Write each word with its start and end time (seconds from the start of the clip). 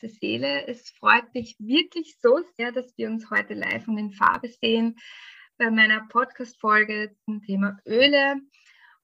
zauberhafte 0.00 0.08
Seele. 0.08 0.66
Es 0.66 0.90
freut 0.90 1.32
mich 1.34 1.54
wirklich 1.58 2.16
so 2.20 2.40
sehr, 2.56 2.72
dass 2.72 2.96
wir 2.96 3.08
uns 3.08 3.30
heute 3.30 3.54
live 3.54 3.86
und 3.88 3.98
in 3.98 4.12
Farbe 4.12 4.48
sehen 4.48 4.96
bei 5.58 5.70
meiner 5.70 6.06
Podcast-Folge 6.08 7.14
zum 7.24 7.42
Thema 7.42 7.78
Öle. 7.86 8.40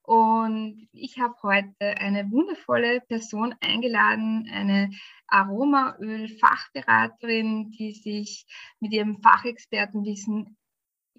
Und 0.03 0.89
ich 0.93 1.19
habe 1.19 1.35
heute 1.43 1.99
eine 1.99 2.31
wundervolle 2.31 3.03
Person 3.03 3.55
eingeladen, 3.61 4.49
eine 4.53 4.91
Aromaöl-Fachberaterin, 5.27 7.73
die 7.73 7.93
sich 7.93 8.47
mit 8.79 8.93
ihrem 8.93 9.21
Fachexpertenwissen 9.21 10.57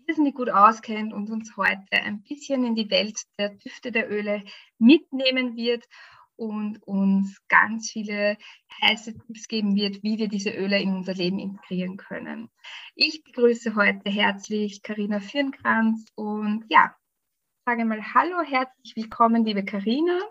irrsinnig 0.07 0.35
gut 0.35 0.49
auskennt 0.49 1.13
und 1.13 1.29
uns 1.29 1.57
heute 1.57 1.83
ein 1.91 2.23
bisschen 2.23 2.63
in 2.63 2.75
die 2.75 2.89
Welt 2.89 3.19
der 3.37 3.49
Düfte 3.49 3.91
der 3.91 4.09
Öle 4.09 4.45
mitnehmen 4.79 5.57
wird 5.57 5.85
und 6.37 6.81
uns 6.83 7.41
ganz 7.49 7.91
viele 7.91 8.37
heiße 8.81 9.17
Tipps 9.17 9.47
geben 9.47 9.75
wird, 9.75 10.03
wie 10.03 10.17
wir 10.17 10.29
diese 10.29 10.51
Öle 10.51 10.79
in 10.79 10.95
unser 10.95 11.13
Leben 11.13 11.39
integrieren 11.39 11.97
können. 11.97 12.49
Ich 12.95 13.23
begrüße 13.23 13.75
heute 13.75 14.09
herzlich 14.09 14.81
Karina 14.83 15.19
Firnkranz 15.19 16.05
und 16.15 16.65
ja, 16.69 16.95
sage 17.65 17.83
mal 17.83 18.01
Hallo, 18.13 18.41
herzlich 18.41 18.95
willkommen, 18.95 19.43
liebe 19.43 19.65
Karina. 19.65 20.21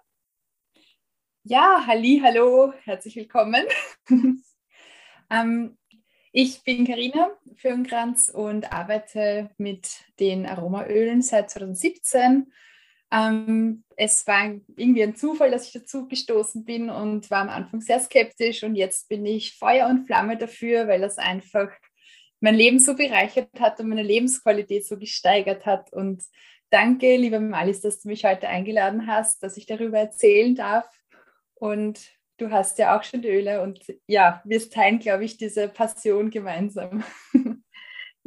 Ja, 1.43 1.85
halli, 1.87 2.21
hallo, 2.25 2.73
herzlich 2.85 3.17
willkommen. 3.17 3.65
ähm, 5.31 5.77
ich 6.33 6.65
bin 6.65 6.87
Karina 6.87 7.31
Firnkranz 7.55 8.29
und 8.29 8.73
arbeite 8.73 9.51
mit 9.57 10.05
den 10.19 10.45
Aromaölen 10.45 11.23
seit 11.23 11.51
2017. 11.51 12.53
Ähm, 13.13 13.85
es 13.97 14.27
war 14.27 14.55
irgendwie 14.77 15.03
ein 15.03 15.17
Zufall, 15.17 15.51
dass 15.51 15.67
ich 15.67 15.73
dazu 15.73 16.09
gestoßen 16.09 16.65
bin 16.65 16.91
und 16.91 17.31
war 17.31 17.43
am 17.43 17.49
Anfang 17.49 17.81
sehr 17.81 18.01
skeptisch 18.01 18.63
und 18.65 18.75
jetzt 18.75 19.09
bin 19.09 19.25
ich 19.25 19.57
Feuer 19.57 19.89
und 19.89 20.07
Flamme 20.07 20.37
dafür, 20.37 20.89
weil 20.89 21.01
das 21.01 21.19
einfach 21.19 21.71
mein 22.41 22.57
Leben 22.57 22.79
so 22.79 22.95
bereichert 22.95 23.49
hat 23.61 23.81
und 23.81 23.89
meine 23.89 24.03
Lebensqualität 24.03 24.87
so 24.87 24.99
gesteigert 24.99 25.67
hat 25.67 25.93
und 25.93 26.23
Danke, 26.71 27.17
liebe 27.17 27.39
Malis, 27.39 27.81
dass 27.81 28.01
du 28.01 28.09
mich 28.09 28.25
heute 28.25 28.49
eingeladen 28.49 29.07
hast, 29.07 29.41
dass 29.43 29.57
ich 29.57 29.67
darüber 29.67 29.99
erzählen 29.99 30.57
darf. 30.57 30.89
Und 31.55 32.11
du 32.39 32.51
hast 32.51 32.79
ja 32.79 32.99
auch 32.99 33.05
schon 33.05 33.25
Öle 33.25 33.63
und 33.63 33.81
ja, 34.09 34.43
wir 34.45 34.69
teilen, 34.69 34.99
glaube 34.99 35.25
ich, 35.25 35.37
diese 35.37 35.69
Passion 35.69 36.31
gemeinsam. 36.31 37.05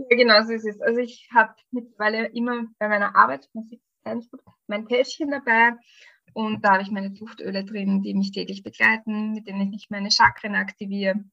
Ja, 0.01 0.15
genau 0.15 0.41
so 0.45 0.53
ist 0.53 0.65
es. 0.65 0.79
Also 0.79 1.01
ich 1.01 1.27
habe 1.35 1.53
mittlerweile 1.71 2.27
immer 2.27 2.63
bei 2.79 2.87
meiner 2.87 3.17
Arbeit 3.17 3.49
mein 4.67 4.87
Täschchen 4.87 5.31
dabei 5.31 5.73
und 6.33 6.63
da 6.63 6.73
habe 6.73 6.83
ich 6.83 6.91
meine 6.91 7.11
Duftöle 7.11 7.65
drin, 7.65 8.01
die 8.01 8.13
mich 8.13 8.31
täglich 8.31 8.63
begleiten, 8.63 9.33
mit 9.33 9.47
denen 9.47 9.73
ich 9.73 9.87
meine 9.89 10.11
Chakren 10.11 10.55
aktiviere 10.55 11.23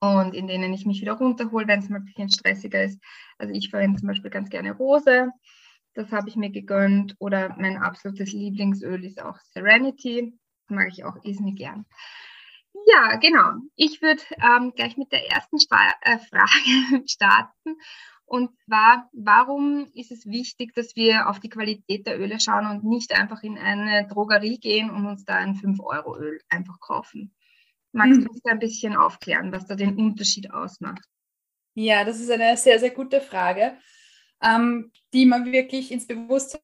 und 0.00 0.34
in 0.34 0.46
denen 0.46 0.72
ich 0.72 0.86
mich 0.86 1.00
wieder 1.00 1.14
runterhole, 1.14 1.66
wenn 1.66 1.80
es 1.80 1.88
mal 1.88 1.98
ein 1.98 2.04
bisschen 2.04 2.30
stressiger 2.30 2.84
ist. 2.84 3.00
Also 3.38 3.52
ich 3.54 3.70
verwende 3.70 4.00
zum 4.00 4.08
Beispiel 4.08 4.30
ganz 4.30 4.48
gerne 4.50 4.72
Rose 4.72 5.30
das 5.94 6.10
habe 6.10 6.28
ich 6.28 6.36
mir 6.36 6.50
gegönnt. 6.50 7.14
Oder 7.18 7.54
mein 7.58 7.78
absolutes 7.78 8.32
Lieblingsöl 8.32 9.04
ist 9.04 9.20
auch 9.22 9.38
Serenity. 9.52 10.32
Das 10.66 10.76
mag 10.76 10.88
ich 10.90 11.04
auch 11.04 11.16
irrsinnig 11.24 11.56
gern. 11.56 11.86
Ja, 12.86 13.16
genau. 13.16 13.52
Ich 13.76 14.00
würde 14.00 14.22
ähm, 14.42 14.72
gleich 14.74 14.96
mit 14.96 15.12
der 15.12 15.30
ersten 15.30 15.60
Spa 15.60 15.92
äh, 16.00 16.18
Frage 16.18 17.04
starten. 17.06 17.76
Und 18.32 18.50
zwar, 18.64 19.10
warum 19.12 19.90
ist 19.94 20.10
es 20.10 20.26
wichtig, 20.26 20.74
dass 20.74 20.96
wir 20.96 21.28
auf 21.28 21.38
die 21.38 21.50
Qualität 21.50 22.06
der 22.06 22.18
Öle 22.18 22.40
schauen 22.40 22.66
und 22.66 22.84
nicht 22.84 23.12
einfach 23.12 23.42
in 23.42 23.58
eine 23.58 24.08
Drogerie 24.08 24.58
gehen 24.58 24.88
und 24.88 25.06
uns 25.06 25.24
da 25.24 25.34
ein 25.34 25.54
5-Euro-Öl 25.54 26.40
einfach 26.48 26.80
kaufen? 26.80 27.34
Magst 27.92 28.16
hm. 28.16 28.24
du 28.24 28.30
uns 28.30 28.40
da 28.42 28.52
ein 28.52 28.58
bisschen 28.58 28.96
aufklären, 28.96 29.52
was 29.52 29.66
da 29.66 29.74
den 29.74 29.96
Unterschied 29.96 30.50
ausmacht? 30.50 31.04
Ja, 31.74 32.04
das 32.04 32.20
ist 32.20 32.30
eine 32.30 32.56
sehr, 32.56 32.78
sehr 32.78 32.90
gute 32.90 33.20
Frage 33.20 33.76
ähm, 34.42 34.90
die 35.12 35.26
man 35.26 35.50
wirklich 35.50 35.90
ins 35.92 36.06
Bewusstsein 36.06 36.60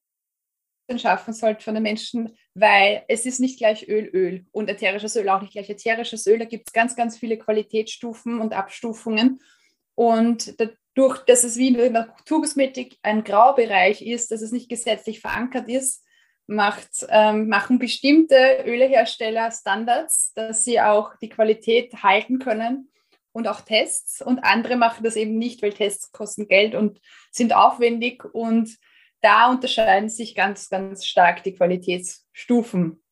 schaffen 0.97 1.35
sollte 1.35 1.63
von 1.63 1.75
den 1.75 1.83
Menschen, 1.83 2.37
weil 2.55 3.05
es 3.09 3.27
ist 3.27 3.41
nicht 3.41 3.59
gleich 3.59 3.89
Öl, 3.89 4.07
Öl 4.13 4.47
und 4.53 4.69
ätherisches 4.69 5.17
Öl 5.17 5.29
auch 5.29 5.41
nicht 5.41 5.53
gleich 5.53 5.71
ätherisches 5.71 6.27
Öl. 6.27 6.39
Da 6.39 6.45
gibt 6.45 6.69
es 6.69 6.73
ganz, 6.73 6.97
ganz 6.97 7.19
viele 7.19 7.39
Qualitätsstufen 7.39 8.41
und 8.41 8.55
Abstufungen. 8.55 9.41
Und 9.95 10.59
dadurch, 10.99 11.19
dass 11.25 11.45
es 11.45 11.57
wie 11.57 11.69
in 11.69 11.75
der 11.75 11.91
Naturkosmetik 11.91 12.99
ein 13.03 13.23
Graubereich 13.23 14.03
ist, 14.03 14.31
dass 14.31 14.43
es 14.43 14.53
nicht 14.53 14.69
gesetzlich 14.69 15.21
verankert 15.21 15.69
ist, 15.69 16.05
macht, 16.47 17.07
ähm, 17.11 17.49
machen 17.49 17.79
bestimmte 17.79 18.65
Ölehersteller 18.67 19.51
Standards, 19.51 20.33
dass 20.35 20.65
sie 20.65 20.81
auch 20.81 21.15
die 21.21 21.29
Qualität 21.29 22.03
halten 22.03 22.39
können 22.39 22.91
und 23.33 23.47
auch 23.47 23.61
Tests 23.61 24.23
und 24.23 24.41
andere 24.41 24.77
machen 24.77 25.05
das 25.05 25.17
eben 25.17 25.39
nicht, 25.39 25.63
weil 25.63 25.73
Tests 25.73 26.11
kosten 26.11 26.49
Geld 26.49 26.75
und 26.75 27.01
sind 27.31 27.55
aufwendig 27.55 28.25
und 28.25 28.77
da 29.21 29.51
unterscheiden 29.51 30.09
sich 30.09 30.35
ganz, 30.35 30.69
ganz 30.69 31.05
stark 31.05 31.43
die 31.43 31.55
Qualitätsstufen. 31.55 33.03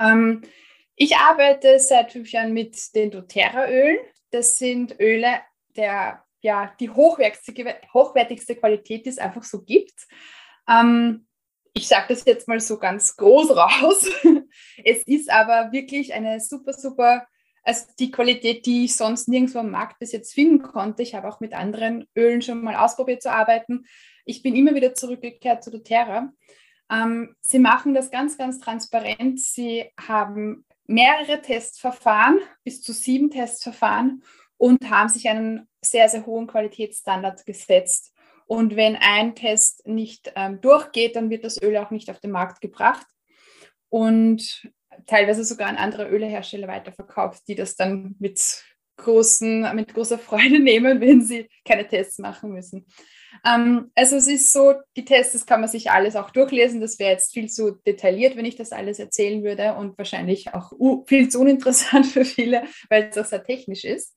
Ähm, 0.00 0.42
ich 0.96 1.16
arbeite 1.16 1.78
seit 1.78 2.12
fünf 2.12 2.30
Jahren 2.32 2.52
mit 2.52 2.94
den 2.94 3.10
doTERRA-Ölen. 3.10 3.98
Das 4.30 4.58
sind 4.58 4.98
Öle, 4.98 5.40
der 5.76 6.24
ja 6.42 6.72
die 6.78 6.90
hochwertigste, 6.90 7.76
hochwertigste 7.92 8.56
Qualität, 8.56 9.06
die 9.06 9.10
es 9.10 9.18
einfach 9.18 9.44
so 9.44 9.62
gibt. 9.62 10.06
Ähm, 10.68 11.26
ich 11.74 11.88
sage 11.88 12.06
das 12.08 12.24
jetzt 12.24 12.48
mal 12.48 12.60
so 12.60 12.78
ganz 12.78 13.16
groß 13.16 13.50
raus. 13.56 14.10
es 14.84 15.02
ist 15.06 15.30
aber 15.30 15.72
wirklich 15.72 16.12
eine 16.12 16.40
super, 16.40 16.72
super 16.72 17.26
also 17.62 17.86
die 17.98 18.10
Qualität, 18.10 18.66
die 18.66 18.84
ich 18.84 18.96
sonst 18.96 19.28
nirgendwo 19.28 19.60
am 19.60 19.70
Markt 19.70 19.98
bis 20.00 20.12
jetzt 20.12 20.34
finden 20.34 20.62
konnte. 20.62 21.02
Ich 21.02 21.14
habe 21.14 21.28
auch 21.28 21.40
mit 21.40 21.54
anderen 21.54 22.06
Ölen 22.16 22.42
schon 22.42 22.62
mal 22.62 22.74
ausprobiert 22.74 23.22
zu 23.22 23.30
arbeiten. 23.30 23.86
Ich 24.24 24.42
bin 24.42 24.56
immer 24.56 24.74
wieder 24.74 24.94
zurückgekehrt 24.94 25.62
zu 25.62 25.70
doTERRA. 25.70 26.32
Ähm, 26.90 27.36
sie 27.40 27.60
machen 27.60 27.94
das 27.94 28.10
ganz, 28.10 28.36
ganz 28.36 28.58
transparent. 28.58 29.40
Sie 29.40 29.84
haben 30.08 30.64
mehrere 30.86 31.40
Testverfahren, 31.40 32.40
bis 32.64 32.82
zu 32.82 32.92
sieben 32.92 33.30
Testverfahren 33.30 34.24
und 34.62 34.90
haben 34.90 35.08
sich 35.08 35.28
einen 35.28 35.66
sehr, 35.80 36.08
sehr 36.08 36.24
hohen 36.24 36.46
Qualitätsstandard 36.46 37.44
gesetzt. 37.46 38.14
Und 38.46 38.76
wenn 38.76 38.94
ein 38.94 39.34
Test 39.34 39.84
nicht 39.88 40.32
ähm, 40.36 40.60
durchgeht, 40.60 41.16
dann 41.16 41.30
wird 41.30 41.42
das 41.42 41.60
Öl 41.60 41.76
auch 41.78 41.90
nicht 41.90 42.08
auf 42.08 42.20
den 42.20 42.30
Markt 42.30 42.60
gebracht. 42.60 43.04
Und 43.88 44.70
teilweise 45.08 45.42
sogar 45.42 45.68
an 45.68 45.78
andere 45.78 46.08
Ölehersteller 46.08 46.68
weiterverkauft, 46.68 47.42
die 47.48 47.56
das 47.56 47.74
dann 47.74 48.14
mit, 48.20 48.40
großen, 48.98 49.74
mit 49.74 49.94
großer 49.94 50.20
Freude 50.20 50.60
nehmen, 50.62 51.00
wenn 51.00 51.22
sie 51.22 51.48
keine 51.64 51.88
Tests 51.88 52.20
machen 52.20 52.52
müssen. 52.52 52.86
Ähm, 53.44 53.90
also 53.96 54.14
es 54.14 54.28
ist 54.28 54.52
so, 54.52 54.74
die 54.96 55.04
Tests, 55.04 55.32
das 55.32 55.44
kann 55.44 55.60
man 55.60 55.70
sich 55.70 55.90
alles 55.90 56.14
auch 56.14 56.30
durchlesen. 56.30 56.80
Das 56.80 57.00
wäre 57.00 57.10
jetzt 57.10 57.32
viel 57.32 57.50
zu 57.50 57.80
detailliert, 57.84 58.36
wenn 58.36 58.44
ich 58.44 58.54
das 58.54 58.70
alles 58.70 59.00
erzählen 59.00 59.42
würde 59.42 59.74
und 59.74 59.98
wahrscheinlich 59.98 60.54
auch 60.54 60.70
viel 61.08 61.28
zu 61.30 61.40
uninteressant 61.40 62.06
für 62.12 62.24
viele, 62.24 62.62
weil 62.88 63.08
es 63.10 63.18
auch 63.18 63.24
sehr 63.24 63.42
technisch 63.42 63.82
ist. 63.82 64.14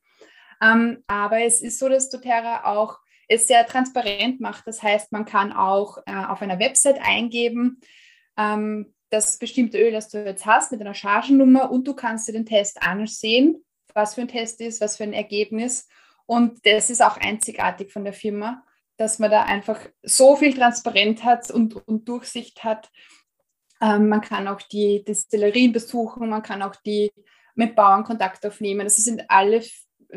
Ähm, 0.62 1.04
aber 1.08 1.42
es 1.42 1.62
ist 1.62 1.80
so, 1.80 1.90
dass 1.90 2.10
doTERRA 2.10 2.66
auch 2.66 3.00
es 3.28 3.48
sehr 3.48 3.66
transparent 3.66 4.40
macht. 4.40 4.68
Das 4.68 4.84
heißt, 4.84 5.12
man 5.12 5.26
kann 5.26 5.52
auch 5.52 5.98
äh, 6.06 6.14
auf 6.14 6.42
einer 6.42 6.60
Website 6.60 7.00
eingeben, 7.02 7.80
ähm, 8.38 8.94
das 9.10 9.38
bestimmte 9.38 9.80
Öl, 9.80 9.92
das 9.92 10.10
du 10.10 10.24
jetzt 10.24 10.46
hast, 10.46 10.72
mit 10.72 10.82
einer 10.82 10.94
Chargennummer 10.94 11.72
und 11.72 11.88
du 11.88 11.94
kannst 11.94 12.28
dir 12.28 12.34
den 12.34 12.46
Test 12.46 12.82
ansehen, 12.82 13.64
was 13.94 14.16
für 14.16 14.22
ein 14.22 14.28
Test 14.28 14.62
ist, 14.62 14.82
was 14.82 14.98
für 14.98 15.04
ein 15.04 15.14
Ergebnis. 15.14 15.88
Und 16.26 16.66
das 16.66 16.90
ist 16.90 17.02
auch 17.02 17.18
einzigartig 17.18 17.92
von 17.92 18.04
der 18.04 18.14
Firma, 18.14 18.64
dass 18.98 19.20
man 19.20 19.32
da 19.32 19.44
einfach 19.44 19.80
so 20.02 20.36
viel 20.36 20.54
Transparenz 20.54 21.24
hat 21.24 21.52
und, 21.52 21.76
und 21.88 22.10
Durchsicht 22.10 22.64
hat. 22.64 22.90
Ähm, 23.82 24.10
man 24.10 24.22
kann 24.22 24.48
auch 24.48 24.62
die 24.62 25.04
Destillerien 25.04 25.72
besuchen, 25.72 26.30
man 26.30 26.44
kann 26.44 26.62
auch 26.62 26.76
die 26.76 27.12
mit 27.54 27.76
Bauern 27.76 28.04
Kontakt 28.04 28.46
aufnehmen. 28.46 28.86
Das 28.86 28.98
sind 28.98 29.30
alle 29.30 29.62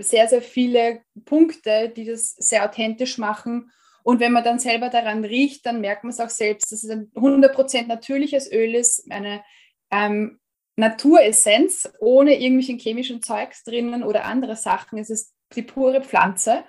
sehr, 0.03 0.29
sehr 0.29 0.43
viele 0.43 1.03
Punkte, 1.25 1.89
die 1.89 2.05
das 2.05 2.35
sehr 2.37 2.65
authentisch 2.65 3.19
machen 3.19 3.71
und 4.09 4.21
wenn 4.21 4.33
man 4.33 4.43
dann 4.43 4.59
selber 4.59 4.89
daran 4.89 5.23
riecht, 5.23 5.67
dann 5.67 5.83
merkt 5.83 6.03
man 6.03 6.13
es 6.13 6.19
auch 6.19 6.31
selbst, 6.31 6.73
dass 6.73 6.83
es 6.83 6.89
ein 6.89 7.11
100% 7.15 7.89
natürliches 7.89 8.51
Öl 8.51 8.75
ist, 8.75 9.13
eine 9.13 9.45
ähm, 9.91 10.41
Naturessenz 10.77 11.93
ohne 12.01 12.41
irgendwelchen 12.41 12.79
chemischen 12.79 13.23
Zeugs 13.23 13.65
drinnen 13.65 14.03
oder 14.03 14.25
andere 14.25 14.57
Sachen. 14.57 14.99
Es 14.99 15.11
ist 15.11 15.35
die 15.55 15.63
pure 15.63 16.03
Pflanze 16.03 16.65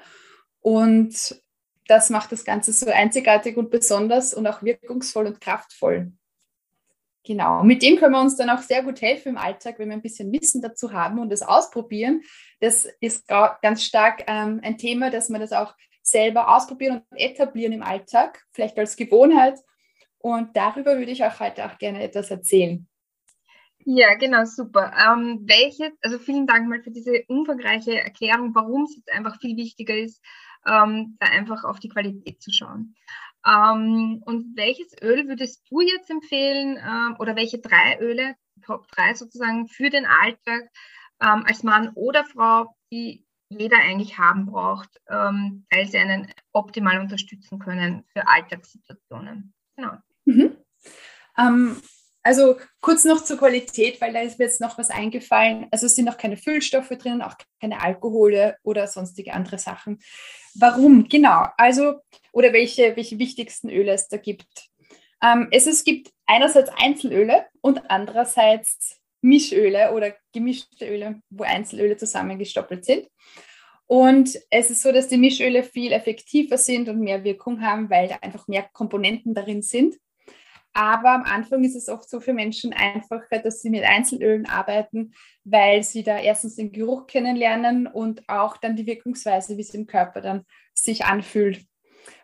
und 0.59 1.41
das 1.87 2.09
macht 2.09 2.33
das 2.33 2.43
Ganze 2.43 2.73
so 2.73 2.89
einzigartig 2.89 3.55
und 3.55 3.71
besonders 3.71 4.33
und 4.33 4.45
auch 4.45 4.61
wirkungsvoll 4.61 5.27
und 5.27 5.39
kraftvoll. 5.39 6.11
Genau, 7.29 7.61
mit 7.63 7.83
dem 7.83 7.97
können 7.97 8.13
wir 8.13 8.21
uns 8.21 8.37
dann 8.37 8.49
auch 8.49 8.63
sehr 8.63 8.81
gut 8.81 9.03
helfen 9.03 9.29
im 9.29 9.37
Alltag, 9.37 9.77
wenn 9.77 9.89
wir 9.89 9.95
ein 9.95 10.01
bisschen 10.01 10.31
Wissen 10.31 10.63
dazu 10.63 10.93
haben 10.93 11.19
und 11.19 11.29
das 11.29 11.43
ausprobieren. 11.43 12.23
Das 12.59 12.87
ist 13.01 13.27
ganz 13.27 13.83
stark 13.83 14.23
ähm, 14.25 14.59
ein 14.63 14.79
Thema, 14.79 15.11
dass 15.11 15.29
wir 15.29 15.37
das 15.37 15.51
auch 15.51 15.75
selber 16.01 16.55
ausprobieren 16.55 17.03
und 17.07 17.17
etablieren 17.19 17.73
im 17.73 17.83
Alltag, 17.83 18.43
vielleicht 18.51 18.79
als 18.79 18.95
Gewohnheit. 18.95 19.59
Und 20.17 20.57
darüber 20.57 20.97
würde 20.97 21.11
ich 21.11 21.23
auch 21.23 21.39
heute 21.39 21.67
auch 21.67 21.77
gerne 21.77 22.01
etwas 22.01 22.31
erzählen. 22.31 22.87
Ja, 23.85 24.15
genau, 24.15 24.45
super. 24.45 24.91
Ähm, 24.97 25.41
welche, 25.43 25.91
also 26.01 26.17
vielen 26.17 26.47
Dank 26.47 26.67
mal 26.67 26.81
für 26.81 26.89
diese 26.89 27.25
umfangreiche 27.27 28.01
Erklärung, 28.01 28.55
warum 28.55 28.85
es 28.85 28.95
jetzt 28.95 29.11
einfach 29.11 29.39
viel 29.39 29.55
wichtiger 29.55 29.95
ist, 29.95 30.19
ähm, 30.65 31.15
da 31.19 31.27
einfach 31.27 31.63
auf 31.63 31.79
die 31.79 31.89
Qualität 31.89 32.41
zu 32.41 32.51
schauen. 32.51 32.95
Ähm, 33.45 34.21
und 34.25 34.57
welches 34.57 34.93
Öl 35.01 35.27
würdest 35.27 35.65
du 35.69 35.81
jetzt 35.81 36.09
empfehlen 36.09 36.77
ähm, 36.77 37.15
oder 37.19 37.35
welche 37.35 37.59
drei 37.59 37.97
Öle, 37.99 38.35
Top 38.63 38.87
3 38.89 39.13
sozusagen, 39.13 39.67
für 39.67 39.89
den 39.89 40.05
Alltag 40.05 40.69
ähm, 41.21 41.43
als 41.47 41.63
Mann 41.63 41.91
oder 41.95 42.25
Frau, 42.25 42.75
die 42.91 43.25
jeder 43.49 43.77
eigentlich 43.77 44.17
haben 44.17 44.45
braucht, 44.45 44.89
ähm, 45.09 45.65
weil 45.71 45.87
sie 45.87 45.97
einen 45.97 46.31
optimal 46.51 46.99
unterstützen 46.99 47.59
können 47.59 48.03
für 48.13 48.27
Alltagssituationen? 48.27 49.53
Genau. 49.75 49.93
Mhm. 50.25 50.57
Also 52.29 52.57
kurz 52.79 53.05
noch 53.05 53.23
zur 53.23 53.39
Qualität, 53.39 53.99
weil 54.01 54.13
da 54.13 54.19
ist 54.19 54.37
mir 54.37 54.45
jetzt 54.45 54.61
noch 54.61 54.77
was 54.77 54.91
eingefallen. 54.91 55.65
Also 55.71 55.87
es 55.87 55.95
sind 55.95 56.05
noch 56.05 56.19
keine 56.19 56.37
Füllstoffe 56.37 56.89
drin, 56.89 57.23
auch 57.23 57.33
keine 57.59 57.81
Alkohole 57.81 58.55
oder 58.61 58.85
sonstige 58.85 59.33
andere 59.33 59.57
Sachen. 59.57 59.97
Warum? 60.53 61.07
Genau. 61.09 61.47
Also, 61.57 61.95
oder 62.31 62.53
welche, 62.53 62.95
welche 62.95 63.17
wichtigsten 63.17 63.71
Öle 63.71 63.93
es 63.93 64.09
da 64.09 64.17
gibt. 64.17 64.45
Ähm, 65.23 65.47
es, 65.49 65.65
es 65.65 65.83
gibt 65.83 66.11
einerseits 66.27 66.69
Einzelöle 66.77 67.47
und 67.61 67.89
andererseits 67.89 68.99
Mischöle 69.21 69.91
oder 69.93 70.13
gemischte 70.31 70.87
Öle, 70.87 71.23
wo 71.31 71.45
Einzelöle 71.45 71.97
zusammengestoppelt 71.97 72.85
sind. 72.85 73.07
Und 73.87 74.37
es 74.51 74.69
ist 74.69 74.83
so, 74.83 74.91
dass 74.91 75.07
die 75.07 75.17
Mischöle 75.17 75.63
viel 75.63 75.93
effektiver 75.93 76.59
sind 76.59 76.89
und 76.89 76.99
mehr 76.99 77.23
Wirkung 77.23 77.63
haben, 77.63 77.89
weil 77.89 78.07
da 78.07 78.17
einfach 78.17 78.47
mehr 78.47 78.69
Komponenten 78.71 79.33
darin 79.33 79.63
sind. 79.63 79.95
Aber 80.73 81.09
am 81.09 81.23
Anfang 81.23 81.63
ist 81.63 81.75
es 81.75 81.89
oft 81.89 82.09
so 82.09 82.19
für 82.19 82.33
Menschen 82.33 82.73
einfacher, 82.73 83.39
dass 83.39 83.61
sie 83.61 83.69
mit 83.69 83.83
Einzelölen 83.83 84.45
arbeiten, 84.45 85.13
weil 85.43 85.83
sie 85.83 86.03
da 86.03 86.19
erstens 86.19 86.55
den 86.55 86.71
Geruch 86.71 87.07
kennenlernen 87.07 87.87
und 87.87 88.27
auch 88.29 88.57
dann 88.57 88.75
die 88.75 88.85
Wirkungsweise, 88.85 89.57
wie 89.57 89.61
es 89.61 89.73
im 89.73 89.87
Körper 89.87 90.21
dann 90.21 90.45
sich 90.73 91.05
anfühlt. 91.05 91.65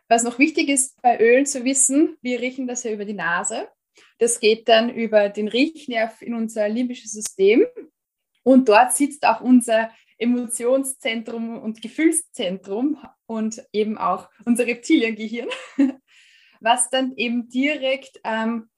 Was 0.08 0.24
noch 0.24 0.38
wichtig 0.38 0.70
ist 0.70 1.02
bei 1.02 1.20
Ölen 1.20 1.46
zu 1.46 1.66
wissen, 1.66 2.18
wir 2.22 2.40
riechen 2.40 2.68
das 2.68 2.84
ja 2.84 2.92
über 2.92 3.06
die 3.06 3.14
Nase. 3.14 3.68
Das 4.20 4.40
geht 4.40 4.68
dann 4.70 4.90
über 4.90 5.30
den 5.30 5.48
Riechnerv 5.48 6.22
in 6.22 6.36
unser 6.36 6.70
limbisches 6.70 7.12
System. 7.12 7.66
Und 8.44 8.70
dort 8.70 8.94
sitzt 8.94 9.26
auch 9.26 9.42
unser 9.42 9.90
Emotionszentrum 10.18 11.58
und 11.62 11.82
Gefühlszentrum 11.82 12.98
und 13.26 13.66
eben 13.74 13.98
auch 13.98 14.30
unser 14.46 14.68
Reptiliengehirn. 14.68 15.50
was 16.66 16.90
dann 16.90 17.14
eben 17.16 17.48
direkt 17.48 18.20
ähm, 18.26 18.70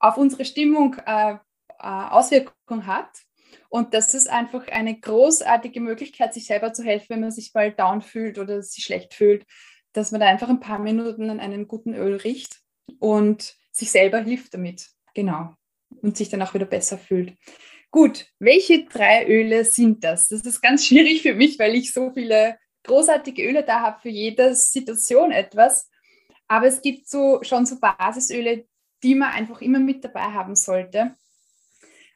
auf 0.00 0.16
unsere 0.16 0.44
Stimmung 0.44 0.96
äh, 1.06 1.34
äh, 1.34 1.38
Auswirkungen 1.78 2.86
hat. 2.86 3.10
Und 3.68 3.94
das 3.94 4.14
ist 4.14 4.28
einfach 4.28 4.66
eine 4.68 4.98
großartige 4.98 5.80
Möglichkeit, 5.80 6.34
sich 6.34 6.46
selber 6.46 6.72
zu 6.72 6.82
helfen, 6.82 7.06
wenn 7.10 7.20
man 7.20 7.30
sich 7.30 7.54
mal 7.54 7.70
down 7.72 8.02
fühlt 8.02 8.38
oder 8.38 8.62
sich 8.62 8.84
schlecht 8.84 9.14
fühlt, 9.14 9.46
dass 9.92 10.10
man 10.10 10.20
da 10.20 10.26
einfach 10.26 10.48
ein 10.48 10.60
paar 10.60 10.78
Minuten 10.78 11.30
an 11.30 11.40
einem 11.40 11.68
guten 11.68 11.94
Öl 11.94 12.16
riecht 12.16 12.60
und 12.98 13.54
sich 13.70 13.90
selber 13.90 14.20
hilft 14.20 14.54
damit. 14.54 14.88
Genau. 15.14 15.54
Und 16.02 16.16
sich 16.16 16.28
dann 16.28 16.42
auch 16.42 16.54
wieder 16.54 16.66
besser 16.66 16.98
fühlt. 16.98 17.34
Gut, 17.90 18.26
welche 18.40 18.86
drei 18.86 19.26
Öle 19.26 19.64
sind 19.64 20.02
das? 20.02 20.28
Das 20.28 20.40
ist 20.42 20.60
ganz 20.60 20.84
schwierig 20.86 21.22
für 21.22 21.34
mich, 21.34 21.58
weil 21.58 21.76
ich 21.76 21.92
so 21.92 22.10
viele 22.12 22.58
großartige 22.84 23.42
Öle 23.46 23.62
da 23.62 23.80
habe, 23.80 24.00
für 24.00 24.08
jede 24.08 24.54
Situation 24.54 25.30
etwas. 25.30 25.88
Aber 26.54 26.68
es 26.68 26.82
gibt 26.82 27.08
so 27.08 27.42
schon 27.42 27.66
so 27.66 27.80
Basisöle, 27.80 28.68
die 29.02 29.16
man 29.16 29.32
einfach 29.32 29.60
immer 29.60 29.80
mit 29.80 30.04
dabei 30.04 30.20
haben 30.20 30.54
sollte. 30.54 31.16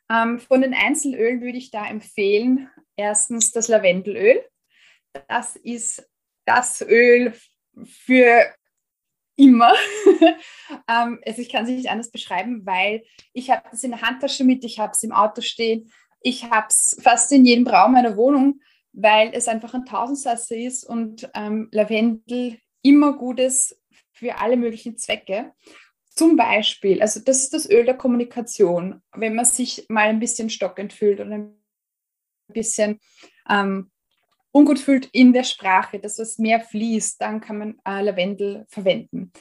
Ähm, 0.08 0.38
von 0.38 0.62
den 0.62 0.74
Einzelölen 0.74 1.40
würde 1.40 1.58
ich 1.58 1.72
da 1.72 1.84
empfehlen, 1.84 2.70
erstens 2.94 3.50
das 3.50 3.66
Lavendelöl. 3.66 4.40
Das 5.26 5.56
ist 5.56 6.08
das 6.46 6.82
Öl 6.82 7.34
für 7.84 8.46
immer. 9.34 9.72
ähm, 10.88 11.20
also 11.26 11.42
ich 11.42 11.48
kann 11.48 11.64
es 11.64 11.70
nicht 11.70 11.90
anders 11.90 12.12
beschreiben, 12.12 12.64
weil 12.64 13.02
ich 13.32 13.50
habe 13.50 13.68
das 13.68 13.82
in 13.82 13.90
der 13.90 14.02
Handtasche 14.02 14.44
mit, 14.44 14.62
ich 14.62 14.78
habe 14.78 14.92
es 14.92 15.02
im 15.02 15.10
Auto 15.10 15.40
stehen, 15.40 15.90
ich 16.20 16.44
habe 16.44 16.68
es 16.68 16.96
fast 17.02 17.32
in 17.32 17.44
jedem 17.44 17.66
Raum 17.66 17.90
meiner 17.90 18.16
Wohnung, 18.16 18.60
weil 18.92 19.32
es 19.32 19.48
einfach 19.48 19.74
ein 19.74 19.84
Tausendsasser 19.84 20.54
ist 20.54 20.84
und 20.84 21.28
ähm, 21.34 21.70
Lavendel 21.72 22.60
immer 22.82 23.14
gutes 23.14 23.76
für 24.18 24.38
alle 24.38 24.56
möglichen 24.56 24.96
Zwecke. 24.96 25.52
Zum 26.10 26.36
Beispiel, 26.36 27.00
also 27.00 27.20
das 27.20 27.44
ist 27.44 27.54
das 27.54 27.70
Öl 27.70 27.84
der 27.84 27.96
Kommunikation. 27.96 29.02
Wenn 29.14 29.36
man 29.36 29.44
sich 29.44 29.86
mal 29.88 30.08
ein 30.08 30.18
bisschen 30.18 30.50
stockend 30.50 30.92
fühlt 30.92 31.20
oder 31.20 31.30
ein 31.30 31.54
bisschen 32.48 32.98
ähm, 33.48 33.90
ungut 34.50 34.80
fühlt 34.80 35.06
in 35.12 35.32
der 35.32 35.44
Sprache, 35.44 36.00
dass 36.00 36.18
es 36.18 36.38
mehr 36.38 36.60
fließt, 36.60 37.20
dann 37.20 37.40
kann 37.40 37.58
man 37.58 37.78
äh, 37.84 38.02
Lavendel 38.02 38.66
verwenden. 38.68 39.32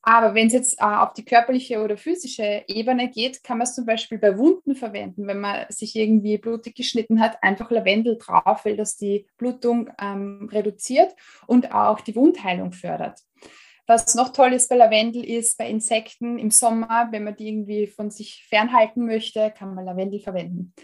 Aber 0.00 0.34
wenn 0.34 0.46
es 0.46 0.54
jetzt 0.54 0.80
äh, 0.80 0.84
auf 0.84 1.12
die 1.12 1.24
körperliche 1.26 1.82
oder 1.82 1.98
physische 1.98 2.64
Ebene 2.66 3.10
geht, 3.10 3.42
kann 3.42 3.58
man 3.58 3.66
es 3.66 3.74
zum 3.74 3.84
Beispiel 3.84 4.16
bei 4.16 4.38
Wunden 4.38 4.74
verwenden. 4.74 5.26
Wenn 5.26 5.40
man 5.40 5.66
sich 5.68 5.94
irgendwie 5.96 6.38
blutig 6.38 6.74
geschnitten 6.74 7.20
hat, 7.20 7.42
einfach 7.42 7.70
Lavendel 7.70 8.16
drauf, 8.16 8.64
weil 8.64 8.76
das 8.76 8.96
die 8.96 9.26
Blutung 9.36 9.90
ähm, 10.00 10.48
reduziert 10.50 11.14
und 11.46 11.74
auch 11.74 12.00
die 12.00 12.16
Wundheilung 12.16 12.72
fördert. 12.72 13.20
Was 13.88 14.14
noch 14.14 14.34
toll 14.34 14.52
ist 14.52 14.68
bei 14.68 14.76
Lavendel 14.76 15.24
ist, 15.24 15.56
bei 15.56 15.66
Insekten 15.66 16.38
im 16.38 16.50
Sommer, 16.50 17.08
wenn 17.10 17.24
man 17.24 17.34
die 17.34 17.48
irgendwie 17.48 17.86
von 17.86 18.10
sich 18.10 18.44
fernhalten 18.46 19.06
möchte, 19.06 19.50
kann 19.56 19.74
man 19.74 19.86
Lavendel 19.86 20.20
verwenden. 20.20 20.74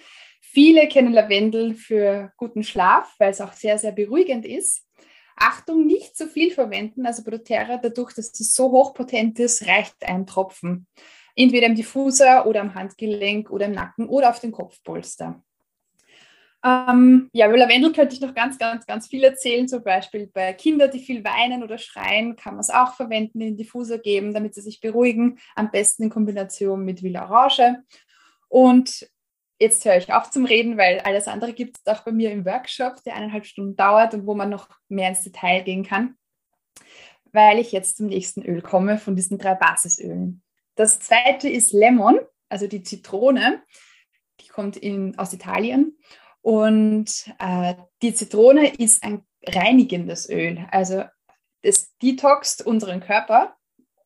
Viele 0.40 0.88
kennen 0.88 1.12
Lavendel 1.12 1.74
für 1.74 2.32
guten 2.38 2.64
Schlaf, 2.64 3.14
weil 3.18 3.30
es 3.30 3.43
auch 3.43 3.52
sehr, 3.52 3.76
sehr 3.76 3.93
beruhigend 3.93 4.46
ist. 4.46 4.88
Achtung, 5.36 5.86
nicht 5.86 6.17
zu 6.17 6.29
viel 6.29 6.50
verwenden. 6.50 7.05
Also 7.05 7.24
Proterra, 7.24 7.76
dadurch, 7.76 8.14
dass 8.14 8.40
es 8.40 8.55
so 8.55 8.70
hochpotent 8.70 9.38
ist, 9.38 9.67
reicht 9.67 9.96
ein 10.02 10.26
Tropfen. 10.26 10.86
Entweder 11.36 11.67
im 11.67 11.74
Diffuser 11.74 12.46
oder 12.46 12.62
am 12.62 12.74
Handgelenk 12.74 13.50
oder 13.50 13.67
im 13.67 13.72
Nacken 13.72 14.08
oder 14.08 14.31
auf 14.31 14.40
den 14.40 14.52
Kopfpolster. 14.52 15.44
Ähm, 16.64 17.28
ja, 17.34 17.46
über 17.46 17.58
Lavendel 17.58 17.92
könnte 17.92 18.14
ich 18.14 18.22
noch 18.22 18.34
ganz, 18.34 18.56
ganz, 18.56 18.86
ganz 18.86 19.06
viel 19.06 19.22
erzählen. 19.22 19.68
Zum 19.68 19.82
Beispiel 19.82 20.28
bei 20.28 20.54
Kindern, 20.54 20.90
die 20.90 20.98
viel 20.98 21.22
weinen 21.22 21.62
oder 21.62 21.76
schreien, 21.76 22.36
kann 22.36 22.54
man 22.54 22.60
es 22.60 22.70
auch 22.70 22.94
verwenden, 22.94 23.42
in 23.42 23.48
den 23.48 23.56
Diffuser 23.58 23.98
geben, 23.98 24.32
damit 24.32 24.54
sie 24.54 24.62
sich 24.62 24.80
beruhigen. 24.80 25.38
Am 25.54 25.70
besten 25.70 26.04
in 26.04 26.10
Kombination 26.10 26.82
mit 26.82 27.02
Villa 27.02 27.28
Orange. 27.28 27.82
Und 28.48 29.06
jetzt 29.58 29.84
höre 29.84 29.98
ich 29.98 30.10
auf 30.12 30.30
zum 30.30 30.46
Reden, 30.46 30.78
weil 30.78 31.00
alles 31.00 31.28
andere 31.28 31.52
gibt 31.52 31.76
es 31.76 31.92
auch 31.92 32.02
bei 32.02 32.12
mir 32.12 32.30
im 32.30 32.46
Workshop, 32.46 33.04
der 33.04 33.14
eineinhalb 33.14 33.44
Stunden 33.44 33.76
dauert 33.76 34.14
und 34.14 34.26
wo 34.26 34.34
man 34.34 34.48
noch 34.48 34.70
mehr 34.88 35.10
ins 35.10 35.22
Detail 35.22 35.62
gehen 35.62 35.84
kann, 35.84 36.16
weil 37.30 37.58
ich 37.58 37.72
jetzt 37.72 37.98
zum 37.98 38.06
nächsten 38.06 38.42
Öl 38.42 38.62
komme 38.62 38.96
von 38.96 39.16
diesen 39.16 39.36
drei 39.36 39.54
Basisölen. 39.54 40.42
Das 40.76 40.98
zweite 40.98 41.48
ist 41.48 41.72
Lemon, 41.72 42.20
also 42.48 42.66
die 42.66 42.82
Zitrone. 42.82 43.62
Die 44.40 44.48
kommt 44.48 44.76
in, 44.76 45.16
aus 45.18 45.32
Italien 45.32 45.96
und 46.44 47.32
äh, 47.39 47.74
die 48.03 48.13
Zitrone 48.13 48.74
ist 48.74 49.03
ein 49.03 49.22
reinigendes 49.46 50.29
Öl. 50.29 50.67
Also 50.70 51.05
es 51.63 51.96
detoxt 52.03 52.67
unseren 52.67 53.01
Körper, 53.01 53.56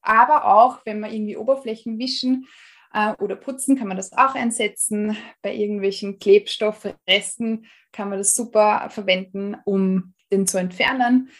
aber 0.02 0.44
auch, 0.44 0.78
wenn 0.86 1.00
wir 1.00 1.12
irgendwie 1.12 1.36
Oberflächen 1.36 1.98
wischen 1.98 2.46
äh, 2.94 3.12
oder 3.14 3.34
putzen, 3.34 3.76
kann 3.76 3.88
man 3.88 3.96
das 3.96 4.12
auch 4.12 4.36
einsetzen. 4.36 5.16
Bei 5.42 5.52
irgendwelchen 5.52 6.20
Klebstoffresten 6.20 7.66
kann 7.90 8.08
man 8.08 8.18
das 8.18 8.36
super 8.36 8.88
verwenden, 8.88 9.56
um 9.64 10.14
den 10.30 10.46
zu 10.46 10.58
entfernen. 10.58 11.30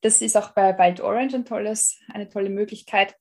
Das 0.00 0.22
ist 0.22 0.38
auch 0.38 0.52
bei 0.52 0.78
Wild 0.78 1.02
Orange 1.02 1.34
ein 1.36 1.44
tolles, 1.44 1.98
eine 2.10 2.30
tolle 2.30 2.48
Möglichkeit. 2.48 3.14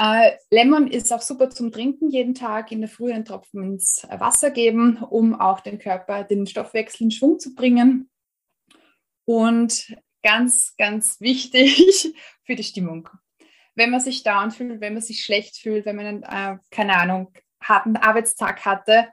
Äh, 0.00 0.36
Lemon 0.52 0.86
ist 0.86 1.12
auch 1.12 1.20
super 1.20 1.50
zum 1.50 1.72
Trinken, 1.72 2.08
jeden 2.08 2.34
Tag 2.34 2.70
in 2.70 2.80
der 2.80 2.88
Früh 2.88 3.12
einen 3.12 3.24
Tropfen 3.24 3.64
ins 3.64 4.06
Wasser 4.08 4.52
geben, 4.52 4.98
um 4.98 5.38
auch 5.38 5.58
den 5.58 5.80
Körper, 5.80 6.22
den 6.22 6.46
Stoffwechsel 6.46 7.06
in 7.06 7.10
Schwung 7.10 7.40
zu 7.40 7.56
bringen. 7.56 8.08
Und 9.24 9.96
ganz, 10.22 10.76
ganz 10.76 11.20
wichtig 11.20 12.14
für 12.44 12.54
die 12.54 12.62
Stimmung. 12.62 13.08
Wenn 13.74 13.90
man 13.90 14.00
sich 14.00 14.22
down 14.22 14.52
fühlt, 14.52 14.80
wenn 14.80 14.94
man 14.94 15.02
sich 15.02 15.24
schlecht 15.24 15.56
fühlt, 15.56 15.84
wenn 15.84 15.96
man 15.96 16.22
äh, 16.22 16.58
keine 16.70 16.96
Ahnung, 16.96 17.32
harten 17.60 17.96
Arbeitstag 17.96 18.64
hatte, 18.64 19.08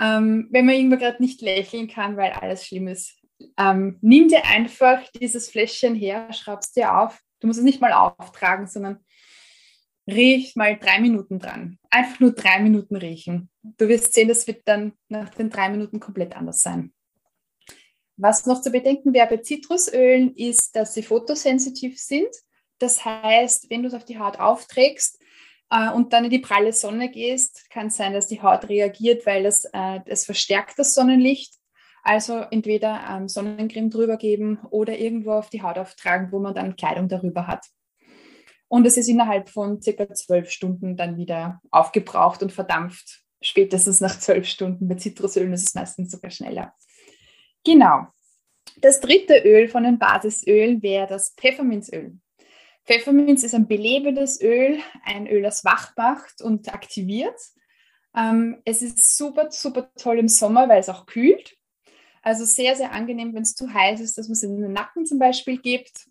ähm, 0.00 0.48
wenn 0.50 0.66
man 0.66 0.74
irgendwo 0.74 0.96
gerade 0.96 1.22
nicht 1.22 1.42
lächeln 1.42 1.86
kann, 1.86 2.16
weil 2.16 2.32
alles 2.32 2.66
schlimm 2.66 2.88
ist, 2.88 3.16
ähm, 3.56 3.98
nimm 4.00 4.26
dir 4.26 4.44
einfach 4.46 5.00
dieses 5.20 5.48
Fläschchen 5.48 5.94
her, 5.94 6.32
schraubst 6.32 6.74
dir 6.74 6.98
auf. 6.98 7.20
Du 7.38 7.46
musst 7.46 7.60
es 7.60 7.64
nicht 7.64 7.80
mal 7.80 7.92
auftragen, 7.92 8.66
sondern 8.66 9.04
riech 10.08 10.56
mal 10.56 10.76
drei 10.76 11.00
Minuten 11.00 11.38
dran. 11.38 11.78
Einfach 11.90 12.18
nur 12.20 12.32
drei 12.32 12.60
Minuten 12.60 12.96
riechen. 12.96 13.50
Du 13.62 13.88
wirst 13.88 14.14
sehen, 14.14 14.28
das 14.28 14.46
wird 14.46 14.62
dann 14.64 14.92
nach 15.08 15.30
den 15.30 15.50
drei 15.50 15.68
Minuten 15.68 16.00
komplett 16.00 16.34
anders 16.34 16.62
sein. 16.62 16.92
Was 18.16 18.46
noch 18.46 18.60
zu 18.60 18.70
bedenken 18.70 19.14
wäre 19.14 19.28
bei 19.28 19.36
Zitrusölen 19.36 20.34
ist, 20.34 20.74
dass 20.74 20.94
sie 20.94 21.02
fotosensitiv 21.02 22.00
sind. 22.00 22.28
Das 22.78 23.04
heißt, 23.04 23.70
wenn 23.70 23.82
du 23.82 23.88
es 23.88 23.94
auf 23.94 24.04
die 24.04 24.18
Haut 24.18 24.40
aufträgst 24.40 25.20
äh, 25.70 25.90
und 25.90 26.12
dann 26.12 26.24
in 26.24 26.30
die 26.30 26.38
pralle 26.38 26.72
Sonne 26.72 27.10
gehst, 27.10 27.68
kann 27.70 27.88
es 27.88 27.96
sein, 27.96 28.12
dass 28.12 28.26
die 28.26 28.42
Haut 28.42 28.68
reagiert, 28.68 29.26
weil 29.26 29.44
das, 29.44 29.66
äh, 29.72 30.00
das 30.06 30.24
verstärkt 30.24 30.78
das 30.78 30.94
Sonnenlicht. 30.94 31.54
Also 32.02 32.38
entweder 32.50 33.04
ähm, 33.08 33.28
Sonnencreme 33.28 33.90
drüber 33.90 34.16
geben 34.16 34.58
oder 34.70 34.98
irgendwo 34.98 35.32
auf 35.32 35.50
die 35.50 35.62
Haut 35.62 35.78
auftragen, 35.78 36.32
wo 36.32 36.38
man 36.38 36.54
dann 36.54 36.76
Kleidung 36.76 37.08
darüber 37.08 37.46
hat. 37.46 37.66
Und 38.68 38.86
es 38.86 38.98
ist 38.98 39.08
innerhalb 39.08 39.48
von 39.48 39.80
circa 39.80 40.12
zwölf 40.12 40.50
Stunden 40.50 40.96
dann 40.96 41.16
wieder 41.16 41.60
aufgebraucht 41.70 42.42
und 42.42 42.52
verdampft. 42.52 43.22
Spätestens 43.40 44.00
nach 44.00 44.18
zwölf 44.18 44.46
Stunden. 44.46 44.88
Bei 44.88 44.96
Zitrusölen 44.96 45.52
ist 45.52 45.68
es 45.68 45.74
meistens 45.74 46.10
sogar 46.10 46.30
schneller. 46.30 46.74
Genau. 47.64 48.08
Das 48.80 49.00
dritte 49.00 49.38
Öl 49.44 49.68
von 49.68 49.84
den 49.84 49.98
Basisölen 49.98 50.82
wäre 50.82 51.06
das 51.06 51.34
Pfefferminzöl. 51.34 52.18
Pfefferminz 52.84 53.42
ist 53.42 53.54
ein 53.54 53.66
belebendes 53.66 54.40
Öl, 54.40 54.78
ein 55.04 55.26
Öl, 55.26 55.42
das 55.42 55.64
wach 55.64 55.94
macht 55.96 56.42
und 56.42 56.72
aktiviert. 56.72 57.38
Ähm, 58.16 58.60
es 58.64 58.82
ist 58.82 59.16
super, 59.16 59.50
super 59.50 59.90
toll 59.96 60.18
im 60.18 60.28
Sommer, 60.28 60.68
weil 60.68 60.80
es 60.80 60.88
auch 60.88 61.06
kühlt. 61.06 61.56
Also 62.22 62.44
sehr, 62.44 62.76
sehr 62.76 62.92
angenehm, 62.92 63.34
wenn 63.34 63.42
es 63.42 63.54
zu 63.54 63.72
heiß 63.72 64.00
ist, 64.00 64.18
dass 64.18 64.28
man 64.28 64.32
es 64.32 64.42
in 64.42 64.60
den 64.60 64.72
Nacken 64.72 65.06
zum 65.06 65.18
Beispiel 65.18 65.58
gibt 65.58 66.07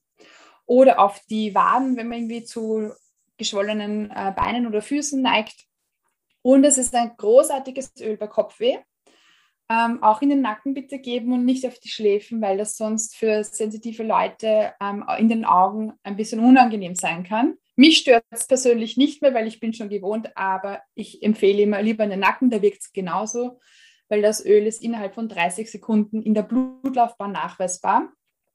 oder 0.67 0.99
auf 0.99 1.19
die 1.29 1.55
Waden, 1.55 1.97
wenn 1.97 2.07
man 2.07 2.19
irgendwie 2.19 2.43
zu 2.43 2.91
geschwollenen 3.37 4.11
äh, 4.11 4.31
Beinen 4.35 4.67
oder 4.67 4.83
Füßen 4.83 5.19
neigt. 5.21 5.65
Und 6.43 6.63
es 6.63 6.77
ist 6.77 6.93
ein 6.93 7.13
großartiges 7.17 7.93
Öl 7.99 8.17
bei 8.17 8.27
Kopfweh 8.27 8.77
ähm, 9.69 10.01
auch 10.01 10.21
in 10.21 10.29
den 10.29 10.41
Nacken 10.41 10.73
bitte 10.73 10.99
geben 10.99 11.33
und 11.33 11.45
nicht 11.45 11.65
auf 11.67 11.79
die 11.79 11.89
Schläfen, 11.89 12.41
weil 12.41 12.57
das 12.57 12.77
sonst 12.77 13.15
für 13.15 13.43
sensitive 13.43 14.03
Leute 14.03 14.73
ähm, 14.81 15.03
in 15.17 15.27
den 15.27 15.45
Augen 15.45 15.93
ein 16.03 16.15
bisschen 16.15 16.39
unangenehm 16.39 16.95
sein 16.95 17.23
kann. 17.23 17.57
Mich 17.75 17.97
stört 17.97 18.23
es 18.29 18.47
persönlich 18.47 18.97
nicht 18.97 19.21
mehr, 19.21 19.33
weil 19.33 19.47
ich 19.47 19.59
bin 19.59 19.73
schon 19.73 19.89
gewohnt, 19.89 20.35
aber 20.35 20.81
ich 20.95 21.21
empfehle 21.21 21.61
immer 21.61 21.81
lieber 21.81 22.03
in 22.05 22.09
den 22.09 22.21
Nacken, 22.21 22.49
da 22.49 22.61
wirkt 22.61 22.81
es 22.81 22.93
genauso, 22.93 23.59
weil 24.07 24.21
das 24.21 24.43
Öl 24.43 24.65
ist 24.65 24.81
innerhalb 24.81 25.13
von 25.13 25.27
30 25.27 25.69
Sekunden 25.69 26.21
in 26.21 26.33
der 26.33 26.43
Blutlaufbahn 26.43 27.33
nachweisbar, 27.33 28.11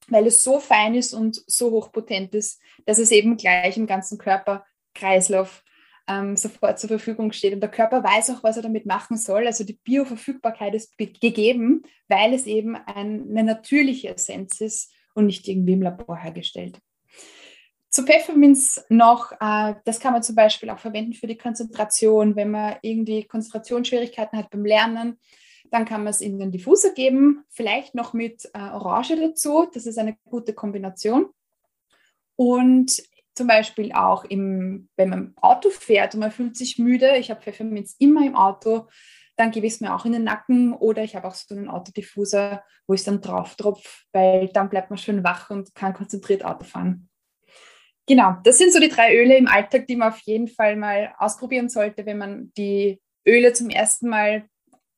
weil 0.09 0.26
es 0.26 0.42
so 0.42 0.59
fein 0.59 0.94
ist 0.94 1.14
und 1.14 1.42
so 1.47 1.71
hochpotent 1.71 2.35
ist, 2.35 2.61
dass 2.87 2.99
es 2.99 3.11
eben 3.11 3.37
gleich 3.37 3.76
im 3.76 3.87
ganzen 3.87 4.18
Körperkreislauf 4.18 5.62
ähm, 6.09 6.37
sofort 6.37 6.78
zur 6.78 6.88
Verfügung 6.88 7.32
steht. 7.32 7.54
Und 7.54 7.61
der 7.61 7.71
Körper 7.71 8.02
weiß 8.02 8.30
auch, 8.30 8.42
was 8.42 8.56
er 8.56 8.62
damit 8.62 8.87
machen 8.87 9.16
soll. 9.16 9.47
Also 9.47 9.64
die 9.64 9.78
Bioverfügbarkeit 9.85 10.75
ist 10.75 10.99
gegeben, 10.99 11.82
weil 12.09 12.35
es 12.35 12.47
eben 12.47 12.76
eine 12.76 13.44
natürliche 13.44 14.14
Essenz 14.14 14.61
ist 14.61 14.92
und 15.14 15.26
nicht 15.26 15.47
irgendwie 15.49 15.75
im 15.75 15.82
Labor 15.82 16.16
hergestellt. 16.16 16.78
Zu 17.90 18.04
Pfefferminz 18.04 18.82
noch, 18.88 19.32
äh, 19.32 19.75
das 19.85 20.00
kann 20.00 20.14
man 20.14 20.23
zum 20.23 20.35
Beispiel 20.35 20.71
auch 20.71 20.78
verwenden 20.78 21.12
für 21.12 21.26
die 21.26 21.37
Konzentration, 21.37 22.37
wenn 22.37 22.50
man 22.50 22.76
irgendwie 22.80 23.25
Konzentrationsschwierigkeiten 23.25 24.38
hat 24.38 24.49
beim 24.50 24.64
Lernen. 24.64 25.18
Dann 25.73 25.87
kann 25.87 26.05
man 26.05 26.11
es 26.11 26.21
in 26.21 26.38
den 26.38 26.52
Diffuser 26.52 26.93
geben, 26.93 27.45
vielleicht 27.49 27.95
noch 27.95 28.12
mit 28.12 28.45
äh, 28.52 28.59
Orange 28.59 29.17
dazu. 29.17 29.69
Das 29.73 29.87
ist 29.87 29.99
eine 29.99 30.17
gute 30.26 30.52
Kombination. 30.52 31.31
Und 32.37 33.02
zum 33.35 33.47
Beispiel 33.47 33.93
auch 33.93 34.25
im, 34.25 34.91
wenn 34.97 35.09
man 35.09 35.33
Auto 35.41 35.71
fährt 35.71 36.14
und 36.14 36.21
man 36.21 36.31
fühlt 36.31 36.57
sich 36.57 36.79
müde, 36.79 37.17
ich 37.17 37.31
habe 37.31 37.41
Pfefferminz 37.41 37.97
immer 37.99 38.26
im 38.26 38.37
Auto, 38.37 38.87
dann 39.37 39.50
gebe 39.50 39.67
ich 39.67 39.73
es 39.75 39.81
mir 39.81 39.95
auch 39.95 40.05
in 40.05 40.12
den 40.12 40.25
Nacken 40.25 40.75
oder 40.75 41.02
ich 41.02 41.17
habe 41.17 41.26
auch 41.26 41.35
so 41.35 41.55
einen 41.55 41.71
Autodiffuser, 41.71 42.62
wo 42.87 42.93
ich 42.93 43.00
es 43.00 43.07
dann 43.07 43.23
drauf 43.23 43.55
tropfe, 43.57 43.88
weil 44.12 44.49
dann 44.49 44.69
bleibt 44.69 44.91
man 44.91 44.99
schön 44.99 45.25
wach 45.25 45.49
und 45.49 45.75
kann 45.75 45.95
konzentriert 45.95 46.45
Auto 46.45 46.64
fahren. 46.64 47.09
Genau, 48.07 48.37
das 48.45 48.59
sind 48.59 48.75
so 48.75 48.81
die 48.81 48.91
drei 48.91 49.17
Öle 49.17 49.38
im 49.38 49.49
Alltag, 49.49 49.87
die 49.87 49.97
man 49.97 50.12
auf 50.12 50.21
jeden 50.21 50.49
Fall 50.49 50.76
mal 50.76 51.14
ausprobieren 51.17 51.71
sollte, 51.71 52.05
wenn 52.05 52.19
man 52.19 52.52
die 52.59 53.00
Öle 53.26 53.55
zum 53.55 53.71
ersten 53.71 54.11
Mal 54.11 54.45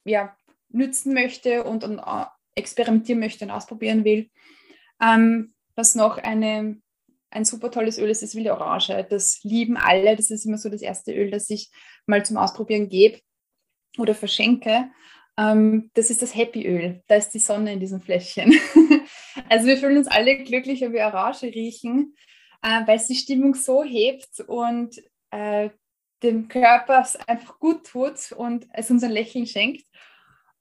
ja, 0.05 0.37
nützen 0.75 1.15
möchte 1.15 1.65
und, 1.65 1.85
und 1.85 1.99
äh, 1.99 2.25
experimentieren 2.55 3.21
möchte 3.21 3.45
und 3.45 3.51
ausprobieren 3.51 4.05
will. 4.05 4.31
Ähm, 5.01 5.55
was 5.75 5.95
noch 5.95 6.19
eine 6.19 6.81
ein 7.35 7.45
super 7.45 7.71
tolles 7.71 7.99
Öl 7.99 8.09
ist 8.11 8.23
das 8.23 8.37
wilde 8.37 8.53
Orange. 8.53 9.07
Das 9.11 9.41
lieben 9.43 9.77
alle. 9.77 10.15
Das 10.17 10.31
ist 10.31 10.47
immer 10.47 10.57
so 10.57 10.69
das 10.69 10.83
erste 10.83 11.13
Öl, 11.13 11.31
das 11.31 11.51
ich 11.51 11.71
mal 12.07 12.25
zum 12.25 12.37
Ausprobieren 12.37 12.89
gebe 12.89 13.21
oder 13.99 14.15
verschenke. 14.15 14.91
Ähm, 15.37 15.91
das 15.95 16.11
ist 16.11 16.23
das 16.23 16.35
Happy 16.35 16.67
Öl. 16.67 17.03
Da 17.09 17.17
ist 17.17 17.31
die 17.31 17.41
Sonne 17.41 17.73
in 17.73 17.81
diesem 17.81 18.01
Fläschchen. 18.01 18.55
also 19.49 19.67
wir 19.67 19.77
fühlen 19.77 19.99
uns 19.99 20.07
alle 20.07 20.45
glücklich, 20.45 20.81
wenn 20.81 20.93
wir 20.93 21.07
Orange 21.07 21.47
riechen, 21.47 22.15
äh, 22.63 22.87
weil 22.87 22.97
es 22.97 23.09
die 23.09 23.17
Stimmung 23.17 23.55
so 23.55 23.83
hebt 23.83 24.41
und 24.47 25.03
äh, 25.33 25.71
dem 26.23 26.47
Körper 26.47 27.07
einfach 27.27 27.59
gut 27.59 27.85
tut 27.85 28.33
und 28.33 28.69
es 28.73 28.91
uns 28.91 29.03
ein 29.03 29.11
Lächeln 29.11 29.47
schenkt. 29.47 29.85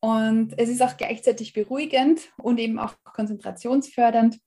Und 0.03 0.59
es 0.59 0.67
ist 0.67 0.81
auch 0.81 0.97
gleichzeitig 0.97 1.53
beruhigend 1.53 2.33
und 2.35 2.59
eben 2.59 2.77
auch 2.77 2.93
konzentrationsfördernd. 3.05 4.37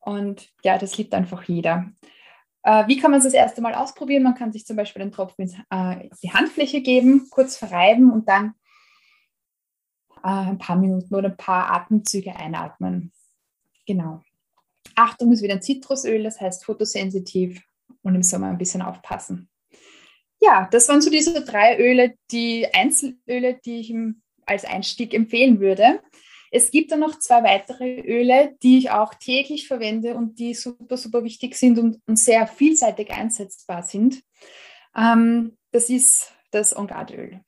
Und 0.00 0.48
ja, 0.64 0.78
das 0.78 0.96
liebt 0.96 1.12
einfach 1.12 1.42
jeder. 1.42 1.92
Äh, 2.62 2.88
wie 2.88 2.96
kann 2.96 3.10
man 3.10 3.18
es 3.18 3.24
das 3.24 3.34
erste 3.34 3.60
Mal 3.60 3.74
ausprobieren? 3.74 4.22
Man 4.22 4.34
kann 4.34 4.50
sich 4.50 4.64
zum 4.64 4.76
Beispiel 4.76 5.00
den 5.00 5.12
Tropfen 5.12 5.42
ins, 5.42 5.56
äh, 5.68 6.08
die 6.22 6.32
Handfläche 6.32 6.80
geben, 6.80 7.28
kurz 7.28 7.58
verreiben 7.58 8.10
und 8.10 8.30
dann 8.30 8.54
äh, 10.24 10.28
ein 10.28 10.56
paar 10.56 10.76
Minuten 10.76 11.14
oder 11.14 11.28
ein 11.28 11.36
paar 11.36 11.70
Atemzüge 11.70 12.34
einatmen. 12.34 13.12
Genau. 13.86 14.22
Achtung 14.94 15.32
ist 15.32 15.42
wieder 15.42 15.56
ein 15.56 15.62
Zitrusöl, 15.62 16.22
das 16.22 16.40
heißt 16.40 16.64
fotosensitiv 16.64 17.62
und 18.00 18.14
im 18.14 18.22
Sommer 18.22 18.48
ein 18.48 18.56
bisschen 18.56 18.80
aufpassen. 18.80 19.50
Ja, 20.40 20.66
das 20.70 20.88
waren 20.88 21.02
so 21.02 21.10
diese 21.10 21.44
drei 21.44 21.78
Öle, 21.78 22.14
die 22.30 22.66
Einzelöle, 22.72 23.60
die 23.62 23.80
ich 23.80 23.90
als 24.48 24.64
Einstieg 24.64 25.14
empfehlen 25.14 25.60
würde. 25.60 26.00
Es 26.50 26.70
gibt 26.70 26.92
dann 26.92 27.00
noch 27.00 27.18
zwei 27.18 27.42
weitere 27.42 28.00
Öle, 28.00 28.56
die 28.62 28.78
ich 28.78 28.90
auch 28.90 29.14
täglich 29.14 29.68
verwende 29.68 30.14
und 30.14 30.38
die 30.38 30.54
super, 30.54 30.96
super 30.96 31.22
wichtig 31.22 31.54
sind 31.56 31.78
und, 31.78 32.00
und 32.06 32.18
sehr 32.18 32.46
vielseitig 32.46 33.10
einsetzbar 33.10 33.82
sind. 33.82 34.22
Ähm, 34.96 35.56
das 35.72 35.90
ist 35.90 36.32
das 36.50 36.74
Ongardöl. 36.74 37.40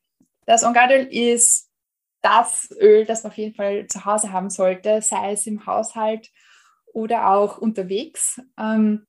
Das 0.44 0.64
Ongardöl 0.64 1.06
ist 1.06 1.70
das 2.22 2.70
Öl, 2.78 3.06
das 3.06 3.22
man 3.22 3.32
auf 3.32 3.38
jeden 3.38 3.54
Fall 3.54 3.86
zu 3.86 4.04
Hause 4.04 4.32
haben 4.32 4.50
sollte, 4.50 5.00
sei 5.00 5.32
es 5.32 5.46
im 5.46 5.64
Haushalt 5.64 6.30
oder 6.92 7.30
auch 7.30 7.58
unterwegs. 7.58 8.40
Ähm, 8.58 9.06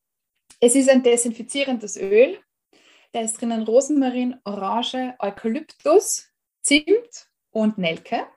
es 0.61 0.75
ist 0.75 0.89
ein 0.89 1.03
desinfizierendes 1.03 1.97
Öl. 1.97 2.39
Da 3.11 3.19
ist 3.19 3.41
drinnen 3.41 3.63
Rosmarin, 3.63 4.39
Orange, 4.45 5.15
Eukalyptus, 5.19 6.29
Zimt 6.61 7.30
und 7.51 7.77
Nelke. 7.77 8.27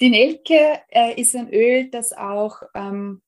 Die 0.00 0.10
Nelke 0.10 0.80
äh, 0.88 1.20
ist 1.20 1.34
ein 1.34 1.52
Öl, 1.52 1.90
das 1.90 2.12
auch 2.12 2.62
ähm, 2.74 3.22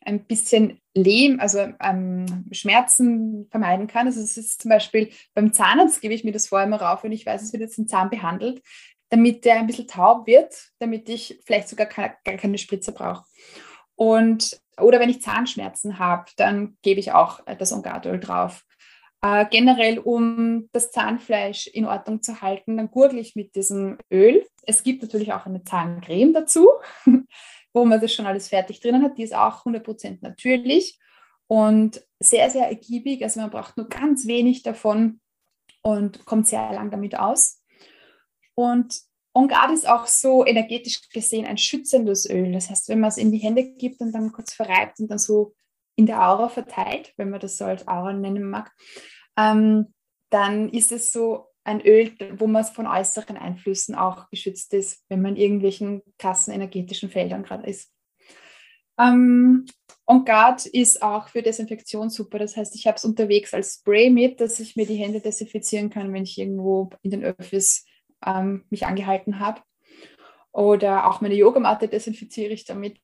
ein 0.00 0.24
bisschen 0.24 0.80
Lehm, 0.94 1.40
also 1.40 1.72
ähm, 1.80 2.46
Schmerzen 2.52 3.48
vermeiden 3.50 3.86
kann. 3.86 4.06
Also 4.06 4.20
es 4.20 4.36
ist 4.36 4.62
zum 4.62 4.70
Beispiel 4.70 5.10
beim 5.34 5.52
Zahnarzt 5.52 6.00
gebe 6.00 6.14
ich 6.14 6.24
mir 6.24 6.32
das 6.32 6.48
vorher 6.48 6.68
mal 6.68 6.76
rauf, 6.76 7.04
wenn 7.04 7.12
ich 7.12 7.26
weiß, 7.26 7.42
es 7.42 7.52
wird 7.52 7.62
jetzt 7.62 7.78
ein 7.78 7.88
Zahn 7.88 8.10
behandelt, 8.10 8.62
damit 9.10 9.44
der 9.44 9.56
ein 9.56 9.66
bisschen 9.66 9.88
taub 9.88 10.26
wird, 10.26 10.70
damit 10.78 11.08
ich 11.08 11.40
vielleicht 11.44 11.68
sogar 11.68 11.86
keine, 11.86 12.14
gar 12.24 12.36
keine 12.36 12.58
Spritze 12.58 12.92
brauche. 12.92 13.24
Und 13.96 14.60
oder 14.80 14.98
wenn 14.98 15.10
ich 15.10 15.22
Zahnschmerzen 15.22 15.98
habe, 15.98 16.24
dann 16.36 16.76
gebe 16.82 17.00
ich 17.00 17.12
auch 17.12 17.40
das 17.58 17.72
Ongardöl 17.72 18.18
drauf. 18.18 18.64
Äh, 19.24 19.46
generell, 19.50 20.00
um 20.00 20.68
das 20.72 20.90
Zahnfleisch 20.90 21.66
in 21.68 21.86
Ordnung 21.86 22.20
zu 22.20 22.42
halten, 22.42 22.76
dann 22.76 22.90
gurgle 22.90 23.18
ich 23.20 23.34
mit 23.34 23.54
diesem 23.54 23.96
Öl. 24.12 24.46
Es 24.64 24.82
gibt 24.82 25.00
natürlich 25.02 25.32
auch 25.32 25.46
eine 25.46 25.64
Zahncreme 25.64 26.34
dazu, 26.34 26.68
wo 27.72 27.86
man 27.86 28.02
das 28.02 28.12
schon 28.12 28.26
alles 28.26 28.48
fertig 28.48 28.80
drinnen 28.80 29.02
hat. 29.02 29.16
Die 29.16 29.22
ist 29.22 29.34
auch 29.34 29.64
100% 29.64 30.18
natürlich 30.20 30.98
und 31.46 32.04
sehr, 32.20 32.50
sehr 32.50 32.68
ergiebig. 32.68 33.22
Also 33.22 33.40
man 33.40 33.48
braucht 33.48 33.78
nur 33.78 33.88
ganz 33.88 34.26
wenig 34.26 34.62
davon 34.62 35.20
und 35.80 36.26
kommt 36.26 36.46
sehr 36.46 36.74
lang 36.74 36.90
damit 36.90 37.18
aus. 37.18 37.62
Und 38.54 39.00
On 39.32 39.48
Guard 39.48 39.72
ist 39.72 39.88
auch 39.88 40.06
so 40.06 40.44
energetisch 40.44 41.08
gesehen 41.08 41.46
ein 41.46 41.56
schützendes 41.56 42.28
Öl. 42.28 42.52
Das 42.52 42.68
heißt, 42.68 42.90
wenn 42.90 43.00
man 43.00 43.08
es 43.08 43.16
in 43.16 43.32
die 43.32 43.38
Hände 43.38 43.64
gibt 43.64 44.02
und 44.02 44.12
dann 44.12 44.32
kurz 44.32 44.52
verreibt 44.52 45.00
und 45.00 45.10
dann 45.10 45.18
so 45.18 45.54
in 45.96 46.06
der 46.06 46.28
Aura 46.28 46.48
verteilt, 46.48 47.12
wenn 47.16 47.30
man 47.30 47.40
das 47.40 47.56
so 47.56 47.64
als 47.64 47.86
Aura 47.86 48.12
nennen 48.12 48.48
mag, 48.48 48.72
ähm, 49.36 49.94
dann 50.30 50.68
ist 50.70 50.92
es 50.92 51.12
so 51.12 51.48
ein 51.64 51.80
Öl, 51.80 52.12
wo 52.38 52.46
man 52.46 52.64
von 52.64 52.86
äußeren 52.86 53.36
Einflüssen 53.36 53.94
auch 53.94 54.28
geschützt 54.30 54.74
ist, 54.74 55.04
wenn 55.08 55.22
man 55.22 55.36
in 55.36 55.42
irgendwelchen 55.42 56.02
krassen 56.18 56.52
energetischen 56.52 57.10
Feldern 57.10 57.42
gerade 57.42 57.68
ist. 57.68 57.90
Ähm, 58.98 59.66
On 60.06 60.24
Guard 60.24 60.66
ist 60.66 61.02
auch 61.02 61.28
für 61.28 61.42
Desinfektion 61.42 62.10
super. 62.10 62.38
Das 62.38 62.56
heißt, 62.56 62.74
ich 62.74 62.86
habe 62.86 62.96
es 62.96 63.04
unterwegs 63.04 63.54
als 63.54 63.76
Spray 63.76 64.10
mit, 64.10 64.40
dass 64.40 64.60
ich 64.60 64.76
mir 64.76 64.86
die 64.86 64.96
Hände 64.96 65.20
desinfizieren 65.20 65.88
kann, 65.88 66.12
wenn 66.12 66.24
ich 66.24 66.38
irgendwo 66.38 66.90
in 67.02 67.10
den 67.10 67.24
Öffis 67.24 67.86
ähm, 68.24 68.64
mich 68.68 68.86
angehalten 68.86 69.40
habe. 69.40 69.62
Oder 70.52 71.08
auch 71.08 71.20
meine 71.20 71.34
Yogamatte 71.34 71.88
desinfiziere 71.88 72.52
ich 72.52 72.64
damit. 72.64 73.00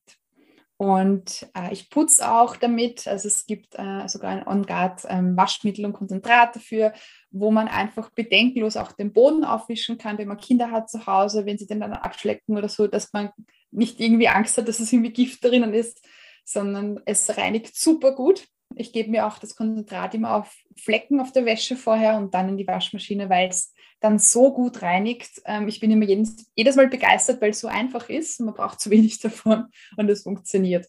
Und 0.80 1.46
äh, 1.54 1.75
ich 1.75 1.90
putze 1.90 2.32
auch 2.32 2.56
damit. 2.56 3.06
Also 3.06 3.28
es 3.28 3.44
gibt 3.44 3.75
äh, 3.75 4.08
sogar 4.08 4.30
ein 4.30 4.46
On-Guard 4.46 5.02
ähm, 5.10 5.37
Waschmittel 5.37 5.84
und 5.84 5.92
Konzentrat 5.92 6.56
dafür, 6.56 6.94
wo 7.30 7.50
man 7.50 7.68
einfach 7.68 8.08
bedenkenlos 8.08 8.78
auch 8.78 8.92
den 8.92 9.12
Boden 9.12 9.44
aufwischen 9.44 9.99
kann, 9.99 10.16
wenn 10.16 10.28
man 10.28 10.38
Kinder 10.38 10.70
hat 10.70 10.88
zu 10.88 11.04
Hause, 11.04 11.44
wenn 11.44 11.58
sie 11.58 11.66
den 11.66 11.80
dann 11.80 11.92
abschlecken 11.92 12.56
oder 12.56 12.70
so, 12.70 12.87
dass 12.87 13.12
man 13.12 13.28
nicht 13.70 14.00
irgendwie 14.00 14.28
Angst 14.28 14.56
hat, 14.56 14.68
dass 14.68 14.80
es 14.80 14.90
irgendwie 14.90 15.12
Gift 15.12 15.44
drinnen 15.44 15.75
ist, 15.75 16.02
sondern 16.46 16.99
es 17.04 17.37
reinigt 17.37 17.76
super 17.76 18.14
gut. 18.14 18.49
Ich 18.76 18.92
gebe 18.92 19.10
mir 19.10 19.26
auch 19.26 19.38
das 19.38 19.56
Konzentrat 19.56 20.14
immer 20.14 20.36
auf 20.36 20.54
Flecken 20.76 21.20
auf 21.20 21.32
der 21.32 21.44
Wäsche 21.44 21.76
vorher 21.76 22.16
und 22.16 22.34
dann 22.34 22.48
in 22.48 22.56
die 22.56 22.66
Waschmaschine, 22.66 23.28
weil 23.28 23.48
es 23.48 23.74
dann 24.00 24.18
so 24.18 24.52
gut 24.52 24.82
reinigt. 24.82 25.42
Ähm, 25.44 25.68
ich 25.68 25.80
bin 25.80 25.90
immer 25.90 26.06
jedes, 26.06 26.50
jedes 26.54 26.76
Mal 26.76 26.88
begeistert, 26.88 27.40
weil 27.40 27.50
es 27.50 27.60
so 27.60 27.68
einfach 27.68 28.08
ist. 28.08 28.40
Man 28.40 28.54
braucht 28.54 28.80
zu 28.80 28.90
wenig 28.90 29.18
davon 29.20 29.66
und 29.96 30.08
es 30.08 30.22
funktioniert. 30.22 30.86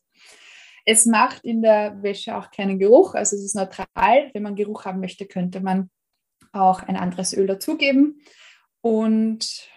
Es 0.85 1.05
macht 1.05 1.43
in 1.43 1.61
der 1.61 2.01
Wäsche 2.01 2.35
auch 2.35 2.49
keinen 2.49 2.79
Geruch, 2.79 3.13
also 3.13 3.35
es 3.35 3.43
ist 3.43 3.55
neutral. 3.55 4.31
Wenn 4.33 4.43
man 4.43 4.55
Geruch 4.55 4.85
haben 4.85 4.99
möchte, 4.99 5.27
könnte 5.27 5.59
man 5.59 5.91
auch 6.53 6.81
ein 6.81 6.97
anderes 6.97 7.33
Öl 7.33 7.45
dazugeben. 7.45 8.21
Und 8.81 9.69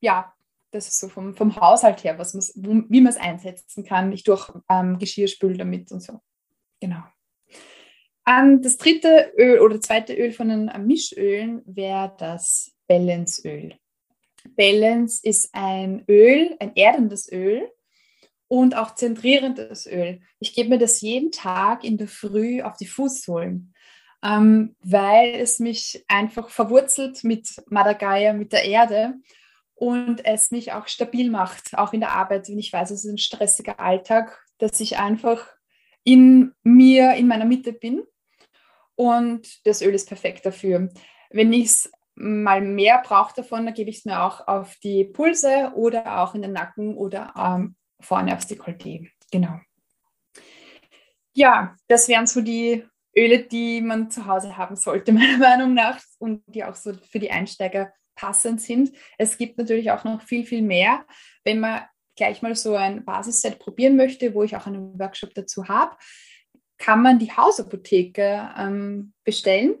ja, 0.00 0.34
das 0.72 0.88
ist 0.88 1.00
so 1.00 1.08
vom, 1.08 1.34
vom 1.34 1.56
Haushalt 1.56 2.04
her, 2.04 2.18
was 2.18 2.34
wie 2.54 3.00
man 3.00 3.10
es 3.10 3.16
einsetzen 3.16 3.84
kann. 3.84 4.12
Ich 4.12 4.24
durch 4.24 4.50
ähm, 4.68 4.98
Geschirrspül 4.98 5.56
damit 5.56 5.90
und 5.90 6.00
so. 6.00 6.20
Genau. 6.80 7.02
Um, 8.26 8.62
das 8.62 8.76
dritte 8.76 9.32
Öl 9.36 9.60
oder 9.60 9.80
zweite 9.80 10.14
Öl 10.14 10.32
von 10.32 10.48
den 10.48 10.70
Mischölen 10.86 11.62
wäre 11.66 12.14
das 12.18 12.72
Balanceöl. 12.86 13.74
Balance 14.56 15.20
ist 15.22 15.50
ein 15.52 16.04
Öl, 16.08 16.56
ein 16.60 16.74
erdendes 16.74 17.30
Öl 17.30 17.68
und 18.48 18.76
auch 18.76 18.94
zentrierendes 18.94 19.86
Öl. 19.86 20.20
Ich 20.38 20.54
gebe 20.54 20.70
mir 20.70 20.78
das 20.78 21.00
jeden 21.00 21.30
Tag 21.30 21.84
in 21.84 21.98
der 21.98 22.08
Früh 22.08 22.62
auf 22.62 22.76
die 22.76 22.86
Fußsohlen, 22.86 23.74
ähm, 24.22 24.76
weil 24.82 25.34
es 25.34 25.58
mich 25.58 26.04
einfach 26.08 26.50
verwurzelt 26.50 27.24
mit 27.24 27.48
Madagaya, 27.68 28.32
mit 28.32 28.52
der 28.52 28.64
Erde 28.64 29.14
und 29.74 30.24
es 30.24 30.50
mich 30.50 30.72
auch 30.72 30.88
stabil 30.88 31.30
macht, 31.30 31.76
auch 31.78 31.92
in 31.92 32.00
der 32.00 32.12
Arbeit, 32.12 32.48
wenn 32.48 32.58
ich 32.58 32.72
weiß, 32.72 32.90
es 32.90 33.04
ist 33.04 33.10
ein 33.10 33.18
stressiger 33.18 33.80
Alltag, 33.80 34.44
dass 34.58 34.80
ich 34.80 34.98
einfach 34.98 35.46
in 36.04 36.52
mir, 36.62 37.14
in 37.14 37.26
meiner 37.26 37.44
Mitte 37.44 37.72
bin 37.72 38.02
und 38.94 39.66
das 39.66 39.82
Öl 39.82 39.94
ist 39.94 40.08
perfekt 40.08 40.44
dafür. 40.44 40.90
Wenn 41.30 41.52
ich 41.52 41.66
es 41.66 41.92
mal 42.14 42.60
mehr 42.60 43.02
brauche 43.04 43.34
davon, 43.34 43.64
dann 43.64 43.74
gebe 43.74 43.90
ich 43.90 43.98
es 43.98 44.04
mir 44.04 44.22
auch 44.22 44.46
auf 44.46 44.76
die 44.82 45.04
Pulse 45.04 45.72
oder 45.74 46.20
auch 46.20 46.34
in 46.34 46.42
den 46.42 46.52
Nacken 46.52 46.96
oder 46.96 47.32
ähm, 47.36 47.76
vorne 48.00 48.34
aufs 48.34 48.46
Dekolleté. 48.46 49.08
Genau. 49.30 49.58
Ja, 51.32 51.76
das 51.88 52.08
wären 52.08 52.26
so 52.26 52.40
die 52.40 52.84
Öle, 53.16 53.44
die 53.44 53.80
man 53.80 54.10
zu 54.10 54.26
Hause 54.26 54.56
haben 54.56 54.76
sollte, 54.76 55.12
meiner 55.14 55.38
Meinung 55.38 55.74
nach, 55.74 56.00
und 56.18 56.42
die 56.46 56.64
auch 56.64 56.74
so 56.74 56.92
für 57.10 57.18
die 57.18 57.30
Einsteiger 57.30 57.92
passend 58.14 58.60
sind. 58.60 58.92
Es 59.16 59.38
gibt 59.38 59.56
natürlich 59.56 59.90
auch 59.90 60.04
noch 60.04 60.20
viel, 60.20 60.44
viel 60.44 60.62
mehr. 60.62 61.06
Wenn 61.44 61.60
man 61.60 61.82
gleich 62.20 62.42
mal 62.42 62.54
so 62.54 62.74
ein 62.74 63.02
Basisset 63.02 63.58
probieren 63.58 63.96
möchte, 63.96 64.34
wo 64.34 64.42
ich 64.42 64.54
auch 64.54 64.66
einen 64.66 64.98
Workshop 64.98 65.32
dazu 65.32 65.68
habe, 65.68 65.96
kann 66.76 67.00
man 67.00 67.18
die 67.18 67.32
Hausapotheke 67.32 68.50
ähm, 68.58 69.14
bestellen 69.24 69.76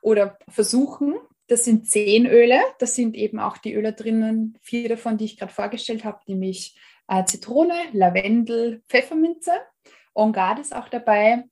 oder 0.00 0.38
versuchen. 0.48 1.14
Das 1.46 1.64
sind 1.64 1.86
zehn 1.90 2.24
Öle, 2.26 2.58
das 2.78 2.94
sind 2.94 3.14
eben 3.14 3.38
auch 3.38 3.58
die 3.58 3.74
Öle 3.74 3.92
drinnen, 3.92 4.56
vier 4.62 4.88
davon, 4.88 5.18
die 5.18 5.26
ich 5.26 5.38
gerade 5.38 5.52
vorgestellt 5.52 6.04
habe, 6.04 6.20
nämlich 6.26 6.74
äh, 7.06 7.22
Zitrone, 7.26 7.74
Lavendel, 7.92 8.82
Pfefferminze, 8.88 9.52
On 10.14 10.32
Guard 10.32 10.60
ist 10.60 10.74
auch 10.74 10.88
dabei, 10.88 11.44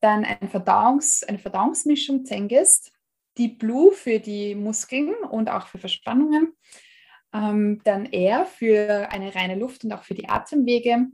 dann 0.00 0.24
ein 0.24 0.48
Verdauungs-, 0.48 1.24
eine 1.26 1.40
Verdauungsmischung 1.40 2.24
Zengest, 2.24 2.92
die 3.36 3.48
Blue 3.48 3.90
für 3.90 4.20
die 4.20 4.54
Muskeln 4.54 5.12
und 5.28 5.50
auch 5.50 5.66
für 5.66 5.78
Verspannungen, 5.78 6.52
ähm, 7.32 7.80
dann 7.84 8.06
Air 8.06 8.46
für 8.46 9.08
eine 9.10 9.34
reine 9.34 9.56
Luft 9.56 9.84
und 9.84 9.92
auch 9.92 10.04
für 10.04 10.14
die 10.14 10.28
Atemwege, 10.28 11.06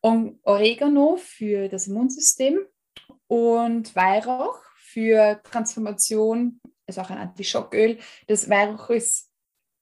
Oregano 0.00 1.16
für 1.16 1.68
das 1.68 1.88
Immunsystem 1.88 2.60
und 3.26 3.94
Weihrauch 3.96 4.58
für 4.76 5.40
Transformation, 5.42 6.60
ist 6.86 6.98
auch 6.98 7.10
ein 7.10 7.18
Antischocköl. 7.18 7.98
Das 8.26 8.48
Weihrauch 8.48 8.90
ist 8.90 9.30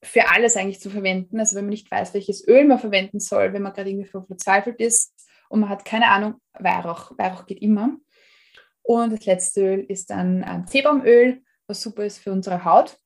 für 0.03 0.29
alles 0.29 0.55
eigentlich 0.55 0.79
zu 0.79 0.89
verwenden. 0.89 1.39
Also 1.39 1.55
wenn 1.55 1.65
man 1.65 1.71
nicht 1.71 1.89
weiß, 1.89 2.13
welches 2.13 2.47
Öl 2.47 2.65
man 2.65 2.79
verwenden 2.79 3.19
soll, 3.19 3.53
wenn 3.53 3.61
man 3.61 3.73
gerade 3.73 3.89
irgendwie 3.89 4.09
verzweifelt 4.09 4.79
ist 4.79 5.13
und 5.49 5.61
man 5.61 5.69
hat 5.69 5.85
keine 5.85 6.09
Ahnung, 6.09 6.35
Weihrauch. 6.53 7.11
Weihrauch 7.17 7.45
geht 7.45 7.61
immer. 7.61 7.97
Und 8.83 9.11
das 9.11 9.25
letzte 9.25 9.61
Öl 9.61 9.85
ist 9.87 10.09
dann 10.09 10.45
ähm, 10.47 10.65
Teebaumöl, 10.65 11.41
was 11.67 11.81
super 11.81 12.05
ist 12.05 12.19
für 12.19 12.31
unsere 12.31 12.63
Haut. 12.63 12.97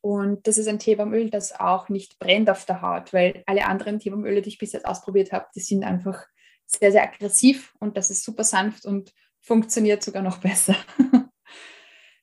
Und 0.00 0.46
das 0.46 0.58
ist 0.58 0.68
ein 0.68 0.78
Teebaumöl, 0.78 1.30
das 1.30 1.58
auch 1.58 1.88
nicht 1.88 2.18
brennt 2.18 2.50
auf 2.50 2.64
der 2.64 2.82
Haut, 2.82 3.12
weil 3.12 3.42
alle 3.46 3.66
anderen 3.66 3.98
Teebaumöle, 3.98 4.42
die 4.42 4.50
ich 4.50 4.58
bis 4.58 4.72
jetzt 4.72 4.86
ausprobiert 4.86 5.32
habe, 5.32 5.46
die 5.54 5.60
sind 5.60 5.84
einfach 5.84 6.26
sehr, 6.66 6.92
sehr 6.92 7.02
aggressiv 7.02 7.74
und 7.80 7.96
das 7.96 8.10
ist 8.10 8.24
super 8.24 8.44
sanft 8.44 8.86
und 8.86 9.12
funktioniert 9.40 10.02
sogar 10.02 10.22
noch 10.22 10.38
besser. 10.40 10.76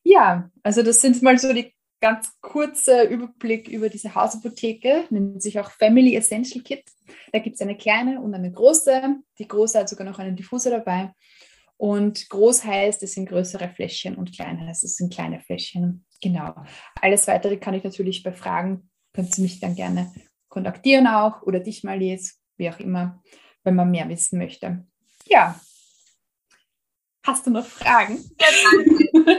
ja, 0.04 0.50
also 0.64 0.84
das 0.84 1.02
sind 1.02 1.22
mal 1.22 1.38
so 1.38 1.54
die 1.54 1.74
ganz 2.02 2.32
kurze 2.42 3.04
Überblick 3.04 3.68
über 3.68 3.90
diese 3.90 4.16
Hausapotheke, 4.16 5.06
nennt 5.10 5.42
sich 5.42 5.60
auch 5.60 5.72
Family 5.72 6.16
Essential 6.16 6.64
Kit. 6.64 6.84
Da 7.34 7.40
gibt 7.40 7.56
es 7.56 7.62
eine 7.62 7.78
kleine 7.78 8.22
und 8.22 8.34
eine 8.34 8.52
große. 8.52 9.18
Die 9.38 9.48
große 9.48 9.80
hat 9.80 9.90
sogar 9.90 10.08
noch 10.08 10.20
einen 10.20 10.36
Diffuser 10.36 10.70
dabei. 10.70 11.14
Und 11.80 12.30
groß 12.30 12.66
heißt, 12.66 13.02
es 13.04 13.14
sind 13.14 13.30
größere 13.30 13.70
Fläschchen 13.70 14.16
und 14.16 14.36
klein 14.36 14.60
heißt, 14.68 14.84
es 14.84 14.98
sind 14.98 15.14
kleine 15.14 15.40
Fläschchen. 15.40 16.06
Genau. 16.22 16.54
Alles 17.00 17.26
weitere 17.26 17.56
kann 17.56 17.74
ich 17.74 17.86
natürlich 17.86 18.22
bei 18.22 18.34
Fragen, 18.34 18.90
könnt 19.14 19.38
ihr 19.38 19.44
mich 19.44 19.62
dann 19.62 19.76
gerne 19.76 20.12
kontaktieren 20.50 21.08
auch 21.08 21.42
oder 21.44 21.62
dich 21.62 21.84
mal 21.84 21.98
lesen, 21.98 22.34
wie 22.58 22.70
auch 22.70 22.80
immer, 22.80 23.24
wenn 23.64 23.76
man 23.76 23.92
mehr 23.92 24.10
wissen 24.10 24.40
möchte. 24.40 24.86
Ja. 25.26 25.60
Hast 27.26 27.46
du 27.46 27.52
noch 27.52 27.66
Fragen? 27.66 28.18
Ja. 28.40 28.48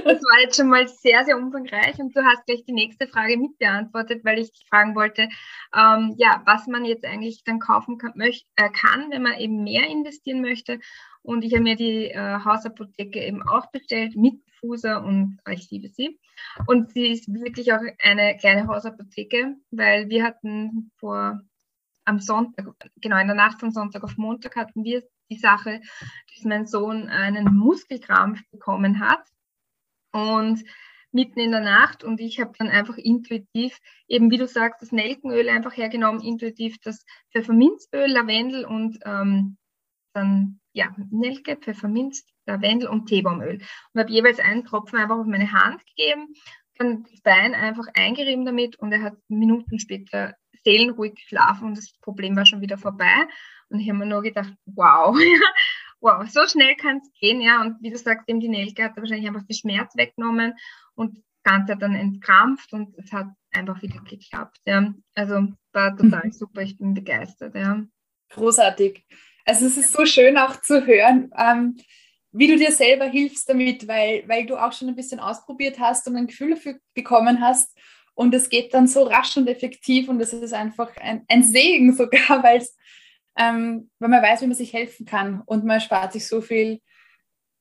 Das 0.04 0.22
war 0.22 0.40
jetzt 0.42 0.56
schon 0.56 0.68
mal 0.68 0.86
sehr, 0.86 1.24
sehr 1.24 1.36
umfangreich 1.36 1.98
und 1.98 2.14
du 2.14 2.22
hast 2.22 2.46
gleich 2.46 2.64
die 2.64 2.72
nächste 2.72 3.08
Frage 3.08 3.36
mit 3.36 3.58
beantwortet, 3.58 4.24
weil 4.24 4.38
ich 4.38 4.52
dich 4.52 4.66
fragen 4.68 4.94
wollte, 4.94 5.28
ähm, 5.74 6.14
ja, 6.16 6.42
was 6.44 6.66
man 6.66 6.84
jetzt 6.84 7.04
eigentlich 7.04 7.42
dann 7.44 7.58
kaufen 7.58 7.98
kann, 7.98 8.12
äh, 8.20 8.30
kann, 8.70 9.10
wenn 9.10 9.22
man 9.22 9.38
eben 9.38 9.64
mehr 9.64 9.88
investieren 9.88 10.42
möchte. 10.42 10.78
Und 11.22 11.44
ich 11.44 11.52
habe 11.54 11.62
mir 11.62 11.76
die 11.76 12.06
äh, 12.06 12.38
Hausapotheke 12.44 13.20
eben 13.20 13.42
auch 13.42 13.70
bestellt 13.70 14.16
mit 14.16 14.34
Fuser 14.60 15.02
und 15.04 15.38
ich 15.50 15.70
liebe 15.70 15.88
sie. 15.88 16.18
Und 16.66 16.92
sie 16.92 17.08
ist 17.08 17.32
wirklich 17.32 17.72
auch 17.72 17.80
eine 18.02 18.36
kleine 18.36 18.66
Hausapotheke, 18.66 19.56
weil 19.70 20.08
wir 20.08 20.24
hatten 20.24 20.90
vor 20.98 21.40
am 22.10 22.18
Sonntag, 22.18 22.66
genau 23.00 23.18
in 23.18 23.28
der 23.28 23.36
Nacht 23.36 23.60
von 23.60 23.70
Sonntag 23.70 24.02
auf 24.04 24.16
Montag 24.16 24.56
hatten 24.56 24.84
wir 24.84 25.02
die 25.30 25.38
Sache, 25.38 25.80
dass 26.34 26.44
mein 26.44 26.66
Sohn 26.66 27.08
einen 27.08 27.54
Muskelkrampf 27.54 28.42
bekommen 28.50 29.00
hat 29.00 29.22
und 30.12 30.62
mitten 31.12 31.40
in 31.40 31.52
der 31.52 31.60
Nacht 31.60 32.04
und 32.04 32.20
ich 32.20 32.40
habe 32.40 32.52
dann 32.58 32.68
einfach 32.68 32.96
intuitiv, 32.96 33.78
eben 34.08 34.30
wie 34.30 34.38
du 34.38 34.46
sagst, 34.46 34.82
das 34.82 34.92
Nelkenöl 34.92 35.48
einfach 35.48 35.76
hergenommen, 35.76 36.20
intuitiv 36.20 36.78
das 36.82 37.04
Pfefferminzöl, 37.32 38.10
Lavendel 38.10 38.64
und 38.64 38.98
ähm, 39.04 39.56
dann 40.12 40.60
ja, 40.72 40.94
Nelke, 41.10 41.56
Pfefferminz, 41.56 42.24
Lavendel 42.46 42.88
und 42.88 43.06
Teebaumöl. 43.06 43.60
Und 43.92 44.00
habe 44.00 44.10
jeweils 44.10 44.38
einen 44.38 44.64
Tropfen 44.64 44.98
einfach 44.98 45.18
auf 45.18 45.26
meine 45.26 45.52
Hand 45.52 45.84
gegeben, 45.86 46.34
dann 46.76 47.04
das 47.04 47.20
Bein 47.20 47.54
einfach 47.54 47.86
eingerieben 47.94 48.44
damit 48.44 48.76
und 48.76 48.92
er 48.92 49.02
hat 49.02 49.16
Minuten 49.28 49.78
später 49.78 50.34
seelenruhig 50.64 51.14
geschlafen 51.14 51.68
und 51.68 51.78
das 51.78 51.92
Problem 52.00 52.36
war 52.36 52.46
schon 52.46 52.60
wieder 52.60 52.78
vorbei. 52.78 53.26
Und 53.68 53.80
ich 53.80 53.88
habe 53.88 53.98
mir 53.98 54.06
nur 54.06 54.22
gedacht, 54.22 54.52
wow, 54.66 55.16
wow, 56.00 56.28
so 56.28 56.46
schnell 56.46 56.74
kann 56.76 56.98
es 56.98 57.10
gehen, 57.18 57.40
ja. 57.40 57.60
Und 57.60 57.76
wie 57.80 57.90
du 57.90 57.98
sagst, 57.98 58.28
eben 58.28 58.40
die 58.40 58.48
Nelke 58.48 58.84
hat 58.84 58.96
wahrscheinlich 58.96 59.28
einfach 59.28 59.46
den 59.46 59.56
Schmerz 59.56 59.96
weggenommen 59.96 60.54
und 60.94 61.16
das 61.16 61.24
Ganze 61.42 61.72
hat 61.72 61.82
dann 61.82 61.94
entkrampft 61.94 62.72
und 62.72 62.96
es 62.98 63.12
hat 63.12 63.28
einfach 63.52 63.80
wieder 63.82 64.00
geklappt, 64.00 64.60
ja. 64.66 64.92
Also 65.14 65.48
war 65.72 65.96
total 65.96 66.26
mhm. 66.26 66.32
super, 66.32 66.62
ich 66.62 66.78
bin 66.78 66.94
begeistert, 66.94 67.54
ja. 67.54 67.82
Großartig. 68.30 69.04
Also 69.44 69.66
es 69.66 69.76
ist 69.76 69.92
so 69.92 70.06
schön 70.06 70.36
auch 70.36 70.60
zu 70.60 70.86
hören, 70.86 71.30
ähm, 71.36 71.76
wie 72.32 72.46
du 72.46 72.56
dir 72.56 72.70
selber 72.70 73.06
hilfst 73.06 73.48
damit, 73.48 73.88
weil, 73.88 74.22
weil 74.28 74.46
du 74.46 74.56
auch 74.56 74.72
schon 74.72 74.88
ein 74.88 74.96
bisschen 74.96 75.18
ausprobiert 75.18 75.80
hast 75.80 76.06
und 76.06 76.16
ein 76.16 76.28
Gefühl 76.28 76.50
dafür 76.50 76.78
bekommen 76.94 77.40
hast. 77.40 77.76
Und 78.20 78.34
es 78.34 78.50
geht 78.50 78.74
dann 78.74 78.86
so 78.86 79.04
rasch 79.04 79.38
und 79.38 79.48
effektiv 79.48 80.10
und 80.10 80.20
es 80.20 80.34
ist 80.34 80.52
einfach 80.52 80.94
ein, 80.98 81.24
ein 81.26 81.42
Segen 81.42 81.90
sogar, 81.96 82.42
weil 82.42 82.62
ähm, 83.38 83.90
weil 83.98 84.10
man 84.10 84.22
weiß, 84.22 84.42
wie 84.42 84.46
man 84.46 84.54
sich 84.54 84.74
helfen 84.74 85.06
kann 85.06 85.40
und 85.46 85.64
man 85.64 85.80
spart 85.80 86.12
sich 86.12 86.28
so 86.28 86.42
viel 86.42 86.82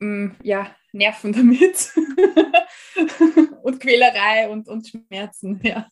ähm, 0.01 0.35
ja, 0.43 0.75
Nerven 0.91 1.31
damit 1.33 1.93
und 3.63 3.79
Quälerei 3.79 4.49
und, 4.49 4.67
und 4.67 4.85
Schmerzen. 4.85 5.61
Ja. 5.63 5.87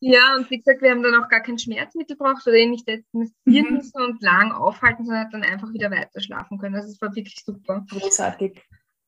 Ja, 0.00 0.36
und 0.36 0.50
wie 0.50 0.58
gesagt, 0.58 0.82
wir 0.82 0.90
haben 0.90 1.02
dann 1.02 1.14
auch 1.14 1.30
gar 1.30 1.40
kein 1.40 1.58
Schmerzmittel 1.58 2.18
braucht 2.18 2.46
oder 2.46 2.56
ihn 2.56 2.72
nicht 2.72 2.86
missieren 2.86 3.70
mhm. 3.70 3.76
müssen 3.76 4.02
und 4.02 4.20
lang 4.20 4.52
aufhalten, 4.52 5.06
sondern 5.06 5.30
dann 5.30 5.42
einfach 5.42 5.72
wieder 5.72 5.90
weiter 5.90 6.20
schlafen 6.20 6.58
können. 6.58 6.74
Also 6.74 6.90
es 6.90 7.00
war 7.00 7.16
wirklich 7.16 7.42
super. 7.42 7.86
Großartig. 7.88 8.62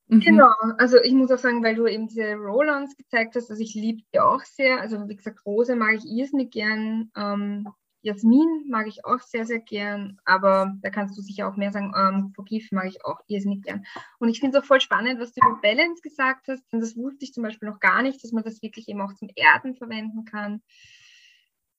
Mhm. 0.09 0.21
Genau, 0.21 0.51
also 0.79 0.99
ich 1.03 1.12
muss 1.12 1.31
auch 1.31 1.38
sagen, 1.38 1.62
weil 1.62 1.75
du 1.75 1.87
eben 1.87 2.09
diese 2.09 2.35
Roll-Ons 2.35 2.97
gezeigt 2.97 3.37
hast, 3.37 3.51
also 3.51 3.62
ich 3.62 3.75
liebe 3.75 4.03
die 4.12 4.21
auch 4.21 4.42
sehr. 4.42 4.81
Also 4.81 5.09
wie 5.09 5.16
gesagt, 5.16 5.44
Rose 5.44 5.77
mag 5.77 5.94
ich 5.94 6.07
irrsinnig 6.07 6.51
gern. 6.51 7.11
Ähm, 7.14 7.68
Jasmin 8.03 8.64
mag 8.68 8.87
ich 8.87 9.05
auch 9.05 9.21
sehr, 9.21 9.44
sehr 9.44 9.59
gern, 9.59 10.18
aber 10.25 10.75
da 10.81 10.88
kannst 10.88 11.18
du 11.18 11.21
sicher 11.21 11.49
auch 11.49 11.57
mehr 11.57 11.73
sagen. 11.73 11.92
Ähm, 11.97 12.33
Fogif 12.35 12.71
mag 12.73 12.87
ich 12.87 13.05
auch 13.05 13.21
irrsinnig 13.27 13.62
gern. 13.64 13.85
Und 14.18 14.29
ich 14.31 14.40
finde 14.40 14.57
es 14.57 14.62
auch 14.62 14.66
voll 14.66 14.81
spannend, 14.81 15.21
was 15.21 15.33
du 15.33 15.47
über 15.47 15.61
Balance 15.61 16.01
gesagt 16.01 16.49
hast, 16.49 16.64
denn 16.73 16.81
das 16.81 16.97
wusste 16.97 17.25
ich 17.25 17.35
zum 17.35 17.42
Beispiel 17.42 17.68
noch 17.68 17.81
gar 17.81 18.03
nicht, 18.03 18.23
dass 18.23 18.33
man 18.33 18.44
das 18.44 18.62
wirklich 18.62 18.88
eben 18.88 19.03
auch 19.03 19.12
zum 19.14 19.29
Erden 19.35 19.75
verwenden 19.75 20.25
kann. 20.25 20.62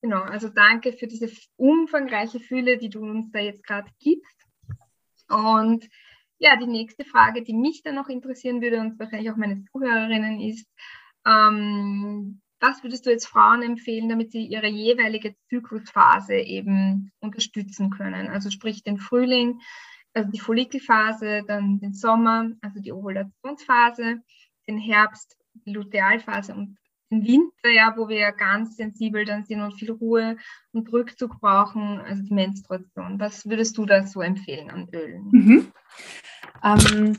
Genau, 0.01 0.21
also 0.21 0.49
danke 0.49 0.93
für 0.93 1.07
diese 1.07 1.29
umfangreiche 1.55 2.39
Fülle, 2.39 2.77
die 2.77 2.89
du 2.89 3.01
uns 3.01 3.31
da 3.31 3.39
jetzt 3.39 3.65
gerade 3.65 3.89
gibst. 3.99 4.45
Und 5.29 5.89
ja, 6.39 6.55
die 6.55 6.67
nächste 6.67 7.05
Frage, 7.05 7.43
die 7.43 7.53
mich 7.53 7.83
dann 7.83 7.95
noch 7.95 8.09
interessieren 8.09 8.61
würde 8.61 8.79
und 8.79 8.97
wahrscheinlich 8.99 9.31
auch 9.31 9.35
meine 9.37 9.63
Zuhörerinnen 9.71 10.39
ist, 10.41 10.67
ähm, 11.25 12.41
was 12.61 12.83
würdest 12.83 13.05
du 13.05 13.09
jetzt 13.09 13.27
Frauen 13.27 13.61
empfehlen, 13.61 14.09
damit 14.09 14.31
sie 14.31 14.45
ihre 14.45 14.67
jeweilige 14.67 15.35
Zyklusphase 15.49 16.35
eben 16.35 17.11
unterstützen 17.19 17.89
können? 17.89 18.27
Also 18.27 18.49
sprich 18.49 18.83
den 18.83 18.97
Frühling, 18.97 19.61
also 20.13 20.29
die 20.31 20.39
Follikelphase, 20.39 21.43
dann 21.47 21.79
den 21.79 21.93
Sommer, 21.93 22.49
also 22.61 22.81
die 22.81 22.91
Ovulationsphase, 22.91 24.21
den 24.67 24.77
Herbst, 24.77 25.37
die 25.65 25.73
Lutealphase 25.73 26.53
und 26.53 26.77
den 27.11 27.25
Winter, 27.25 27.69
ja, 27.69 27.93
wo 27.97 28.07
wir 28.07 28.31
ganz 28.31 28.75
sensibel 28.75 29.25
dann 29.25 29.45
sind 29.45 29.61
und 29.61 29.73
viel 29.73 29.91
Ruhe 29.91 30.37
und 30.71 30.91
Rückzug 30.91 31.39
brauchen, 31.39 31.99
also 32.01 32.21
die 32.23 32.33
Menstruation. 32.33 33.19
Was 33.19 33.47
würdest 33.47 33.77
du 33.77 33.85
da 33.85 34.05
so 34.05 34.21
empfehlen 34.21 34.69
an 34.69 34.87
Ölen? 34.93 35.29
Mhm. 35.31 35.71
Ähm, 36.63 37.17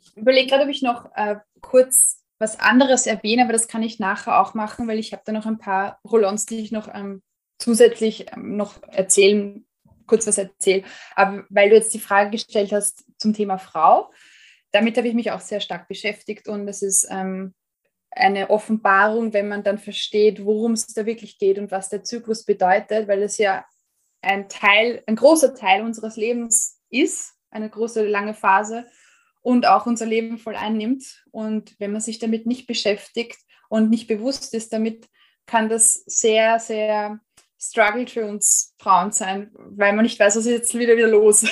ich 0.00 0.16
überlege 0.16 0.48
gerade, 0.48 0.64
ob 0.64 0.70
ich 0.70 0.82
noch 0.82 1.10
äh, 1.14 1.36
kurz 1.60 2.24
was 2.38 2.58
anderes 2.60 3.06
erwähne, 3.06 3.42
aber 3.42 3.52
das 3.52 3.68
kann 3.68 3.82
ich 3.82 3.98
nachher 3.98 4.40
auch 4.40 4.54
machen, 4.54 4.88
weil 4.88 4.98
ich 4.98 5.12
habe 5.12 5.22
da 5.24 5.32
noch 5.32 5.46
ein 5.46 5.58
paar 5.58 6.00
Rollons, 6.04 6.46
die 6.46 6.60
ich 6.60 6.72
noch 6.72 6.92
ähm, 6.92 7.22
zusätzlich 7.58 8.32
ähm, 8.32 8.56
noch 8.56 8.82
erzählen, 8.88 9.66
kurz 10.06 10.26
was 10.26 10.38
erzähle. 10.38 10.84
Aber 11.14 11.44
weil 11.48 11.70
du 11.70 11.76
jetzt 11.76 11.94
die 11.94 12.00
Frage 12.00 12.30
gestellt 12.30 12.72
hast 12.72 13.04
zum 13.18 13.32
Thema 13.32 13.58
Frau, 13.58 14.12
damit 14.72 14.96
habe 14.96 15.08
ich 15.08 15.14
mich 15.14 15.30
auch 15.30 15.40
sehr 15.40 15.60
stark 15.60 15.88
beschäftigt 15.88 16.48
und 16.48 16.68
es 16.68 16.82
ist 16.82 17.06
ähm, 17.10 17.54
eine 18.16 18.50
Offenbarung, 18.50 19.32
wenn 19.32 19.48
man 19.48 19.62
dann 19.62 19.78
versteht, 19.78 20.44
worum 20.44 20.72
es 20.72 20.86
da 20.86 21.04
wirklich 21.06 21.38
geht 21.38 21.58
und 21.58 21.70
was 21.70 21.90
der 21.90 22.02
Zyklus 22.02 22.44
bedeutet, 22.44 23.08
weil 23.08 23.22
es 23.22 23.38
ja 23.38 23.64
ein 24.22 24.48
Teil, 24.48 25.02
ein 25.06 25.16
großer 25.16 25.54
Teil 25.54 25.82
unseres 25.82 26.16
Lebens 26.16 26.80
ist, 26.88 27.34
eine 27.50 27.68
große 27.68 28.06
lange 28.06 28.34
Phase 28.34 28.86
und 29.42 29.66
auch 29.66 29.86
unser 29.86 30.06
Leben 30.06 30.38
voll 30.38 30.56
einnimmt. 30.56 31.24
Und 31.30 31.78
wenn 31.78 31.92
man 31.92 32.00
sich 32.00 32.18
damit 32.18 32.46
nicht 32.46 32.66
beschäftigt 32.66 33.38
und 33.68 33.90
nicht 33.90 34.08
bewusst 34.08 34.54
ist 34.54 34.72
damit, 34.72 35.06
kann 35.46 35.68
das 35.68 36.02
sehr, 36.06 36.58
sehr 36.58 37.20
struggle 37.60 38.06
für 38.06 38.26
uns 38.26 38.74
Frauen 38.78 39.12
sein, 39.12 39.50
weil 39.54 39.92
man 39.92 40.04
nicht 40.04 40.18
weiß, 40.18 40.36
was 40.36 40.46
ist 40.46 40.52
jetzt 40.52 40.78
wieder 40.78 40.96
wieder 40.96 41.08
los. 41.08 41.44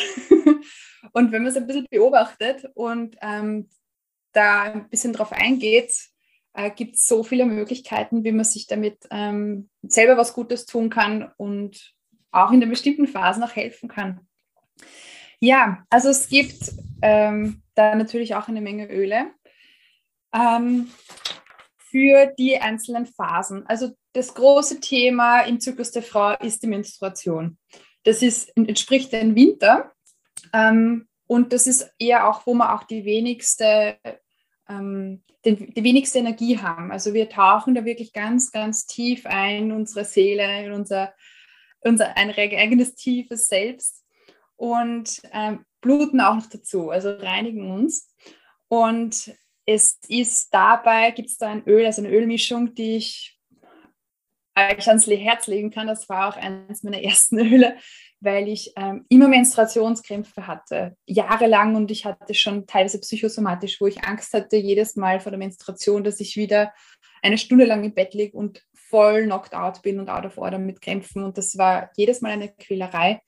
und 1.12 1.30
wenn 1.30 1.42
man 1.42 1.46
es 1.46 1.56
ein 1.56 1.66
bisschen 1.66 1.86
beobachtet 1.90 2.70
und 2.74 3.16
ähm, 3.20 3.68
da 4.32 4.62
ein 4.62 4.88
bisschen 4.88 5.12
drauf 5.12 5.32
eingeht, 5.32 5.94
äh, 6.54 6.70
gibt 6.70 6.96
es 6.96 7.06
so 7.06 7.22
viele 7.22 7.44
Möglichkeiten, 7.44 8.24
wie 8.24 8.32
man 8.32 8.44
sich 8.44 8.66
damit 8.66 8.98
ähm, 9.10 9.68
selber 9.82 10.16
was 10.16 10.32
Gutes 10.32 10.66
tun 10.66 10.88
kann 10.88 11.30
und 11.36 11.94
auch 12.30 12.50
in 12.52 12.60
den 12.60 12.70
bestimmten 12.70 13.06
Phasen 13.06 13.42
auch 13.42 13.54
helfen 13.54 13.88
kann. 13.88 14.20
Ja, 15.40 15.84
also 15.90 16.08
es 16.08 16.28
gibt 16.28 16.72
ähm, 17.02 17.62
da 17.74 17.94
natürlich 17.94 18.34
auch 18.34 18.48
eine 18.48 18.60
Menge 18.60 18.90
Öle 18.90 19.30
ähm, 20.34 20.88
für 21.78 22.32
die 22.38 22.58
einzelnen 22.58 23.06
Phasen. 23.06 23.66
Also 23.66 23.90
das 24.12 24.34
große 24.34 24.80
Thema 24.80 25.40
im 25.40 25.60
Zyklus 25.60 25.90
der 25.90 26.02
Frau 26.02 26.32
ist 26.38 26.62
die 26.62 26.68
Menstruation. 26.68 27.58
Das 28.04 28.22
ist, 28.22 28.56
entspricht 28.56 29.12
dem 29.12 29.34
Winter 29.34 29.92
ähm, 30.52 31.08
und 31.26 31.52
das 31.52 31.66
ist 31.66 31.92
eher 31.98 32.28
auch, 32.28 32.46
wo 32.46 32.54
wir 32.54 32.74
auch 32.74 32.84
die 32.84 33.04
wenigste, 33.04 33.98
ähm, 34.68 35.22
den, 35.44 35.72
die 35.74 35.84
wenigste 35.84 36.18
Energie 36.18 36.58
haben. 36.58 36.90
Also 36.90 37.14
wir 37.14 37.28
tauchen 37.28 37.74
da 37.74 37.84
wirklich 37.84 38.12
ganz, 38.12 38.50
ganz 38.50 38.86
tief 38.86 39.26
ein 39.26 39.64
in 39.64 39.72
unsere 39.72 40.04
Seele, 40.04 40.64
in 40.64 40.72
unser, 40.72 41.14
unser 41.80 42.16
ein 42.16 42.30
eigenes 42.30 42.94
tiefes 42.94 43.48
Selbst 43.48 44.04
und 44.56 45.20
ähm, 45.32 45.64
bluten 45.80 46.20
auch 46.20 46.36
noch 46.36 46.46
dazu, 46.46 46.90
also 46.90 47.10
reinigen 47.10 47.70
uns. 47.70 48.10
Und 48.68 49.34
es 49.66 49.98
ist 50.08 50.52
dabei, 50.52 51.10
gibt 51.10 51.28
es 51.28 51.38
da 51.38 51.48
ein 51.48 51.66
Öl, 51.66 51.84
also 51.86 52.02
eine 52.02 52.10
Ölmischung, 52.10 52.74
die 52.74 52.96
ich 52.96 53.38
euch 54.56 54.88
ans 54.88 55.06
Herz 55.06 55.46
legen 55.46 55.70
kann. 55.70 55.86
Das 55.86 56.08
war 56.08 56.28
auch 56.28 56.36
eines 56.36 56.82
meiner 56.82 57.02
ersten 57.02 57.38
Öle, 57.38 57.76
weil 58.24 58.48
ich 58.48 58.72
ähm, 58.76 59.04
immer 59.08 59.28
Menstruationskrämpfe 59.28 60.46
hatte, 60.46 60.96
jahrelang 61.06 61.74
und 61.74 61.90
ich 61.90 62.04
hatte 62.04 62.34
schon 62.34 62.66
teilweise 62.66 63.00
psychosomatisch, 63.00 63.80
wo 63.80 63.86
ich 63.86 64.04
Angst 64.04 64.34
hatte, 64.34 64.56
jedes 64.56 64.96
Mal 64.96 65.20
vor 65.20 65.30
der 65.30 65.38
Menstruation, 65.38 66.04
dass 66.04 66.20
ich 66.20 66.36
wieder 66.36 66.72
eine 67.22 67.38
Stunde 67.38 67.64
lang 67.64 67.84
im 67.84 67.94
Bett 67.94 68.14
liege 68.14 68.36
und 68.36 68.62
voll 68.72 69.24
knocked 69.24 69.54
out 69.54 69.82
bin 69.82 70.00
und 70.00 70.08
out 70.08 70.26
of 70.26 70.38
order 70.38 70.58
mit 70.58 70.80
Krämpfen 70.80 71.24
und 71.24 71.38
das 71.38 71.56
war 71.58 71.90
jedes 71.96 72.20
Mal 72.20 72.32
eine 72.32 72.48
Quälerei. 72.48 73.20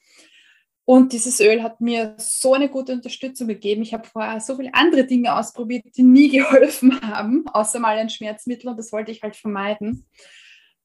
Und 0.84 1.12
dieses 1.12 1.40
Öl 1.40 1.64
hat 1.64 1.80
mir 1.80 2.14
so 2.16 2.54
eine 2.54 2.68
gute 2.68 2.92
Unterstützung 2.92 3.48
gegeben. 3.48 3.82
Ich 3.82 3.92
habe 3.92 4.06
vorher 4.06 4.38
so 4.38 4.54
viele 4.54 4.72
andere 4.72 5.04
Dinge 5.04 5.36
ausprobiert, 5.36 5.84
die 5.96 6.04
nie 6.04 6.28
geholfen 6.38 7.00
haben, 7.02 7.44
außer 7.48 7.80
mal 7.80 7.98
ein 7.98 8.08
Schmerzmittel 8.08 8.70
und 8.70 8.78
das 8.78 8.92
wollte 8.92 9.10
ich 9.10 9.22
halt 9.22 9.34
vermeiden. 9.34 10.06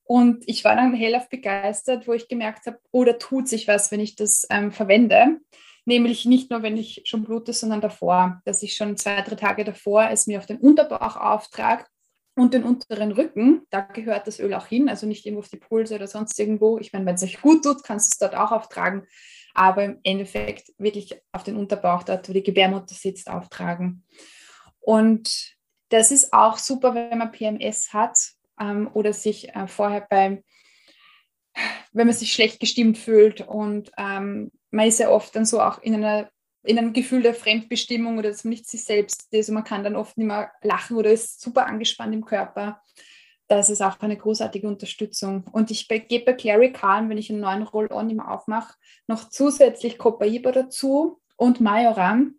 Und 0.04 0.44
ich 0.48 0.64
war 0.64 0.76
dann 0.76 0.94
hellauf 0.94 1.30
begeistert, 1.30 2.08
wo 2.08 2.14
ich 2.14 2.28
gemerkt 2.28 2.66
habe, 2.66 2.80
oh, 2.92 3.04
da 3.04 3.14
tut 3.14 3.48
sich 3.48 3.68
was, 3.68 3.92
wenn 3.92 4.00
ich 4.00 4.16
das 4.16 4.46
ähm, 4.50 4.72
verwende. 4.72 5.40
Nämlich 5.86 6.26
nicht 6.26 6.52
nur, 6.52 6.64
wenn 6.64 6.78
ich 6.78 7.02
schon 7.06 7.24
blute, 7.24 7.54
sondern 7.54 7.82
davor, 7.82 8.42
dass 8.46 8.62
ich 8.62 8.76
schon 8.76 8.98
zwei, 8.98 9.22
drei 9.22 9.36
Tage 9.36 9.64
davor 9.64 10.10
es 10.10 10.28
mir 10.28 10.38
auf 10.38 10.46
den 10.46 10.58
Unterbauch 10.58 11.16
auftrage 11.16 11.86
und 12.36 12.54
den 12.54 12.64
unteren 12.64 13.12
Rücken. 13.12 13.64
Da 13.70 13.82
gehört 13.82 14.28
das 14.28 14.40
Öl 14.40 14.54
auch 14.54 14.68
hin, 14.68 14.90
also 14.90 15.08
nicht 15.08 15.26
irgendwo 15.26 15.42
auf 15.42 15.50
die 15.50 15.58
Pulse 15.58 15.96
oder 15.96 16.08
sonst 16.08 16.40
irgendwo. 16.40 16.78
Ich 16.78 16.94
meine, 16.94 17.06
wenn 17.06 17.16
es 17.16 17.24
euch 17.24 17.42
gut 17.42 17.64
tut, 17.64 17.84
kannst 17.84 18.12
du 18.12 18.14
es 18.14 18.32
dort 18.32 18.40
auch 18.40 18.52
auftragen 18.52 19.08
aber 19.54 19.84
im 19.84 20.00
Endeffekt 20.04 20.72
wirklich 20.78 21.20
auf 21.32 21.44
den 21.44 21.58
Unterbauch, 21.58 22.04
dort 22.04 22.28
wo 22.30 22.34
die 22.34 22.44
Gebärmutter 22.44 22.94
sitzt, 22.94 23.30
auftragen. 23.30 24.04
Und 24.80 25.56
das 25.90 26.12
ist 26.12 26.34
auch 26.34 26.58
super, 26.58 26.96
wenn 26.96 27.18
man 27.18 27.32
PMS 27.32 27.94
hat 27.94 28.18
ähm, 28.62 28.90
oder 28.94 29.14
sich 29.14 29.50
äh, 29.56 29.68
vorher 29.68 30.08
beim, 30.10 30.44
wenn 31.92 32.08
man 32.08 32.16
sich 32.16 32.32
schlecht 32.32 32.60
gestimmt 32.60 32.98
fühlt 32.98 33.42
und 33.42 33.92
ähm, 33.98 34.52
man 34.70 34.88
ist 34.88 35.00
ja 35.00 35.10
oft 35.10 35.36
dann 35.36 35.46
so 35.46 35.60
auch 35.60 35.82
in 35.82 35.96
einer 35.96 36.30
in 36.64 36.78
einem 36.78 36.94
Gefühl 36.94 37.24
der 37.24 37.34
Fremdbestimmung 37.34 38.20
oder 38.20 38.30
dass 38.30 38.44
man 38.44 38.52
nicht 38.52 38.70
sich 38.70 38.84
selbst 38.84 39.34
ist 39.34 39.50
und 39.50 39.56
man 39.56 39.64
kann 39.64 39.84
dann 39.84 39.96
oft 39.96 40.16
nicht 40.18 40.28
mehr 40.28 40.52
lachen 40.62 40.96
oder 40.96 41.12
ist 41.12 41.42
super 41.42 41.66
angespannt 41.66 42.14
im 42.14 42.24
Körper 42.24 42.84
das 43.52 43.70
ist 43.70 43.82
auch 43.82 44.00
eine 44.00 44.16
großartige 44.16 44.66
Unterstützung. 44.66 45.44
Und 45.52 45.72
ich 45.72 45.90
gebe 45.90 46.24
bei 46.24 46.34
Clary 46.34 46.72
Kahn, 46.72 47.10
wenn 47.10 47.18
ich 47.18 47.30
einen 47.30 47.42
neuen 47.42 47.64
Roll-On 47.64 48.10
immer 48.10 48.32
aufmache, 48.32 48.76
noch 49.08 49.30
zusätzlich 49.30 49.98
Copaiba 49.98 50.54
dazu 50.54 51.20
und 51.36 51.60
Majoran, 51.60 52.36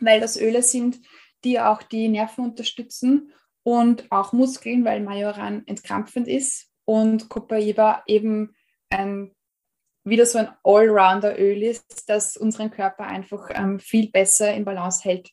weil 0.00 0.18
das 0.18 0.36
Öle 0.36 0.62
sind, 0.62 0.98
die 1.44 1.60
auch 1.60 1.84
die 1.84 2.08
Nerven 2.08 2.44
unterstützen 2.44 3.32
und 3.66 4.06
auch 4.12 4.32
Muskeln, 4.32 4.84
weil 4.84 5.00
Majoran 5.00 5.66
entkrampfend 5.66 6.28
ist 6.28 6.70
und 6.84 7.28
Copaiba 7.28 8.04
eben 8.06 8.54
ein 8.90 9.34
wieder 10.04 10.24
so 10.24 10.38
ein 10.38 10.50
Allrounder-Öl 10.62 11.64
ist, 11.64 12.08
das 12.08 12.36
unseren 12.36 12.70
Körper 12.70 13.08
einfach 13.08 13.50
ähm, 13.52 13.80
viel 13.80 14.08
besser 14.12 14.54
in 14.54 14.64
Balance 14.64 15.02
hält. 15.02 15.32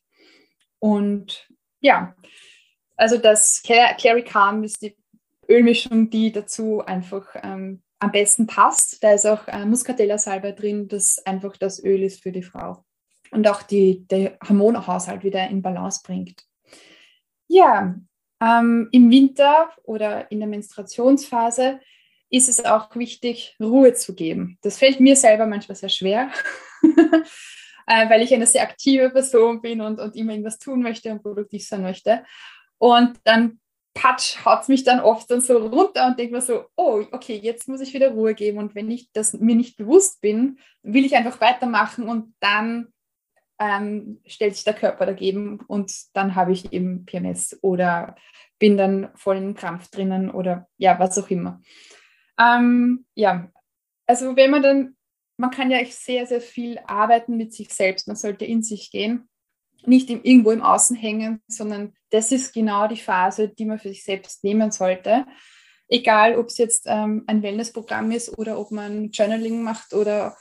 Und 0.80 1.48
ja, 1.78 2.16
also 2.96 3.18
das 3.18 3.62
Clary 3.62 4.24
Calm 4.24 4.64
ist 4.64 4.82
die 4.82 4.96
Ölmischung, 5.48 6.10
die 6.10 6.32
dazu 6.32 6.84
einfach 6.84 7.36
ähm, 7.40 7.84
am 8.00 8.10
besten 8.10 8.48
passt. 8.48 9.04
Da 9.04 9.12
ist 9.12 9.26
auch 9.26 9.46
äh, 9.46 9.64
Muscatella-Salbe 9.64 10.54
drin, 10.54 10.88
das 10.88 11.24
einfach 11.24 11.56
das 11.56 11.80
Öl 11.84 12.02
ist 12.02 12.20
für 12.20 12.32
die 12.32 12.42
Frau 12.42 12.84
und 13.30 13.46
auch 13.46 13.62
die, 13.62 14.08
der 14.08 14.38
Hormonhaushalt 14.42 15.22
wieder 15.22 15.48
in 15.48 15.62
Balance 15.62 16.00
bringt. 16.04 16.42
Ja, 17.46 17.94
ähm, 18.44 18.88
im 18.92 19.10
Winter 19.10 19.70
oder 19.84 20.30
in 20.30 20.40
der 20.40 20.48
Menstruationsphase 20.48 21.80
ist 22.30 22.48
es 22.48 22.64
auch 22.64 22.94
wichtig, 22.96 23.56
Ruhe 23.60 23.94
zu 23.94 24.14
geben. 24.14 24.58
Das 24.62 24.78
fällt 24.78 25.00
mir 25.00 25.16
selber 25.16 25.46
manchmal 25.46 25.76
sehr 25.76 25.88
schwer, 25.88 26.30
äh, 27.86 28.10
weil 28.10 28.22
ich 28.22 28.34
eine 28.34 28.46
sehr 28.46 28.62
aktive 28.62 29.10
Person 29.10 29.62
bin 29.62 29.80
und, 29.80 30.00
und 30.00 30.16
immer 30.16 30.32
irgendwas 30.32 30.58
tun 30.58 30.82
möchte 30.82 31.12
und 31.12 31.22
produktiv 31.22 31.66
sein 31.66 31.82
möchte. 31.82 32.24
Und 32.78 33.18
dann 33.24 33.60
patsch, 33.94 34.44
haut 34.44 34.62
es 34.62 34.68
mich 34.68 34.82
dann 34.82 35.00
oft 35.00 35.30
dann 35.30 35.40
so 35.40 35.58
runter 35.58 36.08
und 36.08 36.18
denke 36.18 36.34
mir 36.34 36.40
so, 36.40 36.64
oh, 36.76 37.04
okay, 37.12 37.38
jetzt 37.40 37.68
muss 37.68 37.80
ich 37.80 37.94
wieder 37.94 38.10
Ruhe 38.10 38.34
geben. 38.34 38.58
Und 38.58 38.74
wenn 38.74 38.90
ich 38.90 39.12
das 39.12 39.34
mir 39.34 39.54
nicht 39.54 39.76
bewusst 39.76 40.20
bin, 40.20 40.58
will 40.82 41.04
ich 41.04 41.14
einfach 41.14 41.40
weitermachen 41.40 42.08
und 42.08 42.34
dann 42.40 42.88
ähm, 43.64 44.20
stellt 44.26 44.54
sich 44.54 44.64
der 44.64 44.74
Körper 44.74 45.06
dagegen 45.06 45.58
und 45.66 45.90
dann 46.12 46.34
habe 46.34 46.52
ich 46.52 46.72
eben 46.72 47.06
PMS 47.06 47.58
oder 47.62 48.14
bin 48.58 48.76
dann 48.76 49.08
voll 49.14 49.38
im 49.38 49.54
Krampf 49.54 49.88
drinnen 49.88 50.30
oder 50.30 50.68
ja, 50.76 50.98
was 50.98 51.18
auch 51.18 51.30
immer. 51.30 51.62
Ähm, 52.38 53.06
ja, 53.14 53.50
also 54.06 54.36
wenn 54.36 54.50
man 54.50 54.62
dann, 54.62 54.96
man 55.38 55.50
kann 55.50 55.70
ja 55.70 55.78
sehr, 55.86 56.26
sehr 56.26 56.42
viel 56.42 56.78
arbeiten 56.86 57.38
mit 57.38 57.54
sich 57.54 57.70
selbst, 57.70 58.06
man 58.06 58.16
sollte 58.16 58.44
in 58.44 58.62
sich 58.62 58.90
gehen, 58.90 59.30
nicht 59.86 60.10
im, 60.10 60.22
irgendwo 60.22 60.50
im 60.50 60.62
Außen 60.62 60.94
hängen, 60.94 61.40
sondern 61.48 61.94
das 62.10 62.32
ist 62.32 62.52
genau 62.52 62.86
die 62.86 63.00
Phase, 63.00 63.48
die 63.48 63.64
man 63.64 63.78
für 63.78 63.88
sich 63.88 64.04
selbst 64.04 64.44
nehmen 64.44 64.70
sollte. 64.72 65.26
Egal, 65.88 66.36
ob 66.36 66.48
es 66.48 66.58
jetzt 66.58 66.84
ähm, 66.86 67.24
ein 67.26 67.42
Wellnessprogramm 67.42 68.10
ist 68.10 68.36
oder 68.38 68.58
ob 68.58 68.70
man 68.72 69.10
Journaling 69.10 69.62
macht 69.62 69.94
oder 69.94 70.36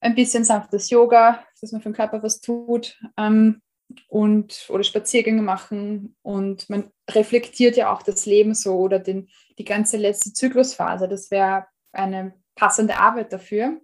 ein 0.00 0.14
bisschen 0.14 0.44
sanftes 0.44 0.90
Yoga, 0.90 1.44
dass 1.60 1.72
man 1.72 1.80
für 1.80 1.90
den 1.90 1.96
Körper 1.96 2.22
was 2.22 2.40
tut. 2.40 2.98
Ähm, 3.16 3.60
und 4.08 4.66
oder 4.68 4.84
Spaziergänge 4.84 5.42
machen 5.42 6.14
und 6.22 6.70
man 6.70 6.90
reflektiert 7.10 7.76
ja 7.76 7.92
auch 7.92 8.02
das 8.02 8.26
Leben 8.26 8.54
so 8.54 8.76
oder 8.76 8.98
den, 8.98 9.28
die 9.58 9.64
ganze 9.64 9.96
letzte 9.96 10.32
Zyklusphase. 10.32 11.08
Das 11.08 11.30
wäre 11.30 11.66
eine 11.92 12.34
passende 12.54 12.98
Arbeit 12.98 13.32
dafür. 13.32 13.80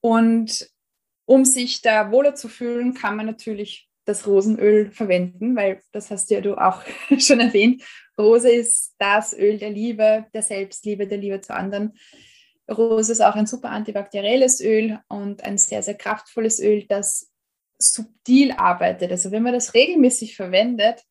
Und 0.00 0.70
um 1.24 1.44
sich 1.44 1.82
da 1.82 2.10
wohler 2.12 2.34
zu 2.34 2.48
fühlen, 2.48 2.94
kann 2.94 3.16
man 3.16 3.26
natürlich 3.26 3.88
das 4.04 4.26
Rosenöl 4.26 4.90
verwenden, 4.90 5.54
weil 5.56 5.82
das 5.92 6.10
hast 6.10 6.30
ja 6.30 6.40
du 6.40 6.54
auch 6.54 6.82
schon 7.18 7.40
erwähnt. 7.40 7.82
Rose 8.18 8.50
ist 8.50 8.94
das 8.98 9.36
Öl 9.36 9.58
der 9.58 9.70
Liebe, 9.70 10.26
der 10.32 10.42
Selbstliebe, 10.42 11.06
der 11.06 11.18
Liebe 11.18 11.40
zu 11.40 11.54
anderen. 11.54 11.92
Rose 12.70 13.12
ist 13.12 13.20
auch 13.20 13.34
ein 13.34 13.46
super 13.46 13.70
antibakterielles 13.70 14.60
Öl 14.60 14.98
und 15.08 15.44
ein 15.44 15.58
sehr, 15.58 15.82
sehr 15.82 15.96
kraftvolles 15.96 16.60
Öl, 16.60 16.86
das 16.86 17.30
subtil 17.78 18.52
arbeitet. 18.52 19.10
Also 19.10 19.30
wenn 19.30 19.42
man 19.42 19.54
das 19.54 19.74
regelmäßig 19.74 20.36
verwendet, 20.36 21.02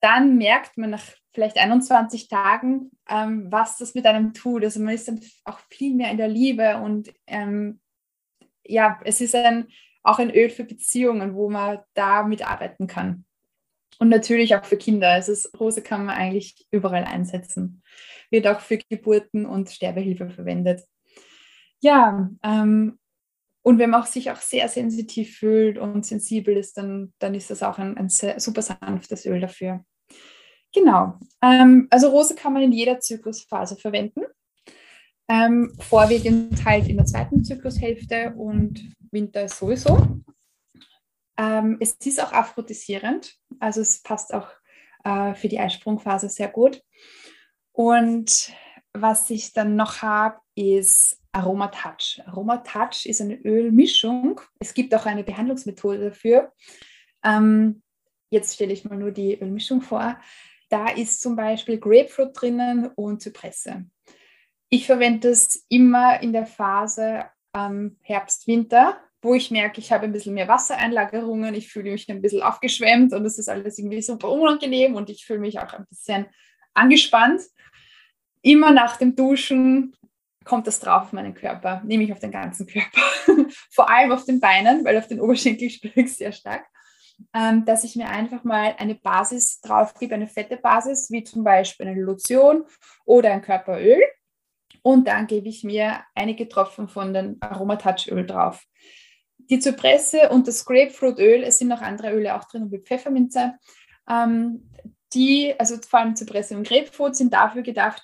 dann 0.00 0.36
merkt 0.36 0.76
man 0.76 0.90
nach 0.90 1.04
vielleicht 1.32 1.56
21 1.56 2.28
Tagen, 2.28 2.90
ähm, 3.08 3.46
was 3.50 3.78
das 3.78 3.94
mit 3.94 4.04
einem 4.06 4.34
tut. 4.34 4.64
Also 4.64 4.80
man 4.80 4.94
ist 4.94 5.08
dann 5.08 5.20
auch 5.44 5.60
viel 5.70 5.94
mehr 5.94 6.10
in 6.10 6.18
der 6.18 6.28
Liebe 6.28 6.76
und 6.78 7.12
ähm, 7.26 7.80
ja, 8.64 9.00
es 9.04 9.20
ist 9.20 9.34
ein, 9.34 9.68
auch 10.02 10.18
ein 10.18 10.30
Öl 10.30 10.50
für 10.50 10.64
Beziehungen, 10.64 11.34
wo 11.34 11.48
man 11.48 11.80
da 11.94 12.22
mitarbeiten 12.24 12.86
kann. 12.86 13.24
Und 14.02 14.08
natürlich 14.08 14.56
auch 14.56 14.64
für 14.64 14.76
Kinder. 14.76 15.10
Also 15.10 15.32
Rose 15.60 15.80
kann 15.80 16.04
man 16.04 16.16
eigentlich 16.16 16.66
überall 16.72 17.04
einsetzen. 17.04 17.84
Wird 18.32 18.48
auch 18.48 18.58
für 18.58 18.76
Geburten 18.76 19.46
und 19.46 19.70
Sterbehilfe 19.70 20.28
verwendet. 20.28 20.82
Ja, 21.80 22.28
ähm, 22.42 22.98
und 23.62 23.78
wenn 23.78 23.90
man 23.90 24.02
auch 24.02 24.06
sich 24.06 24.32
auch 24.32 24.40
sehr 24.40 24.66
sensitiv 24.66 25.36
fühlt 25.36 25.78
und 25.78 26.04
sensibel 26.04 26.56
ist, 26.56 26.78
dann, 26.78 27.12
dann 27.20 27.36
ist 27.36 27.50
das 27.50 27.62
auch 27.62 27.78
ein, 27.78 27.96
ein 27.96 28.08
sehr, 28.08 28.40
super 28.40 28.62
sanftes 28.62 29.24
Öl 29.24 29.38
dafür. 29.38 29.84
Genau. 30.74 31.20
Ähm, 31.40 31.86
also 31.90 32.08
Rose 32.08 32.34
kann 32.34 32.54
man 32.54 32.62
in 32.62 32.72
jeder 32.72 32.98
Zyklusphase 32.98 33.76
verwenden. 33.76 34.22
Ähm, 35.28 35.76
vorwiegend 35.78 36.64
halt 36.64 36.88
in 36.88 36.96
der 36.96 37.06
zweiten 37.06 37.44
Zyklushälfte 37.44 38.34
und 38.36 38.96
Winter 39.12 39.48
sowieso. 39.48 40.24
Ähm, 41.36 41.78
es 41.80 41.92
ist 42.04 42.22
auch 42.22 42.32
aphrodisierend, 42.32 43.36
also 43.58 43.80
es 43.80 44.02
passt 44.02 44.34
auch 44.34 44.48
äh, 45.04 45.34
für 45.34 45.48
die 45.48 45.58
Eisprungphase 45.58 46.28
sehr 46.28 46.48
gut. 46.48 46.82
Und 47.72 48.52
was 48.92 49.30
ich 49.30 49.52
dann 49.52 49.76
noch 49.76 50.02
habe, 50.02 50.38
ist 50.54 51.18
Aroma 51.32 51.68
Touch. 51.68 52.20
Aroma 52.26 52.58
Touch 52.58 53.06
ist 53.06 53.22
eine 53.22 53.36
Ölmischung. 53.36 54.40
Es 54.58 54.74
gibt 54.74 54.94
auch 54.94 55.06
eine 55.06 55.24
Behandlungsmethode 55.24 56.10
dafür. 56.10 56.52
Ähm, 57.24 57.82
jetzt 58.30 58.54
stelle 58.54 58.72
ich 58.72 58.84
mal 58.84 58.98
nur 58.98 59.12
die 59.12 59.40
Ölmischung 59.40 59.80
vor. 59.80 60.20
Da 60.68 60.88
ist 60.88 61.20
zum 61.20 61.36
Beispiel 61.36 61.78
Grapefruit 61.78 62.30
drinnen 62.34 62.86
und 62.94 63.22
Zypresse. 63.22 63.86
Ich 64.68 64.86
verwende 64.86 65.30
das 65.30 65.64
immer 65.68 66.20
in 66.22 66.32
der 66.32 66.46
Phase 66.46 67.24
ähm, 67.54 67.98
Herbst, 68.02 68.46
Winter, 68.46 68.98
wo 69.22 69.34
ich 69.34 69.52
merke, 69.52 69.80
ich 69.80 69.92
habe 69.92 70.04
ein 70.04 70.12
bisschen 70.12 70.34
mehr 70.34 70.48
Wassereinlagerungen, 70.48 71.54
ich 71.54 71.72
fühle 71.72 71.92
mich 71.92 72.10
ein 72.10 72.20
bisschen 72.20 72.42
aufgeschwemmt 72.42 73.12
und 73.14 73.24
es 73.24 73.38
ist 73.38 73.48
alles 73.48 73.78
irgendwie 73.78 74.02
super 74.02 74.28
unangenehm 74.28 74.96
und 74.96 75.08
ich 75.08 75.24
fühle 75.24 75.38
mich 75.38 75.60
auch 75.60 75.72
ein 75.72 75.86
bisschen 75.88 76.26
angespannt. 76.74 77.42
Immer 78.42 78.72
nach 78.72 78.96
dem 78.96 79.14
Duschen 79.14 79.94
kommt 80.44 80.66
das 80.66 80.80
drauf 80.80 81.04
auf 81.04 81.12
meinen 81.12 81.34
Körper, 81.34 81.82
nehme 81.84 82.02
ich 82.02 82.12
auf 82.12 82.18
den 82.18 82.32
ganzen 82.32 82.66
Körper, 82.66 83.00
vor 83.70 83.88
allem 83.88 84.10
auf 84.10 84.24
den 84.24 84.40
Beinen, 84.40 84.84
weil 84.84 84.98
auf 84.98 85.06
den 85.06 85.20
Oberschenkel 85.20 85.70
spüre 85.70 86.00
ich 86.00 86.16
sehr 86.16 86.32
stark, 86.32 86.66
ähm, 87.32 87.64
dass 87.64 87.84
ich 87.84 87.94
mir 87.94 88.08
einfach 88.08 88.42
mal 88.42 88.74
eine 88.78 88.96
Basis 88.96 89.60
drauf 89.60 89.94
gebe, 89.94 90.16
eine 90.16 90.26
fette 90.26 90.56
Basis, 90.56 91.12
wie 91.12 91.22
zum 91.22 91.44
Beispiel 91.44 91.86
eine 91.86 92.00
Lotion 92.00 92.64
oder 93.04 93.32
ein 93.32 93.42
Körperöl. 93.42 94.02
Und 94.84 95.06
dann 95.06 95.28
gebe 95.28 95.48
ich 95.48 95.62
mir 95.62 96.00
einige 96.16 96.48
Tropfen 96.48 96.88
von 96.88 97.14
den 97.14 97.40
Aromatouch-Öl 97.40 98.26
drauf. 98.26 98.64
Die 99.52 99.58
Zypresse 99.58 100.30
und 100.30 100.48
das 100.48 100.64
Grapefruitöl, 100.64 101.42
es 101.42 101.58
sind 101.58 101.68
noch 101.68 101.82
andere 101.82 102.10
Öle 102.10 102.34
auch 102.34 102.44
drin, 102.44 102.72
wie 102.72 102.78
Pfefferminze. 102.78 103.58
Ähm, 104.08 104.70
die, 105.12 105.54
also 105.58 105.76
vor 105.86 106.00
allem 106.00 106.16
Zypresse 106.16 106.56
und 106.56 106.66
Grapefruit, 106.66 107.14
sind 107.14 107.34
dafür 107.34 107.60
gedacht, 107.60 108.02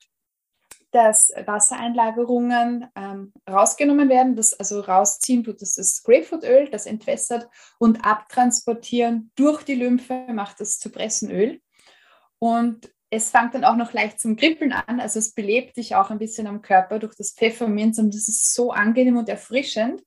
dass 0.90 1.32
Wassereinlagerungen 1.46 2.88
ähm, 2.94 3.32
rausgenommen 3.48 4.10
werden, 4.10 4.36
das 4.36 4.52
also 4.60 4.80
rausziehen 4.80 5.42
tut 5.42 5.62
das 5.62 5.78
ist 5.78 6.04
Grapefruitöl, 6.04 6.68
das 6.68 6.84
entwässert 6.84 7.48
und 7.78 8.04
abtransportieren 8.04 9.32
durch 9.34 9.62
die 9.62 9.74
Lymphe 9.74 10.26
macht 10.30 10.60
das 10.60 10.78
Zypressenöl. 10.78 11.62
Und 12.38 12.92
es 13.08 13.30
fängt 13.30 13.54
dann 13.54 13.64
auch 13.64 13.76
noch 13.76 13.94
leicht 13.94 14.20
zum 14.20 14.36
Kribbeln 14.36 14.72
an, 14.72 15.00
also 15.00 15.18
es 15.18 15.32
belebt 15.32 15.78
dich 15.78 15.94
auch 15.94 16.10
ein 16.10 16.18
bisschen 16.18 16.46
am 16.46 16.60
Körper 16.60 16.98
durch 16.98 17.14
das 17.14 17.32
Pfefferminz 17.32 17.98
und 17.98 18.12
das 18.12 18.28
ist 18.28 18.52
so 18.52 18.70
angenehm 18.70 19.16
und 19.16 19.30
erfrischend. 19.30 20.02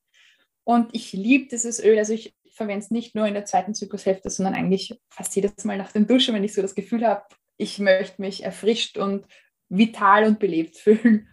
Und 0.64 0.94
ich 0.94 1.14
liebe 1.14 1.48
dieses 1.48 1.84
Öl, 1.84 1.98
also 1.98 2.14
ich 2.14 2.36
verwende 2.52 2.86
es 2.86 2.92
nicht 2.92 3.16
nur 3.16 3.26
in 3.26 3.34
der 3.34 3.46
zweiten 3.46 3.74
Zyklushälfte, 3.74 4.30
sondern 4.30 4.54
eigentlich 4.54 5.00
fast 5.10 5.36
jedes 5.36 5.64
Mal 5.64 5.78
nach 5.78 5.92
dem 5.92 6.08
Duschen, 6.08 6.36
wenn 6.36 6.44
ich 6.44 6.54
so 6.54 6.62
das 6.62 6.76
Gefühl 6.76 7.06
habe, 7.06 7.24
ich 7.58 7.80
möchte 7.80 8.22
mich 8.22 8.44
erfrischt 8.44 8.98
und 8.98 9.26
vital 9.70 10.26
und 10.26 10.40
belebt 10.40 10.78
fühlen, 10.78 11.28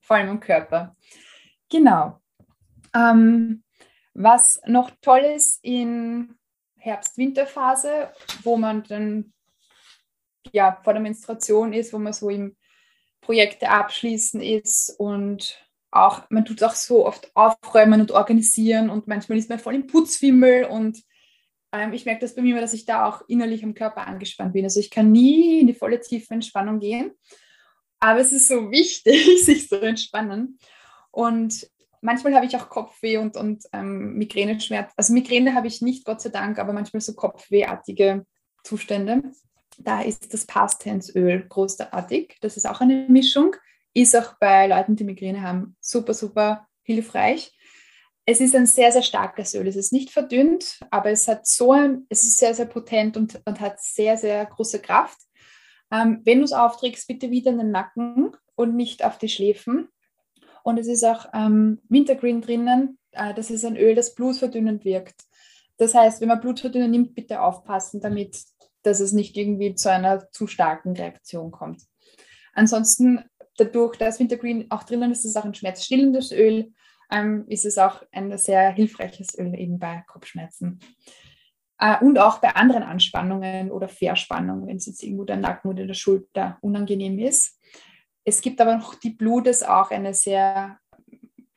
vor 0.00 0.16
allem 0.16 0.30
im 0.30 0.40
Körper. 0.40 0.96
Genau. 1.70 2.20
Ähm, 2.94 3.64
was 4.12 4.60
noch 4.66 4.90
toll 5.00 5.20
ist 5.20 5.58
in 5.64 6.36
Herbst-Winterphase, 6.76 8.12
wo 8.42 8.56
man 8.56 8.84
dann 8.84 9.32
ja 10.52 10.78
vor 10.84 10.92
der 10.92 11.02
Menstruation 11.02 11.72
ist, 11.72 11.92
wo 11.92 11.98
man 11.98 12.12
so 12.12 12.28
im 12.28 12.56
Projekte 13.20 13.70
abschließen 13.70 14.40
ist 14.40 14.94
und 14.98 15.63
auch, 15.94 16.28
man 16.30 16.44
tut 16.44 16.62
auch 16.62 16.74
so 16.74 17.06
oft 17.06 17.30
aufräumen 17.34 18.00
und 18.00 18.12
organisieren 18.12 18.90
und 18.90 19.06
manchmal 19.06 19.38
ist 19.38 19.48
man 19.48 19.58
voll 19.58 19.74
im 19.74 19.86
Putzfimmel 19.86 20.64
und 20.64 21.02
ähm, 21.72 21.92
ich 21.92 22.04
merke 22.04 22.20
das 22.20 22.34
bei 22.34 22.42
mir, 22.42 22.60
dass 22.60 22.72
ich 22.72 22.84
da 22.84 23.06
auch 23.06 23.22
innerlich 23.28 23.62
im 23.62 23.74
Körper 23.74 24.06
angespannt 24.06 24.52
bin. 24.52 24.64
Also 24.64 24.80
ich 24.80 24.90
kann 24.90 25.10
nie 25.10 25.60
in 25.60 25.66
die 25.66 25.74
volle 25.74 26.00
tiefe 26.00 26.32
Entspannung 26.34 26.78
gehen. 26.78 27.12
Aber 27.98 28.20
es 28.20 28.32
ist 28.32 28.48
so 28.48 28.70
wichtig, 28.70 29.26
sich 29.44 29.68
zu 29.68 29.80
entspannen. 29.80 30.58
Und 31.10 31.68
manchmal 32.00 32.34
habe 32.34 32.46
ich 32.46 32.56
auch 32.56 32.68
Kopfweh 32.68 33.16
und, 33.16 33.36
und 33.36 33.64
ähm, 33.72 34.14
Migräne-Schmerz. 34.14 34.92
Also 34.96 35.12
Migräne 35.12 35.54
habe 35.54 35.66
ich 35.66 35.82
nicht, 35.82 36.04
Gott 36.04 36.20
sei 36.20 36.28
Dank, 36.28 36.58
aber 36.58 36.72
manchmal 36.72 37.00
so 37.00 37.14
Kopfwehartige 37.14 38.24
Zustände. 38.62 39.22
Da 39.78 40.02
ist 40.02 40.32
das 40.32 40.46
Pastensöl 40.46 41.46
großartig. 41.48 42.36
Das 42.40 42.56
ist 42.56 42.68
auch 42.68 42.80
eine 42.80 43.06
Mischung. 43.08 43.56
Ist 43.94 44.16
auch 44.16 44.34
bei 44.38 44.66
Leuten, 44.66 44.96
die 44.96 45.04
Migräne 45.04 45.42
haben, 45.42 45.76
super, 45.80 46.14
super 46.14 46.66
hilfreich. 46.82 47.56
Es 48.26 48.40
ist 48.40 48.54
ein 48.54 48.66
sehr, 48.66 48.90
sehr 48.90 49.02
starkes 49.02 49.54
Öl. 49.54 49.66
Es 49.68 49.76
ist 49.76 49.92
nicht 49.92 50.10
verdünnt, 50.10 50.80
aber 50.90 51.10
es 51.10 51.28
hat 51.28 51.46
so 51.46 51.72
ein, 51.72 52.06
es 52.08 52.22
ist 52.22 52.38
sehr, 52.38 52.54
sehr 52.54 52.66
potent 52.66 53.16
und, 53.16 53.40
und 53.44 53.60
hat 53.60 53.80
sehr, 53.80 54.16
sehr 54.16 54.44
große 54.46 54.80
Kraft. 54.80 55.18
Ähm, 55.90 56.22
wenn 56.24 56.38
du 56.38 56.44
es 56.44 56.52
aufträgst, 56.52 57.06
bitte 57.06 57.30
wieder 57.30 57.50
in 57.50 57.58
den 57.58 57.70
Nacken 57.70 58.36
und 58.54 58.74
nicht 58.76 59.04
auf 59.04 59.18
die 59.18 59.28
Schläfen. 59.28 59.88
Und 60.62 60.78
es 60.78 60.88
ist 60.88 61.04
auch 61.04 61.26
ähm, 61.34 61.80
Wintergreen 61.88 62.40
drinnen. 62.40 62.98
Äh, 63.12 63.34
das 63.34 63.50
ist 63.50 63.64
ein 63.64 63.76
Öl, 63.76 63.94
das 63.94 64.14
blutverdünnend 64.14 64.84
wirkt. 64.84 65.22
Das 65.76 65.94
heißt, 65.94 66.20
wenn 66.20 66.28
man 66.28 66.40
Blutverdünner 66.40 66.88
nimmt, 66.88 67.14
bitte 67.14 67.42
aufpassen, 67.42 68.00
damit 68.00 68.36
dass 68.84 69.00
es 69.00 69.12
nicht 69.12 69.36
irgendwie 69.36 69.74
zu 69.74 69.90
einer 69.90 70.30
zu 70.30 70.46
starken 70.46 70.94
Reaktion 70.94 71.50
kommt. 71.50 71.82
Ansonsten 72.52 73.24
dadurch, 73.56 73.96
dass 73.96 74.20
Wintergreen 74.20 74.70
auch 74.70 74.84
drinnen 74.84 75.12
ist, 75.12 75.24
ist 75.24 75.32
es 75.32 75.36
auch 75.36 75.44
ein 75.44 75.54
schmerzstillendes 75.54 76.32
Öl, 76.32 76.72
ähm, 77.10 77.44
ist 77.48 77.64
es 77.64 77.78
auch 77.78 78.02
ein 78.12 78.36
sehr 78.38 78.70
hilfreiches 78.70 79.38
Öl 79.38 79.54
eben 79.58 79.78
bei 79.78 80.04
Kopfschmerzen. 80.06 80.80
Äh, 81.78 81.98
und 82.00 82.18
auch 82.18 82.38
bei 82.38 82.54
anderen 82.54 82.82
Anspannungen 82.82 83.70
oder 83.70 83.88
Verspannungen, 83.88 84.66
wenn 84.66 84.76
es 84.76 84.86
jetzt 84.86 85.02
irgendwo 85.02 85.24
der 85.24 85.36
Nacken 85.36 85.70
oder 85.70 85.86
der 85.86 85.94
Schulter 85.94 86.58
unangenehm 86.60 87.18
ist. 87.18 87.60
Es 88.24 88.40
gibt 88.40 88.60
aber 88.60 88.76
noch 88.76 88.94
die 88.94 89.10
Blut, 89.10 89.46
das 89.46 89.62
auch 89.62 89.90
eine 89.90 90.14
sehr 90.14 90.78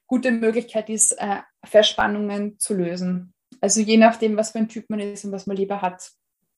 gute 0.06 0.32
Möglichkeit 0.32 0.90
ist, 0.90 1.14
äh, 1.14 1.42
Verspannungen 1.64 2.60
zu 2.60 2.74
lösen. 2.74 3.34
Also 3.62 3.82
je 3.82 3.98
nachdem, 3.98 4.38
was 4.38 4.52
für 4.52 4.60
ein 4.60 4.70
Typ 4.70 4.90
man 4.90 5.00
ist 5.00 5.26
und 5.26 5.32
was 5.32 5.48
man 5.48 5.58
lieber 5.58 5.82
hat, 5.82 6.12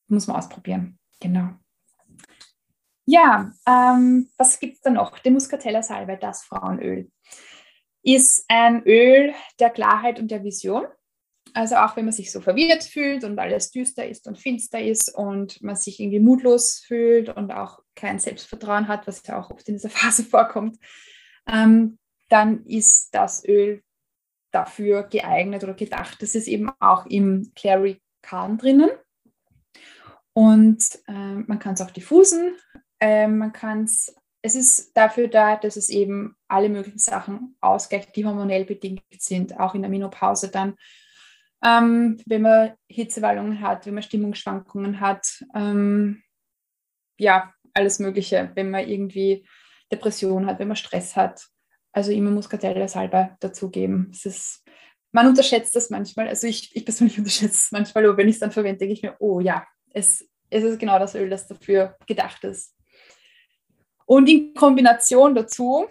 muss 0.08 0.26
man 0.26 0.36
ausprobieren. 0.36 0.98
Genau. 1.20 1.50
Ja, 3.06 3.52
ähm, 3.66 4.28
was 4.36 4.60
gibt 4.60 4.76
es 4.76 4.80
da 4.82 4.90
noch? 4.90 5.18
Die 5.18 5.30
Muscatella 5.30 5.82
Salbe, 5.82 6.16
das 6.20 6.44
Frauenöl, 6.44 7.10
ist 8.02 8.44
ein 8.48 8.82
Öl 8.84 9.34
der 9.58 9.70
Klarheit 9.70 10.18
und 10.18 10.30
der 10.30 10.44
Vision. 10.44 10.86
Also 11.52 11.76
auch 11.76 11.96
wenn 11.96 12.04
man 12.04 12.12
sich 12.12 12.30
so 12.30 12.40
verwirrt 12.40 12.84
fühlt 12.84 13.24
und 13.24 13.38
alles 13.38 13.70
düster 13.70 14.06
ist 14.06 14.28
und 14.28 14.38
finster 14.38 14.80
ist 14.80 15.12
und 15.14 15.60
man 15.62 15.74
sich 15.74 15.98
irgendwie 15.98 16.20
mutlos 16.20 16.78
fühlt 16.86 17.28
und 17.28 17.50
auch 17.50 17.80
kein 17.96 18.18
Selbstvertrauen 18.18 18.86
hat, 18.86 19.06
was 19.06 19.26
ja 19.26 19.40
auch 19.40 19.50
oft 19.50 19.66
in 19.68 19.74
dieser 19.74 19.90
Phase 19.90 20.22
vorkommt, 20.22 20.78
ähm, 21.48 21.98
dann 22.28 22.64
ist 22.64 23.14
das 23.14 23.44
Öl 23.44 23.82
dafür 24.52 25.04
geeignet 25.04 25.64
oder 25.64 25.74
gedacht. 25.74 26.22
Das 26.22 26.34
ist 26.34 26.46
eben 26.48 26.70
auch 26.78 27.06
im 27.06 27.52
Clary 27.54 28.00
Kahn 28.22 28.58
drinnen. 28.58 28.90
Und 30.32 30.98
äh, 31.08 31.34
man 31.34 31.58
kann 31.58 31.74
es 31.74 31.80
auch 31.80 31.90
diffusen. 31.90 32.54
Äh, 33.00 33.26
man 33.26 33.52
kann 33.52 33.84
es, 33.84 34.14
es 34.42 34.54
ist 34.54 34.96
dafür 34.96 35.28
da, 35.28 35.56
dass 35.56 35.76
es 35.76 35.88
eben 35.88 36.36
alle 36.48 36.68
möglichen 36.68 36.98
Sachen 36.98 37.56
ausgleicht, 37.60 38.14
die 38.16 38.24
hormonell 38.24 38.64
bedingt 38.64 39.02
sind, 39.18 39.58
auch 39.58 39.74
in 39.74 39.82
der 39.82 39.90
Menopause 39.90 40.50
dann 40.50 40.76
ähm, 41.64 42.20
wenn 42.26 42.42
man 42.42 42.72
Hitzewallungen 42.88 43.60
hat, 43.60 43.86
wenn 43.86 43.94
man 43.94 44.02
Stimmungsschwankungen 44.02 45.00
hat, 45.00 45.44
ähm, 45.54 46.22
ja, 47.18 47.52
alles 47.74 47.98
Mögliche, 47.98 48.50
wenn 48.54 48.70
man 48.70 48.88
irgendwie 48.88 49.46
Depression 49.92 50.46
hat, 50.46 50.58
wenn 50.58 50.68
man 50.68 50.76
Stress 50.76 51.16
hat. 51.16 51.46
Also 51.92 52.12
immer 52.12 52.30
Muscatella 52.30 52.88
Salbe 52.88 53.36
dazugeben. 53.40 54.10
Es 54.12 54.24
ist, 54.24 54.64
man 55.12 55.26
unterschätzt 55.26 55.74
das 55.76 55.90
manchmal. 55.90 56.28
Also 56.28 56.46
ich, 56.46 56.74
ich 56.74 56.84
persönlich 56.84 57.18
unterschätze 57.18 57.54
es 57.54 57.72
manchmal, 57.72 58.06
aber 58.06 58.16
wenn 58.16 58.28
ich 58.28 58.36
es 58.36 58.40
dann 58.40 58.52
verwende, 58.52 58.78
denke 58.78 58.94
ich 58.94 59.02
mir, 59.02 59.16
oh 59.18 59.40
ja, 59.40 59.66
es, 59.90 60.26
es 60.48 60.64
ist 60.64 60.78
genau 60.78 60.98
das 60.98 61.14
Öl, 61.14 61.28
das 61.28 61.46
dafür 61.46 61.96
gedacht 62.06 62.42
ist. 62.44 62.74
Und 64.10 64.28
in 64.28 64.54
Kombination 64.54 65.36
dazu, 65.36 65.86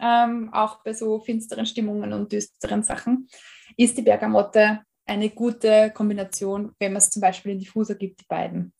ähm, 0.00 0.48
auch 0.54 0.82
bei 0.82 0.94
so 0.94 1.20
finsteren 1.20 1.66
Stimmungen 1.66 2.14
und 2.14 2.32
düsteren 2.32 2.82
Sachen, 2.82 3.28
ist 3.76 3.98
die 3.98 4.02
Bergamotte 4.02 4.80
eine 5.04 5.28
gute 5.28 5.90
Kombination, 5.90 6.74
wenn 6.78 6.92
man 6.92 7.02
es 7.02 7.10
zum 7.10 7.20
Beispiel 7.20 7.52
in 7.52 7.58
Diffuser 7.58 7.94
gibt, 7.94 8.20
die 8.20 8.26
beiden. 8.26 8.72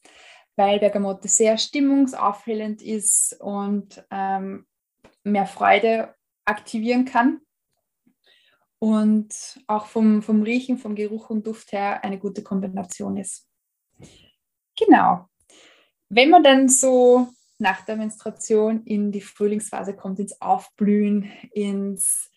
Weil 0.56 0.78
Bergamotte 0.78 1.28
sehr 1.28 1.58
stimmungsaufhellend 1.58 2.80
ist 2.80 3.38
und 3.40 4.02
ähm, 4.10 4.66
mehr 5.22 5.46
Freude 5.46 6.14
aktivieren 6.46 7.04
kann. 7.04 7.42
Und 8.78 9.34
auch 9.66 9.84
vom, 9.84 10.22
vom 10.22 10.42
Riechen, 10.42 10.78
vom 10.78 10.94
Geruch 10.94 11.28
und 11.28 11.46
Duft 11.46 11.72
her 11.72 12.02
eine 12.02 12.18
gute 12.18 12.42
Kombination 12.42 13.18
ist. 13.18 13.50
Genau. 14.78 15.28
Wenn 16.08 16.30
man 16.30 16.42
dann 16.42 16.70
so 16.70 17.28
nach 17.58 17.82
der 17.82 17.96
Menstruation 17.96 18.84
in 18.84 19.12
die 19.12 19.20
Frühlingsphase 19.20 19.94
kommt, 19.94 20.18
ins 20.20 20.40
Aufblühen, 20.40 21.30
ins 21.52 22.30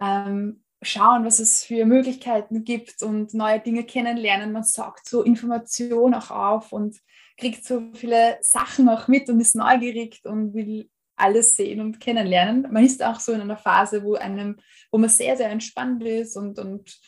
ähm, 0.00 0.62
schauen, 0.82 1.24
was 1.24 1.40
es 1.40 1.64
für 1.64 1.84
Möglichkeiten 1.84 2.64
gibt 2.64 3.02
und 3.02 3.34
neue 3.34 3.60
Dinge 3.60 3.84
kennenlernen. 3.84 4.52
Man 4.52 4.64
saugt 4.64 5.08
so 5.08 5.22
Informationen 5.22 6.14
auch 6.14 6.30
auf 6.30 6.72
und 6.72 6.96
kriegt 7.36 7.64
so 7.64 7.82
viele 7.94 8.38
Sachen 8.40 8.88
auch 8.88 9.08
mit 9.08 9.28
und 9.28 9.40
ist 9.40 9.56
neugierig 9.56 10.20
und 10.24 10.54
will 10.54 10.88
alles 11.16 11.56
sehen 11.56 11.80
und 11.80 12.00
kennenlernen. 12.00 12.66
Man 12.70 12.84
ist 12.84 13.02
auch 13.02 13.20
so 13.20 13.32
in 13.32 13.40
einer 13.40 13.56
Phase, 13.56 14.02
wo 14.02 14.14
einem, 14.14 14.56
wo 14.90 14.98
man 14.98 15.10
sehr, 15.10 15.36
sehr 15.36 15.50
entspannt 15.50 16.02
ist 16.02 16.36
und, 16.36 16.58
und 16.58 16.98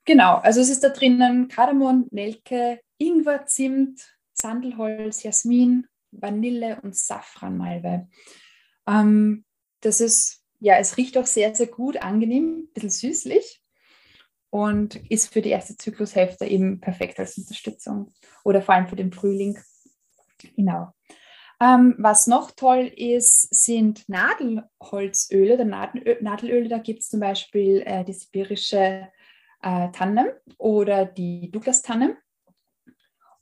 genau, 0.06 0.36
also 0.38 0.62
es 0.62 0.69
ist 0.69 0.84
da 0.84 0.89
drinnen 0.89 1.47
Kardamom, 1.47 2.08
Nelke, 2.12 2.79
Ingwer, 2.97 3.45
Zimt, 3.45 4.15
Sandelholz, 4.34 5.23
Jasmin, 5.23 5.88
Vanille 6.12 6.79
und 6.82 6.95
Safranmalve. 6.95 8.08
Ähm, 8.88 9.45
das 9.82 9.99
ist, 9.99 10.43
ja, 10.60 10.77
es 10.77 10.97
riecht 10.97 11.17
auch 11.17 11.25
sehr, 11.25 11.53
sehr 11.56 11.67
gut, 11.67 11.97
angenehm, 11.97 12.67
ein 12.67 12.73
bisschen 12.73 12.89
süßlich 12.89 13.62
und 14.49 14.95
ist 15.10 15.34
für 15.34 15.41
die 15.41 15.49
erste 15.49 15.75
Zyklushälfte 15.75 16.45
eben 16.45 16.79
perfekt 16.79 17.19
als 17.19 17.38
Unterstützung 17.38 18.13
oder 18.43 18.62
vor 18.62 18.75
allem 18.75 18.88
für 18.88 18.95
den 18.95 19.12
Frühling. 19.12 19.58
Genau. 20.56 20.93
Ähm, 21.62 21.95
was 21.97 22.27
noch 22.27 22.51
toll 22.51 22.91
ist, 22.95 23.53
sind 23.53 24.08
Nadelholzöle 24.10 25.53
oder 25.53 25.65
Nadel, 25.65 26.17
Nadelöle. 26.21 26.67
Da 26.67 26.79
gibt 26.79 27.01
es 27.01 27.10
zum 27.10 27.19
Beispiel 27.19 27.84
äh, 27.86 28.03
die 28.03 28.13
sibirische 28.13 29.10
äh, 29.62 29.91
Tanne 29.91 30.41
oder 30.58 31.06
die 31.06 31.49
Douglas-Tanne. 31.51 32.17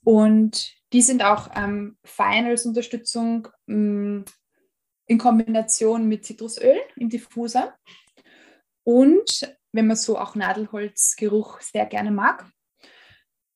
Und 0.04 0.74
die 0.94 1.02
sind 1.02 1.24
auch 1.24 1.50
ähm, 1.56 1.98
fein 2.04 2.46
als 2.46 2.66
Unterstützung 2.66 3.48
ähm, 3.68 4.26
in 5.08 5.18
Kombination 5.18 6.08
mit 6.08 6.26
Zitrusöl 6.26 6.80
im 6.96 7.10
Diffuser. 7.10 7.76
Und 8.84 9.56
wenn 9.71 9.88
man 9.88 9.98
so 9.98 10.17
auch 10.17 10.36
Nadelholzgeruch 10.36 11.62
sehr 11.62 11.86
gerne 11.86 12.12
mag. 12.12 12.50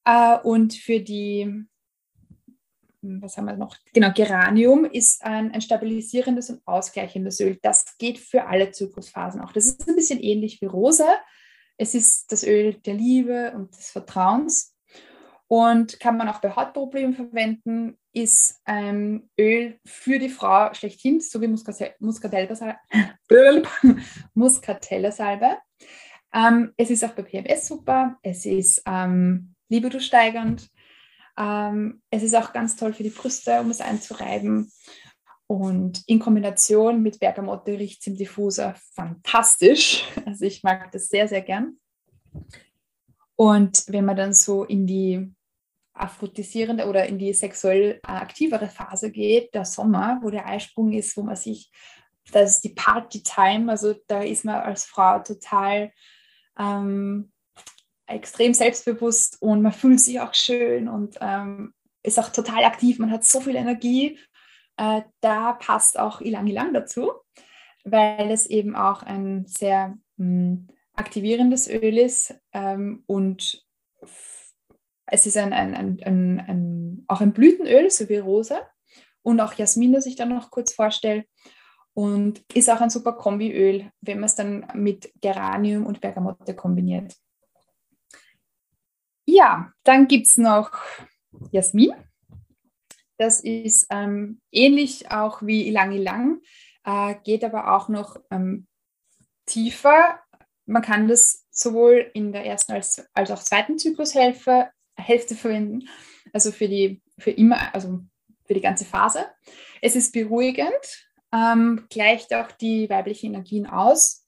Äh, 0.05 0.37
und 0.39 0.73
für 0.73 0.99
die, 0.99 1.65
was 3.21 3.37
haben 3.37 3.45
wir 3.45 3.57
noch? 3.57 3.77
Genau, 3.93 4.11
Geranium 4.11 4.85
ist 4.85 5.23
ein, 5.23 5.51
ein 5.51 5.61
stabilisierendes 5.61 6.49
und 6.49 6.61
ausgleichendes 6.65 7.39
Öl. 7.39 7.57
Das 7.61 7.97
geht 7.97 8.19
für 8.19 8.45
alle 8.47 8.71
Zyklusphasen 8.71 9.41
auch. 9.41 9.51
Das 9.51 9.65
ist 9.65 9.87
ein 9.87 9.95
bisschen 9.95 10.19
ähnlich 10.19 10.61
wie 10.61 10.65
Rosa. 10.65 11.19
Es 11.77 11.93
ist 11.93 12.31
das 12.31 12.43
Öl 12.43 12.75
der 12.85 12.93
Liebe 12.93 13.53
und 13.55 13.75
des 13.75 13.89
Vertrauens 13.89 14.75
und 15.47 15.99
kann 15.99 16.17
man 16.17 16.27
auch 16.29 16.41
bei 16.41 16.55
Hautproblemen 16.55 17.13
verwenden, 17.13 17.97
ist 18.13 18.61
ein 18.65 19.29
Öl 19.39 19.79
für 19.85 20.19
die 20.19 20.29
Frau 20.29 20.73
schlechthin, 20.73 21.19
so 21.21 21.41
wie. 21.41 21.47
Muscatella 21.47 22.55
ähm, 26.33 26.73
es 26.77 26.89
ist 26.89 27.03
auch 27.03 27.11
bei 27.11 27.23
PMS 27.23 27.67
super, 27.67 28.17
es 28.23 28.45
ist 28.45 28.81
ähm, 28.87 29.53
libido-steigernd, 29.69 30.69
ähm, 31.37 32.01
es 32.09 32.23
ist 32.23 32.35
auch 32.35 32.53
ganz 32.53 32.75
toll 32.75 32.93
für 32.93 33.03
die 33.03 33.09
Brüste, 33.09 33.59
um 33.59 33.69
es 33.69 33.81
einzureiben. 33.81 34.71
Und 35.47 36.03
in 36.07 36.19
Kombination 36.19 37.03
mit 37.03 37.19
Bergamotte 37.19 37.73
riecht 37.73 38.01
es 38.01 38.07
im 38.07 38.17
Diffuser 38.17 38.75
fantastisch. 38.93 40.03
Also 40.25 40.45
ich 40.45 40.63
mag 40.63 40.91
das 40.91 41.07
sehr, 41.07 41.27
sehr 41.27 41.41
gern. 41.41 41.77
Und 43.35 43.83
wenn 43.87 44.05
man 44.05 44.17
dann 44.17 44.33
so 44.33 44.63
in 44.63 44.87
die 44.87 45.31
aphrodisierende 45.93 46.87
oder 46.87 47.05
in 47.05 47.17
die 47.17 47.33
sexuell 47.33 47.99
aktivere 48.03 48.67
Phase 48.67 49.11
geht, 49.11 49.53
der 49.53 49.65
Sommer, 49.65 50.19
wo 50.21 50.29
der 50.29 50.47
Eisprung 50.47 50.91
ist, 50.91 51.15
wo 51.15 51.23
man 51.23 51.35
sich, 51.35 51.71
das 52.31 52.55
ist 52.55 52.63
die 52.63 52.73
Party-Time, 52.73 53.71
also 53.71 53.95
da 54.07 54.21
ist 54.21 54.45
man 54.45 54.55
als 54.55 54.85
Frau 54.85 55.19
total 55.19 55.91
ähm, 56.57 57.31
extrem 58.07 58.53
selbstbewusst 58.53 59.41
und 59.41 59.61
man 59.61 59.71
fühlt 59.71 59.99
sich 59.99 60.19
auch 60.19 60.33
schön 60.33 60.87
und 60.87 61.17
ähm, 61.21 61.73
ist 62.03 62.19
auch 62.19 62.29
total 62.29 62.63
aktiv, 62.63 62.99
man 62.99 63.11
hat 63.11 63.23
so 63.23 63.41
viel 63.41 63.55
Energie. 63.55 64.19
Äh, 64.77 65.01
da 65.21 65.53
passt 65.53 65.97
auch 65.97 66.21
Ilang 66.21 66.47
Ilang 66.47 66.73
dazu, 66.73 67.11
weil 67.83 68.29
es 68.31 68.45
eben 68.45 68.75
auch 68.75 69.03
ein 69.03 69.45
sehr 69.47 69.97
mh, 70.17 70.25
hm, 70.25 70.67
aktivierendes 70.93 71.67
Öl 71.67 71.97
ist 71.97 72.35
ähm, 72.53 73.03
und 73.05 73.65
es 75.07 75.25
ist 75.25 75.37
ein, 75.37 75.53
ein, 75.53 75.75
ein, 75.75 76.39
ein, 76.39 77.05
auch 77.07 77.21
ein 77.21 77.33
Blütenöl, 77.33 77.89
so 77.89 78.09
wie 78.09 78.17
Rose 78.17 78.59
und 79.25 79.39
auch 79.39 79.53
Jasmin, 79.53 79.93
das 79.93 80.05
ich 80.05 80.15
dann 80.15 80.29
noch 80.29 80.51
kurz 80.51 80.73
vorstelle. 80.73 81.25
Und 81.93 82.43
ist 82.53 82.69
auch 82.69 82.81
ein 82.81 82.89
super 82.89 83.13
Kombiöl, 83.13 83.89
wenn 84.01 84.19
man 84.19 84.25
es 84.25 84.35
dann 84.35 84.67
mit 84.73 85.11
Geranium 85.21 85.85
und 85.85 86.01
Bergamotte 86.01 86.53
kombiniert. 86.53 87.15
Ja, 89.25 89.71
dann 89.83 90.07
gibt 90.07 90.27
es 90.27 90.37
noch 90.37 90.71
Jasmin. 91.51 91.93
Das 93.17 93.39
ist 93.39 93.87
ähm, 93.89 94.41
ähnlich 94.51 95.09
auch 95.11 95.41
wie 95.41 95.67
Ilang 95.67 95.93
Ilang, 95.93 96.41
äh, 96.83 97.15
geht 97.23 97.43
aber 97.43 97.75
auch 97.75 97.87
noch 97.87 98.17
ähm, 98.29 98.67
tiefer. 99.45 100.19
Man 100.65 100.81
kann 100.81 101.07
das 101.07 101.45
sowohl 101.49 102.11
in 102.13 102.33
der 102.33 102.45
ersten 102.45 102.73
als, 102.73 103.07
als 103.13 103.31
auch 103.31 103.41
zweiten 103.41 103.77
Zyklushälfte 103.77 104.69
Hälfte 104.97 105.35
verwenden, 105.35 105.87
also 106.33 106.51
für 106.51 106.67
die, 106.67 107.01
für 107.17 107.31
immer, 107.31 107.73
also 107.73 107.99
für 108.45 108.53
die 108.53 108.61
ganze 108.61 108.85
Phase. 108.85 109.25
Es 109.81 109.95
ist 109.95 110.13
beruhigend, 110.13 111.07
ähm, 111.33 111.85
gleicht 111.89 112.33
auch 112.33 112.51
die 112.51 112.89
weiblichen 112.89 113.33
Energien 113.33 113.67
aus 113.67 114.25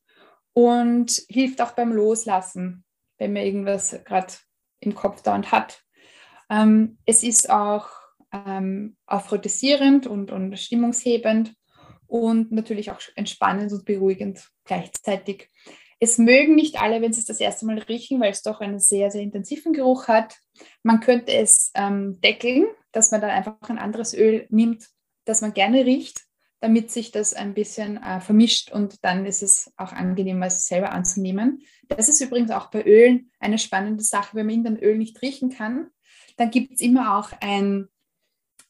und 0.54 1.24
hilft 1.30 1.62
auch 1.62 1.72
beim 1.72 1.94
Loslassen, 1.94 2.84
wenn 3.18 3.34
man 3.34 3.44
irgendwas 3.44 3.98
gerade 4.06 4.34
im 4.80 4.96
Kopf 4.96 5.22
dauernd 5.22 5.52
hat. 5.52 5.82
Ähm, 6.50 6.98
es 7.06 7.24
ist 7.24 7.50
auch 7.50 7.90
ähm, 8.32 8.98
aphrodisierend 9.06 10.08
und, 10.08 10.32
und 10.32 10.58
stimmungshebend 10.58 11.54
und 12.08 12.52
natürlich 12.52 12.92
auch 12.92 13.00
entspannend 13.16 13.72
und 13.72 13.86
beruhigend 13.86 14.50
gleichzeitig. 14.66 15.50
Es 16.00 16.18
mögen 16.18 16.56
nicht 16.56 16.80
alle, 16.80 17.02
wenn 17.02 17.12
sie 17.12 17.22
es 17.22 17.26
das 17.26 17.40
erste 17.40 17.66
Mal 17.66 17.80
riechen, 17.80 18.20
weil 18.20 18.32
es 18.32 18.44
doch 18.44 18.62
einen 18.62 18.80
sehr, 18.80 19.10
sehr 19.10 19.22
intensiven 19.22 19.74
Geruch 19.74 20.08
hat. 20.08 20.38
Man 20.84 21.00
könnte 21.00 21.34
es 21.34 21.72
ähm, 21.74 22.22
deckeln, 22.22 22.68
dass 22.92 23.12
man 23.12 23.22
dann 23.22 23.32
einfach 23.32 23.58
ein 23.70 23.80
anderes 23.80 24.14
Öl 24.14 24.46
nimmt, 24.50 24.88
das 25.26 25.42
man 25.42 25.54
gerne 25.54 25.86
riecht, 25.86 26.27
damit 26.60 26.92
sich 26.92 27.12
das 27.12 27.34
ein 27.34 27.54
bisschen 27.54 27.98
äh, 27.98 28.20
vermischt 28.20 28.72
und 28.72 29.04
dann 29.04 29.26
ist 29.26 29.44
es 29.44 29.72
auch 29.78 29.94
angenehmer, 29.94 30.48
es 30.48 30.68
selber 30.68 30.92
anzunehmen. 30.92 31.62
Das 31.88 32.10
ist 32.10 32.22
übrigens 32.22 32.52
auch 32.52 32.72
bei 32.72 32.84
Ölen 32.84 33.32
eine 33.40 33.60
spannende 33.60 34.04
Sache, 34.04 34.36
wenn 34.36 34.48
man 34.48 34.56
irgendein 34.56 34.84
Öl 34.84 34.98
nicht 34.98 35.22
riechen 35.22 35.50
kann, 35.50 35.90
dann 36.38 36.52
gibt 36.52 36.74
es 36.74 36.82
immer 36.82 37.18
auch 37.18 37.32
ein 37.42 37.88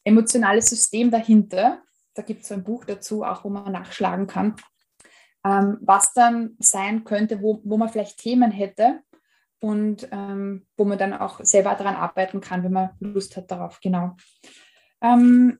emotionales 0.04 0.66
System 0.66 1.10
dahinter. 1.10 1.82
Da 2.14 2.22
gibt 2.22 2.42
es 2.42 2.52
ein 2.52 2.64
Buch 2.64 2.84
dazu, 2.84 3.24
auch 3.24 3.44
wo 3.44 3.50
man 3.50 3.72
nachschlagen 3.72 4.26
kann 4.26 4.56
ähm, 5.44 5.78
was 5.80 6.12
dann 6.12 6.56
sein 6.58 7.04
könnte, 7.04 7.42
wo, 7.42 7.60
wo 7.64 7.76
man 7.76 7.88
vielleicht 7.88 8.18
Themen 8.18 8.50
hätte 8.50 9.00
und 9.60 10.08
ähm, 10.12 10.66
wo 10.76 10.84
man 10.84 10.98
dann 10.98 11.14
auch 11.14 11.44
selber 11.44 11.74
daran 11.74 11.96
arbeiten 11.96 12.40
kann, 12.40 12.62
wenn 12.64 12.72
man 12.72 12.90
Lust 13.00 13.36
hat 13.36 13.50
darauf. 13.50 13.80
Genau. 13.80 14.16
Ähm, 15.00 15.58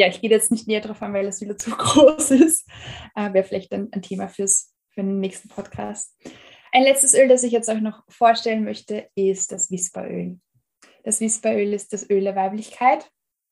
ja, 0.00 0.08
ich 0.08 0.22
gehe 0.22 0.30
jetzt 0.30 0.50
nicht 0.50 0.66
näher 0.66 0.80
darauf 0.80 1.02
an, 1.02 1.12
weil 1.12 1.26
es 1.26 1.42
wieder 1.42 1.58
zu 1.58 1.70
groß 1.76 2.30
ist. 2.30 2.66
Äh, 3.14 3.32
Wäre 3.34 3.44
vielleicht 3.44 3.72
ein, 3.72 3.88
ein 3.92 4.00
Thema 4.00 4.28
fürs, 4.28 4.74
für 4.88 5.02
den 5.02 5.20
nächsten 5.20 5.48
Podcast. 5.48 6.16
Ein 6.72 6.84
letztes 6.84 7.14
Öl, 7.14 7.28
das 7.28 7.42
ich 7.42 7.52
jetzt 7.52 7.68
euch 7.68 7.82
noch 7.82 8.02
vorstellen 8.08 8.64
möchte, 8.64 9.08
ist 9.14 9.52
das 9.52 9.70
Whisperöl. 9.70 10.38
Das 11.04 11.20
Whisperöl 11.20 11.74
ist 11.74 11.92
das 11.92 12.08
Öl 12.08 12.24
der 12.24 12.34
Weiblichkeit. 12.34 13.10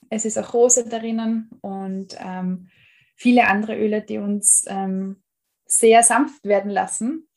Es 0.08 0.24
ist 0.24 0.38
auch 0.38 0.54
Rose 0.54 0.88
darin 0.88 1.50
und 1.60 2.16
ähm, 2.18 2.68
viele 3.14 3.46
andere 3.46 3.76
Öle, 3.76 4.00
die 4.00 4.16
uns 4.16 4.64
ähm, 4.68 5.22
sehr 5.66 6.02
sanft 6.02 6.44
werden 6.44 6.70
lassen. 6.70 7.28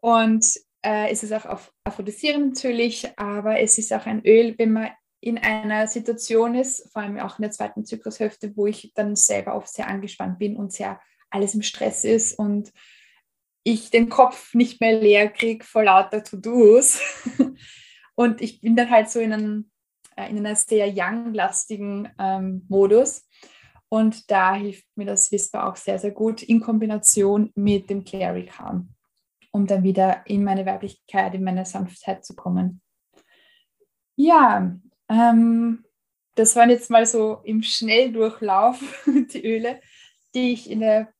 Und 0.00 0.46
äh, 0.82 1.10
es 1.10 1.22
ist 1.22 1.32
auch 1.32 1.46
aphrodisierend 1.84 2.56
natürlich, 2.56 3.18
aber 3.18 3.60
es 3.60 3.78
ist 3.78 3.94
auch 3.94 4.04
ein 4.04 4.22
Öl, 4.26 4.54
wenn 4.58 4.72
man 4.72 4.90
in 5.24 5.38
einer 5.38 5.86
Situation 5.86 6.54
ist, 6.54 6.92
vor 6.92 7.00
allem 7.00 7.18
auch 7.18 7.38
in 7.38 7.42
der 7.44 7.50
zweiten 7.50 7.86
Zyklushälfte, 7.86 8.54
wo 8.58 8.66
ich 8.66 8.92
dann 8.94 9.16
selber 9.16 9.54
oft 9.54 9.68
sehr 9.68 9.88
angespannt 9.88 10.38
bin 10.38 10.54
und 10.54 10.70
sehr 10.70 11.00
alles 11.30 11.54
im 11.54 11.62
Stress 11.62 12.04
ist 12.04 12.38
und 12.38 12.70
ich 13.62 13.88
den 13.88 14.10
Kopf 14.10 14.52
nicht 14.52 14.82
mehr 14.82 15.00
leer 15.00 15.30
kriege 15.30 15.64
vor 15.64 15.84
lauter 15.84 16.22
To-Dos. 16.22 17.00
und 18.14 18.42
ich 18.42 18.60
bin 18.60 18.76
dann 18.76 18.90
halt 18.90 19.08
so 19.08 19.18
in, 19.18 19.32
einem, 19.32 19.70
äh, 20.14 20.28
in 20.28 20.36
einer 20.36 20.56
sehr 20.56 20.92
young-lastigen 20.94 22.10
ähm, 22.18 22.66
Modus. 22.68 23.26
Und 23.88 24.30
da 24.30 24.54
hilft 24.54 24.84
mir 24.94 25.06
das 25.06 25.32
Whisper 25.32 25.66
auch 25.66 25.76
sehr, 25.76 25.98
sehr 25.98 26.10
gut 26.10 26.42
in 26.42 26.60
Kombination 26.60 27.50
mit 27.54 27.88
dem 27.88 28.04
Clary 28.04 28.44
Calm, 28.44 28.90
um 29.52 29.66
dann 29.66 29.84
wieder 29.84 30.26
in 30.26 30.44
meine 30.44 30.66
Weiblichkeit, 30.66 31.34
in 31.34 31.44
meine 31.44 31.64
Sanftheit 31.64 32.26
zu 32.26 32.36
kommen. 32.36 32.82
Ja, 34.16 34.78
ähm, 35.08 35.84
das 36.34 36.56
waren 36.56 36.70
jetzt 36.70 36.90
mal 36.90 37.06
so 37.06 37.40
im 37.44 37.62
Schnelldurchlauf 37.62 38.80
die 39.32 39.44
Öle, 39.44 39.80
die 40.34 40.52
ich 40.52 40.70
in 40.70 40.80
der 40.80 41.12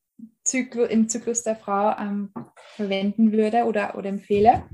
Zyklu, 0.42 0.84
im 0.84 1.08
Zyklus 1.08 1.42
der 1.42 1.56
Frau 1.56 1.96
ähm, 1.98 2.32
verwenden 2.76 3.32
würde 3.32 3.64
oder, 3.64 3.96
oder 3.96 4.08
empfehle. 4.08 4.64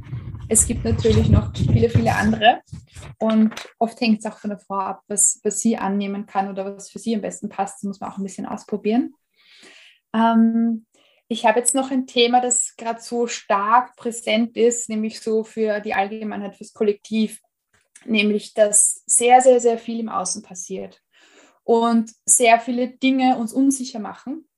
Es 0.49 0.67
gibt 0.67 0.85
natürlich 0.85 1.29
noch 1.29 1.55
viele, 1.55 1.89
viele 1.89 2.15
andere. 2.15 2.61
Und 3.21 3.55
oft 3.79 4.01
hängt 4.01 4.19
es 4.19 4.27
auch 4.27 4.39
von 4.39 4.51
der 4.51 4.59
Frau 4.59 4.79
ab, 4.79 5.03
was, 5.07 5.41
was 5.45 5.61
sie 5.61 5.77
annehmen 5.77 6.27
kann 6.27 6.49
oder 6.49 6.77
was 6.77 6.91
für 6.91 6.99
sie 6.99 7.15
am 7.15 7.21
besten 7.21 7.49
passt. 7.49 7.77
Das 7.77 7.83
muss 7.85 8.01
man 8.01 8.11
auch 8.11 8.19
ein 8.19 8.25
bisschen 8.25 8.47
ausprobieren. 8.47 9.15
Ähm, 10.13 10.87
ich 11.29 11.47
habe 11.47 11.61
jetzt 11.61 11.77
noch 11.77 11.93
ein 11.93 12.09
Thema, 12.09 12.41
das 12.41 12.75
gerade 12.77 13.01
so 13.01 13.29
stark 13.29 13.95
präsent 13.95 14.57
ist, 14.57 14.89
nämlich 14.89 15.21
so 15.21 15.45
für 15.45 15.79
die 15.79 15.95
Allgemeinheit, 15.95 16.57
fürs 16.57 16.73
Kollektiv, 16.73 17.41
nämlich 18.05 18.55
dass 18.55 19.03
sehr, 19.07 19.41
sehr, 19.41 19.61
sehr 19.61 19.79
viel 19.79 20.01
im 20.01 20.09
Außen 20.09 20.43
passiert 20.43 21.03
und 21.65 22.13
sehr 22.25 22.59
viele 22.61 22.89
Dinge 22.89 23.37
uns 23.37 23.53
unsicher 23.53 23.99
machen. 23.99 24.49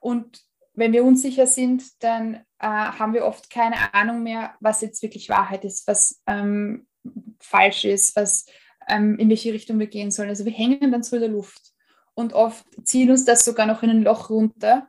Und 0.00 0.42
wenn 0.74 0.92
wir 0.92 1.04
unsicher 1.04 1.46
sind, 1.46 2.02
dann 2.02 2.34
äh, 2.58 2.66
haben 2.66 3.14
wir 3.14 3.24
oft 3.24 3.50
keine 3.50 3.94
Ahnung 3.94 4.22
mehr, 4.22 4.54
was 4.60 4.80
jetzt 4.80 5.02
wirklich 5.02 5.28
Wahrheit 5.28 5.64
ist, 5.64 5.86
was 5.88 6.22
ähm, 6.26 6.86
falsch 7.40 7.84
ist, 7.84 8.14
was 8.16 8.46
ähm, 8.88 9.18
in 9.18 9.28
welche 9.28 9.52
Richtung 9.52 9.78
wir 9.78 9.86
gehen 9.86 10.10
sollen. 10.10 10.28
Also 10.28 10.44
wir 10.44 10.52
hängen 10.52 10.92
dann 10.92 11.02
so 11.02 11.16
in 11.16 11.22
der 11.22 11.30
Luft 11.30 11.72
und 12.14 12.32
oft 12.32 12.64
zieht 12.84 13.10
uns 13.10 13.24
das 13.24 13.44
sogar 13.44 13.66
noch 13.66 13.82
in 13.82 13.90
ein 13.90 14.02
Loch 14.02 14.30
runter. 14.30 14.88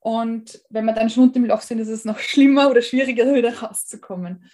Und 0.00 0.62
wenn 0.70 0.84
wir 0.84 0.92
dann 0.92 1.10
schon 1.10 1.24
unter 1.24 1.40
dem 1.40 1.46
Loch 1.46 1.62
sind, 1.62 1.80
ist 1.80 1.88
es 1.88 2.04
noch 2.04 2.18
schlimmer 2.18 2.70
oder 2.70 2.82
schwieriger, 2.82 3.34
wieder 3.34 3.58
rauszukommen. 3.58 4.48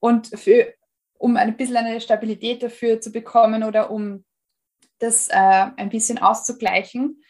Und 0.00 0.28
für, 0.38 0.72
um 1.18 1.36
ein 1.36 1.56
bisschen 1.56 1.76
eine 1.76 2.00
Stabilität 2.00 2.62
dafür 2.62 3.00
zu 3.00 3.12
bekommen 3.12 3.64
oder 3.64 3.90
um 3.90 4.24
das 4.98 5.28
äh, 5.28 5.34
ein 5.76 5.90
bisschen 5.90 6.18
auszugleichen, 6.18 7.22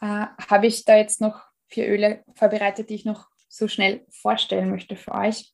äh, 0.00 0.26
habe 0.48 0.66
ich 0.66 0.84
da 0.84 0.96
jetzt 0.96 1.20
noch 1.20 1.42
vier 1.68 1.88
Öle 1.88 2.22
vorbereitet, 2.34 2.90
die 2.90 2.94
ich 2.94 3.04
noch 3.04 3.28
so 3.48 3.68
schnell 3.68 4.04
vorstellen 4.10 4.70
möchte 4.70 4.96
für 4.96 5.12
euch. 5.12 5.52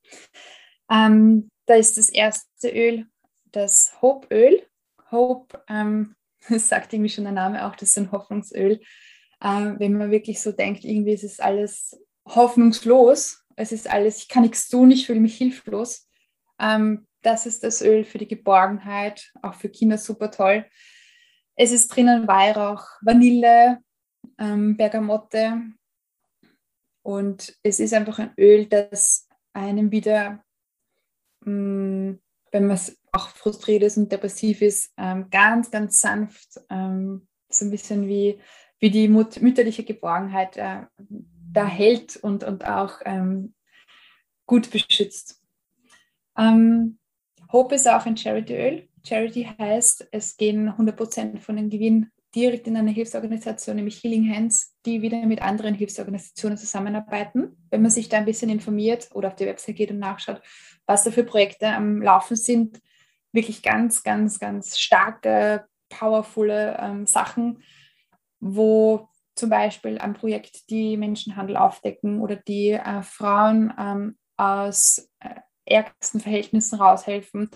Ähm, 0.91 1.51
da 1.67 1.75
ist 1.75 1.97
das 1.97 2.09
erste 2.09 2.69
Öl, 2.69 3.07
das 3.53 3.93
Hope-Öl. 4.03 4.67
Hope, 5.11 5.63
ähm, 5.69 6.17
das 6.49 6.69
sagt 6.69 6.93
irgendwie 6.93 7.11
schon 7.11 7.25
der 7.25 7.33
Name 7.33 7.67
auch, 7.67 7.77
das 7.77 7.91
ist 7.91 7.99
ein 7.99 8.13
Hoffnungsöl. 8.13 8.81
Ähm, 9.43 9.77
wenn 9.79 9.95
man 9.95 10.11
wirklich 10.11 10.41
so 10.41 10.53
denkt, 10.53 10.85
irgendwie 10.85 11.13
ist 11.13 11.25
es 11.25 11.41
alles 11.41 11.99
hoffnungslos, 12.27 13.45
es 13.57 13.73
ist 13.73 13.91
alles, 13.91 14.19
ich 14.19 14.29
kann 14.29 14.43
nichts 14.43 14.69
tun, 14.69 14.91
ich 14.91 15.07
fühle 15.07 15.21
mich 15.21 15.37
hilflos. 15.37 16.09
Ähm, 16.59 17.07
das 17.23 17.47
ist 17.47 17.65
das 17.65 17.83
Öl 17.83 18.05
für 18.05 18.19
die 18.19 18.29
Geborgenheit, 18.29 19.33
auch 19.43 19.55
für 19.55 19.69
Kinder 19.69 19.99
super 19.99 20.31
toll. 20.31 20.67
Es 21.57 21.73
ist 21.73 21.89
drinnen 21.89 22.27
Weihrauch, 22.27 22.85
Vanille, 23.03 23.79
ähm, 24.39 24.77
Bergamotte, 24.77 25.63
und 27.03 27.57
es 27.63 27.81
ist 27.81 27.95
einfach 27.95 28.19
ein 28.19 28.33
Öl, 28.39 28.67
das 28.67 29.29
einem 29.53 29.91
wieder, 29.91 30.43
mm, 31.45 32.13
wenn 32.53 32.67
man 32.67 32.79
auch 33.13 33.29
frustriert 33.29 33.83
ist 33.83 33.97
und 33.97 34.11
depressiv 34.11 34.63
ist, 34.63 34.93
ähm, 34.97 35.29
ganz, 35.31 35.71
ganz 35.71 36.01
sanft, 36.01 36.61
ähm, 36.71 37.27
so 37.49 37.65
ein 37.65 37.71
bisschen 37.71 38.07
wie, 38.09 38.41
wie 38.79 38.91
die 38.91 39.09
mütterliche 39.09 39.85
Geborgenheit 39.85 40.57
äh, 40.57 40.87
da 41.53 41.67
hält 41.67 42.17
und, 42.17 42.45
und 42.45 42.65
auch 42.65 43.01
ähm, 43.05 43.55
gut 44.47 44.71
beschützt. 44.71 45.43
Ähm, 46.39 46.99
Hope 47.53 47.75
ist 47.75 47.87
auch 47.87 48.07
ein 48.07 48.17
Charity-Öl. 48.17 48.89
Charity 49.07 49.47
heißt, 49.59 50.09
es 50.11 50.37
gehen 50.39 50.71
100% 50.71 51.39
von 51.39 51.57
dem 51.57 51.69
Gewinn 51.69 52.11
direkt 52.35 52.67
in 52.67 52.79
eine 52.79 52.93
Hilfsorganisation, 52.93 53.77
nämlich 53.77 54.03
Healing 54.03 54.35
Hands, 54.35 54.75
die 54.87 55.03
wieder 55.03 55.27
mit 55.27 55.43
anderen 55.43 55.75
Hilfsorganisationen 55.75 56.57
zusammenarbeiten. 56.57 57.57
Wenn 57.71 57.83
man 57.83 57.91
sich 57.91 58.09
da 58.09 58.17
ein 58.17 58.25
bisschen 58.25 58.49
informiert 58.49 59.11
oder 59.13 59.29
auf 59.29 59.37
die 59.37 59.45
Website 59.45 59.77
geht 59.77 59.91
und 59.91 59.99
nachschaut, 59.99 60.41
was 60.87 61.05
da 61.05 61.11
für 61.11 61.25
Projekte 61.25 61.69
am 61.69 62.01
Laufen 62.01 62.37
sind, 62.37 62.81
wirklich 63.33 63.63
ganz, 63.63 64.03
ganz, 64.03 64.39
ganz 64.39 64.79
starke, 64.79 65.67
powervolle 65.91 66.79
ähm, 66.81 67.07
Sachen, 67.07 67.63
wo 68.41 69.09
zum 69.35 69.51
Beispiel 69.51 69.99
ein 69.99 70.15
Projekt 70.15 70.71
die 70.71 70.97
Menschenhandel 70.97 71.59
aufdecken 71.59 72.21
oder 72.21 72.37
die 72.37 72.71
äh, 72.71 73.03
Frauen 73.03 73.75
ähm, 73.79 74.17
aus 74.39 75.11
äh, 75.21 75.41
ärgsten 75.73 76.21
Verhältnissen 76.21 76.79
raushelfen. 76.81 77.51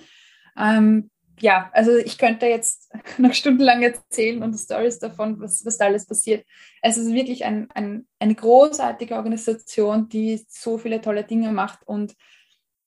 Ähm, 0.59 1.11
ja, 1.39 1.71
also 1.73 1.97
ich 1.97 2.19
könnte 2.19 2.47
jetzt 2.47 2.93
noch 3.19 3.35
stundenlang 3.35 3.83
erzählen 3.83 4.43
und 4.43 4.55
Stories 4.55 4.99
davon, 4.99 5.41
was, 5.41 5.65
was 5.65 5.79
da 5.79 5.87
alles 5.87 6.07
passiert. 6.07 6.47
Es 6.83 6.97
ist 6.97 7.13
wirklich 7.13 7.45
ein, 7.45 7.69
ein, 7.75 8.07
eine 8.19 8.35
großartige 8.35 9.15
Organisation, 9.17 10.09
die 10.09 10.45
so 10.49 10.79
viele 10.79 11.01
tolle 11.01 11.25
Dinge 11.25 11.53
macht 11.53 11.87
und 11.87 12.15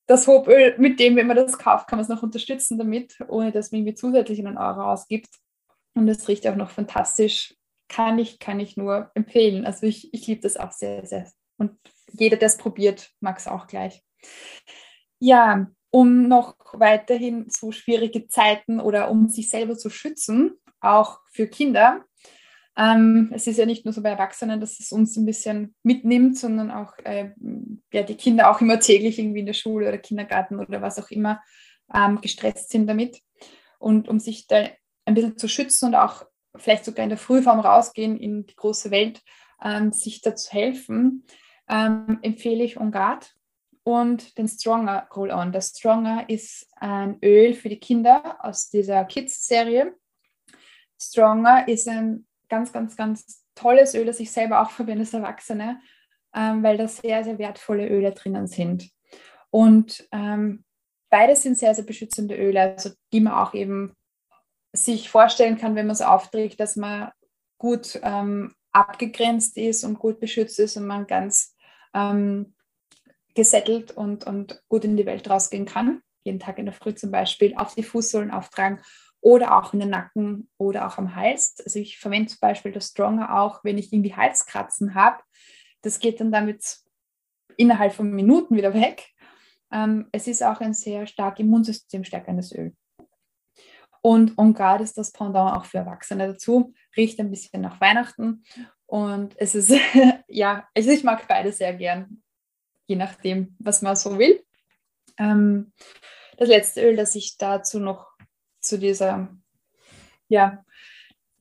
das 0.10 0.26
Hopöl, 0.26 0.76
mit 0.80 1.00
dem, 1.00 1.16
wenn 1.16 1.28
man 1.28 1.38
das 1.38 1.60
kauft, 1.60 1.88
kann 1.88 1.98
man 1.98 2.04
es 2.04 2.10
noch 2.10 2.24
unterstützen 2.24 2.80
damit, 2.80 3.16
ohne 3.28 3.52
dass 3.52 3.72
man 3.72 3.82
irgendwie 3.82 3.94
zusätzlich 3.94 4.40
einen 4.40 4.58
Euro 4.58 4.92
ausgibt. 4.92 5.30
Und 5.94 6.08
es 6.08 6.28
riecht 6.28 6.48
auch 6.48 6.56
noch 6.56 6.72
fantastisch. 6.72 7.54
Kann 7.88 8.18
ich, 8.18 8.40
kann 8.40 8.60
ich 8.60 8.76
nur 8.76 9.12
empfehlen. 9.14 9.68
Also 9.68 9.86
ich, 9.86 10.12
ich 10.12 10.26
liebe 10.26 10.42
das 10.42 10.58
auch 10.58 10.72
sehr, 10.72 11.06
sehr. 11.06 11.32
Und 11.58 11.78
jeder, 12.12 12.38
der 12.38 12.48
es 12.48 12.58
probiert, 12.58 13.12
mag 13.20 13.38
es 13.38 13.48
auch 13.48 13.68
gleich. 13.68 14.04
Ja, 15.20 15.67
um 15.91 16.28
noch 16.28 16.55
weiterhin 16.74 17.47
so 17.49 17.72
schwierige 17.72 18.28
Zeiten 18.28 18.80
oder 18.80 19.09
um 19.09 19.28
sich 19.28 19.49
selber 19.49 19.78
zu 19.78 19.89
schützen, 19.89 20.53
auch 20.80 21.20
für 21.32 21.47
Kinder. 21.47 22.05
Ähm, 22.78 23.32
es 23.34 23.47
ist 23.47 23.57
ja 23.57 23.65
nicht 23.65 23.86
nur 23.86 23.93
so 23.93 24.01
bei 24.01 24.09
Erwachsenen, 24.09 24.61
dass 24.61 24.80
es 24.80 24.91
uns 24.91 25.17
ein 25.17 25.26
bisschen 25.26 25.76
mitnimmt, 25.84 26.38
sondern 26.38 26.72
auch 26.72 26.97
äh, 27.03 27.32
ja, 27.91 28.03
die 28.03 28.15
Kinder 28.15 28.49
auch 28.49 28.61
immer 28.61 28.80
täglich 28.80 29.20
irgendwie 29.20 29.41
in 29.41 29.47
der 29.47 29.53
Schule 29.53 29.88
oder 29.89 29.97
Kindergarten 29.97 30.59
oder 30.59 30.82
was 30.82 30.99
auch 30.99 31.09
immer 31.09 31.41
ähm, 31.93 32.22
gestresst 32.22 32.70
sind 32.70 32.88
damit. 32.88 33.22
Und 33.80 34.07
um 34.07 34.20
sich 34.20 34.47
da 34.47 34.70
ein 35.05 35.13
bisschen 35.13 35.38
zu 35.38 35.47
schützen 35.47 35.88
und 35.88 35.95
auch 35.95 36.24
vielleicht 36.55 36.86
sogar 36.86 37.03
in 37.03 37.09
der 37.09 37.17
Frühform 37.17 37.59
rausgehen 37.59 38.17
in 38.17 38.45
die 38.45 38.55
große 38.55 38.91
Welt, 38.91 39.22
ähm, 39.61 39.91
sich 39.91 40.22
da 40.22 40.36
zu 40.36 40.51
helfen, 40.51 41.26
ähm, 41.67 42.20
empfehle 42.22 42.63
ich 42.63 42.80
On 42.80 42.91
Guard 42.91 43.36
und 43.84 44.38
den 44.38 44.48
Stronger 44.48 45.08
Roll-On. 45.16 45.52
Das 45.52 45.70
Stronger 45.70 46.30
ist 46.30 46.68
ein 46.76 47.18
Öl 47.24 47.54
für 47.54 47.70
die 47.70 47.80
Kinder 47.80 48.38
aus 48.42 48.70
dieser 48.70 49.06
Kids-Serie. 49.06 49.96
Stronger 51.02 51.68
ist 51.68 51.88
ein 51.88 52.28
ganz, 52.50 52.72
ganz, 52.72 52.96
ganz 52.96 53.44
tolles 53.56 53.96
Öl, 53.96 54.06
das 54.06 54.20
ich 54.20 54.32
selber 54.32 54.62
auch 54.62 54.70
verwende 54.72 55.02
als 55.02 55.14
Erwachsene, 55.14 55.80
ähm, 56.34 56.64
weil 56.64 56.78
da 56.78 56.88
sehr, 56.88 57.24
sehr 57.24 57.40
wertvolle 57.40 57.88
Öle 57.88 58.12
drinnen 58.12 58.48
sind. 58.48 58.90
Und 59.50 60.08
ähm, 60.12 60.64
beides 61.10 61.44
sind 61.44 61.58
sehr, 61.58 61.74
sehr 61.74 61.86
beschützende 61.86 62.36
Öle, 62.36 62.62
also 62.62 62.92
die 63.12 63.22
man 63.22 63.34
auch 63.34 63.54
eben 63.54 63.96
sich 64.72 65.10
vorstellen 65.10 65.58
kann, 65.58 65.76
wenn 65.76 65.88
man 65.88 65.96
es 65.96 66.02
aufträgt, 66.02 66.60
dass 66.60 66.76
man 66.76 67.12
gut 67.58 68.00
ähm, 68.04 68.54
abgegrenzt 68.72 69.58
ist 69.58 69.84
und 69.84 69.98
gut 69.98 70.20
beschützt 70.20 70.60
ist 70.60 70.78
und 70.78 70.86
man 70.86 71.08
ganz 71.08 71.56
ähm, 71.94 72.54
gesettelt 73.40 73.92
und, 73.92 74.28
und 74.28 74.62
gut 74.68 74.84
in 74.84 74.98
die 74.98 75.06
Welt 75.06 75.30
rausgehen 75.30 75.66
kann. 75.66 76.02
Jeden 76.26 76.42
Tag 76.42 76.58
in 76.58 76.66
der 76.66 76.74
Früh 76.74 76.94
zum 76.94 77.10
Beispiel 77.10 77.56
auf 77.56 77.74
die 77.74 77.84
Fußsohlen 77.84 78.32
auftragen 78.32 78.82
oder 79.22 79.58
auch 79.58 79.72
in 79.72 79.80
den 79.80 79.92
Nacken 79.92 80.50
oder 80.58 80.86
auch 80.86 80.98
am 80.98 81.16
Hals. 81.16 81.56
Also 81.64 81.80
ich 81.80 82.00
verwende 82.00 82.28
zum 82.28 82.40
Beispiel 82.42 82.74
das 82.74 82.90
Stronger 82.90 83.40
auch, 83.40 83.64
wenn 83.64 83.78
ich 83.78 83.94
irgendwie 83.94 84.14
Halskratzen 84.14 84.94
habe. 84.94 85.24
Das 85.84 86.02
geht 86.02 86.20
dann 86.20 86.34
damit 86.34 86.80
innerhalb 87.56 87.94
von 87.94 88.12
Minuten 88.12 88.58
wieder 88.58 88.74
weg. 88.74 89.08
Ähm, 89.72 90.10
es 90.12 90.28
ist 90.28 90.44
auch 90.44 90.60
ein 90.60 90.74
sehr 90.74 91.08
stark 91.08 91.40
immunsystemstärkendes 91.40 92.54
Öl. 92.54 92.76
Und 94.02 94.38
On 94.38 94.54
Guard 94.54 94.82
ist 94.82 94.98
das 94.98 95.14
Pendant 95.14 95.56
auch 95.56 95.64
für 95.64 95.78
Erwachsene 95.78 96.28
dazu. 96.28 96.74
Riecht 96.98 97.18
ein 97.22 97.30
bisschen 97.32 97.62
nach 97.62 97.80
Weihnachten. 97.80 98.44
Und 98.86 99.34
es 99.38 99.56
ist, 99.56 99.72
ja, 100.28 100.68
also 100.76 100.90
ich 100.92 101.06
mag 101.06 101.26
beide 101.26 101.54
sehr 101.54 101.74
gern 101.74 102.22
je 102.90 102.96
nachdem, 102.96 103.56
was 103.60 103.82
man 103.82 103.96
so 103.96 104.18
will. 104.18 104.44
Ähm, 105.18 105.72
das 106.38 106.50
letzte 106.50 106.82
Öl, 106.82 106.96
das 106.96 107.16
ich 107.16 107.38
dazu 107.38 107.80
noch 107.80 108.08
zu 108.60 108.80
dieser, 108.80 109.30
ja, 110.28 110.66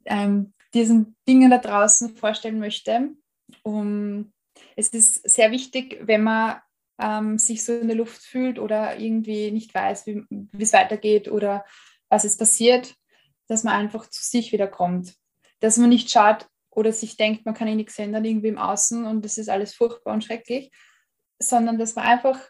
ähm, 0.05 0.53
diesen 0.75 1.17
Dingen 1.27 1.51
da 1.51 1.59
draußen 1.59 2.17
vorstellen 2.17 2.59
möchte. 2.59 3.11
Um, 3.63 4.33
es 4.77 4.89
ist 4.89 5.29
sehr 5.29 5.51
wichtig, 5.51 5.99
wenn 6.03 6.23
man 6.23 6.61
ähm, 7.01 7.39
sich 7.39 7.65
so 7.65 7.73
in 7.73 7.89
der 7.89 7.97
Luft 7.97 8.23
fühlt 8.23 8.59
oder 8.59 8.99
irgendwie 8.99 9.51
nicht 9.51 9.75
weiß, 9.75 10.07
wie 10.07 10.25
es 10.59 10.73
weitergeht 10.75 11.29
oder 11.29 11.65
was 12.11 12.25
ist 12.25 12.39
passiert, 12.39 12.95
dass 13.47 13.65
man 13.65 13.75
einfach 13.75 14.09
zu 14.11 14.23
sich 14.23 14.53
wieder 14.53 14.67
kommt. 14.67 15.15
Dass 15.61 15.79
man 15.79 15.89
nicht 15.89 16.11
schaut 16.11 16.47
oder 16.71 16.93
sich 16.93 17.17
denkt, 17.17 17.47
man 17.47 17.55
kann 17.55 17.69
eh 17.69 17.75
nichts 17.75 17.99
ändern 17.99 18.25
irgendwie 18.25 18.49
im 18.49 18.59
Außen 18.59 19.07
und 19.07 19.25
das 19.25 19.39
ist 19.39 19.49
alles 19.49 19.75
furchtbar 19.75 20.13
und 20.13 20.25
schrecklich, 20.25 20.71
sondern 21.39 21.79
dass 21.79 21.95
man 21.95 22.05
einfach 22.07 22.41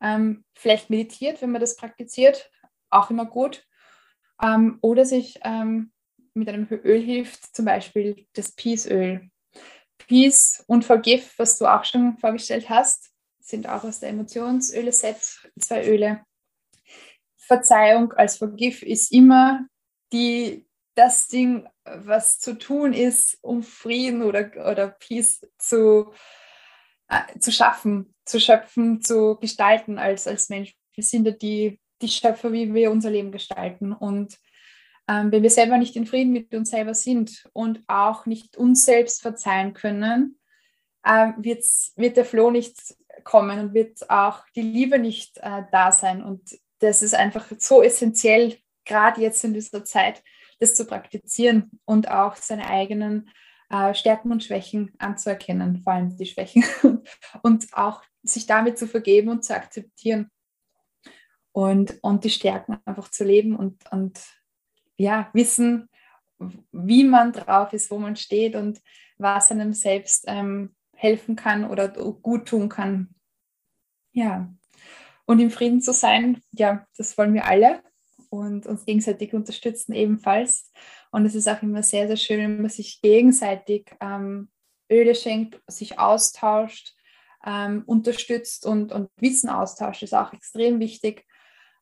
ähm, 0.00 0.44
vielleicht 0.54 0.90
meditiert, 0.90 1.40
wenn 1.42 1.50
man 1.50 1.60
das 1.60 1.76
praktiziert, 1.76 2.50
auch 2.90 3.10
immer 3.10 3.26
gut. 3.26 3.66
Ähm, 4.42 4.78
oder 4.82 5.04
sich 5.04 5.38
ähm, 5.42 5.92
mit 6.34 6.48
einem 6.48 6.66
Öl 6.70 7.00
hilft, 7.00 7.54
zum 7.54 7.64
Beispiel 7.64 8.26
das 8.34 8.52
Peace-Öl. 8.52 9.30
Peace 9.98 10.64
und 10.66 10.84
Forgive, 10.84 11.24
was 11.36 11.58
du 11.58 11.66
auch 11.66 11.84
schon 11.84 12.18
vorgestellt 12.18 12.68
hast, 12.68 13.10
sind 13.40 13.68
auch 13.68 13.84
aus 13.84 14.00
der 14.00 14.10
Emotionsöle-Set 14.10 15.50
zwei 15.60 15.86
Öle. 15.86 16.24
Verzeihung 17.36 18.12
als 18.12 18.38
Forgive 18.38 18.84
ist 18.84 19.12
immer 19.12 19.66
die, 20.12 20.66
das 20.94 21.28
Ding, 21.28 21.68
was 21.84 22.38
zu 22.38 22.58
tun 22.58 22.92
ist, 22.92 23.38
um 23.42 23.62
Frieden 23.62 24.22
oder, 24.22 24.50
oder 24.70 24.88
Peace 24.88 25.46
zu, 25.58 26.12
äh, 27.08 27.38
zu 27.38 27.52
schaffen, 27.52 28.13
zu 28.24 28.40
schöpfen, 28.40 29.02
zu 29.02 29.36
gestalten 29.36 29.98
als, 29.98 30.26
als 30.26 30.48
Mensch. 30.48 30.74
Wir 30.94 31.04
sind 31.04 31.26
ja 31.26 31.32
die, 31.32 31.80
die 32.00 32.08
Schöpfer, 32.08 32.52
wie 32.52 32.72
wir 32.72 32.90
unser 32.90 33.10
Leben 33.10 33.32
gestalten. 33.32 33.92
Und 33.92 34.38
ähm, 35.08 35.30
wenn 35.30 35.42
wir 35.42 35.50
selber 35.50 35.76
nicht 35.76 35.96
in 35.96 36.06
Frieden 36.06 36.32
mit 36.32 36.54
uns 36.54 36.70
selber 36.70 36.94
sind 36.94 37.44
und 37.52 37.82
auch 37.86 38.26
nicht 38.26 38.56
uns 38.56 38.84
selbst 38.84 39.22
verzeihen 39.22 39.74
können, 39.74 40.38
äh, 41.04 41.32
wird 41.38 42.16
der 42.16 42.24
Floh 42.24 42.50
nicht 42.50 42.76
kommen 43.24 43.58
und 43.60 43.74
wird 43.74 44.08
auch 44.10 44.40
die 44.56 44.62
Liebe 44.62 44.98
nicht 44.98 45.38
äh, 45.38 45.62
da 45.70 45.92
sein. 45.92 46.22
Und 46.22 46.58
das 46.80 47.02
ist 47.02 47.14
einfach 47.14 47.46
so 47.58 47.82
essentiell, 47.82 48.56
gerade 48.84 49.20
jetzt 49.20 49.44
in 49.44 49.54
dieser 49.54 49.84
Zeit, 49.84 50.22
das 50.60 50.74
zu 50.74 50.86
praktizieren 50.86 51.70
und 51.84 52.10
auch 52.10 52.36
seine 52.36 52.68
eigenen 52.68 53.30
äh, 53.70 53.94
Stärken 53.94 54.32
und 54.32 54.44
Schwächen 54.44 54.92
anzuerkennen, 54.98 55.82
vor 55.82 55.94
allem 55.94 56.16
die 56.16 56.26
Schwächen, 56.26 56.64
und 57.42 57.66
auch 57.72 58.02
sich 58.24 58.46
damit 58.46 58.78
zu 58.78 58.86
vergeben 58.86 59.28
und 59.28 59.44
zu 59.44 59.54
akzeptieren 59.54 60.30
und, 61.52 62.02
und 62.02 62.24
die 62.24 62.30
Stärken 62.30 62.78
einfach 62.84 63.10
zu 63.10 63.24
leben 63.24 63.54
und, 63.56 63.90
und 63.92 64.20
ja, 64.96 65.30
wissen, 65.32 65.88
wie 66.72 67.04
man 67.04 67.32
drauf 67.32 67.72
ist, 67.72 67.90
wo 67.90 67.98
man 67.98 68.16
steht 68.16 68.56
und 68.56 68.80
was 69.18 69.50
einem 69.50 69.72
selbst 69.72 70.24
ähm, 70.26 70.74
helfen 70.96 71.36
kann 71.36 71.64
oder 71.64 71.88
gut 71.88 72.48
tun 72.48 72.68
kann. 72.68 73.14
Ja, 74.12 74.52
und 75.26 75.40
im 75.40 75.50
Frieden 75.50 75.80
zu 75.80 75.92
sein, 75.92 76.40
ja, 76.52 76.86
das 76.96 77.16
wollen 77.16 77.34
wir 77.34 77.46
alle 77.46 77.82
und 78.30 78.66
uns 78.66 78.84
gegenseitig 78.84 79.32
unterstützen 79.32 79.92
ebenfalls. 79.92 80.70
Und 81.10 81.24
es 81.24 81.34
ist 81.34 81.48
auch 81.48 81.62
immer 81.62 81.82
sehr, 81.82 82.08
sehr 82.08 82.16
schön, 82.16 82.40
wenn 82.40 82.62
man 82.62 82.70
sich 82.70 83.00
gegenseitig 83.00 83.90
ähm, 84.00 84.50
Öle 84.90 85.14
schenkt, 85.14 85.60
sich 85.66 85.98
austauscht, 85.98 86.94
ähm, 87.46 87.82
unterstützt 87.86 88.66
und, 88.66 88.92
und 88.92 89.08
Wissen 89.16 89.50
austauscht, 89.50 90.02
ist 90.02 90.14
auch 90.14 90.32
extrem 90.32 90.80
wichtig. 90.80 91.24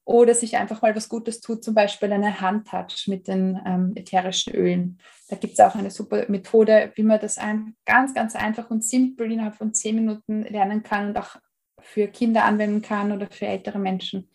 Oder 0.04 0.34
sich 0.34 0.56
einfach 0.56 0.82
mal 0.82 0.96
was 0.96 1.08
Gutes 1.08 1.40
tut, 1.40 1.62
zum 1.62 1.74
Beispiel 1.74 2.12
eine 2.12 2.40
Handtouch 2.40 3.06
mit 3.06 3.28
den 3.28 3.60
ähm, 3.64 3.92
ätherischen 3.94 4.52
Ölen. 4.52 4.98
Da 5.28 5.36
gibt 5.36 5.52
es 5.52 5.60
auch 5.60 5.76
eine 5.76 5.92
super 5.92 6.24
Methode, 6.28 6.90
wie 6.96 7.04
man 7.04 7.20
das 7.20 7.38
ein, 7.38 7.76
ganz, 7.86 8.12
ganz 8.12 8.34
einfach 8.34 8.68
und 8.70 8.84
simpel 8.84 9.30
innerhalb 9.30 9.54
von 9.54 9.74
zehn 9.74 9.94
Minuten 9.94 10.42
lernen 10.42 10.82
kann 10.82 11.10
und 11.10 11.18
auch 11.18 11.36
für 11.80 12.08
Kinder 12.08 12.44
anwenden 12.44 12.82
kann 12.82 13.12
oder 13.12 13.28
für 13.30 13.46
ältere 13.46 13.78
Menschen. 13.78 14.28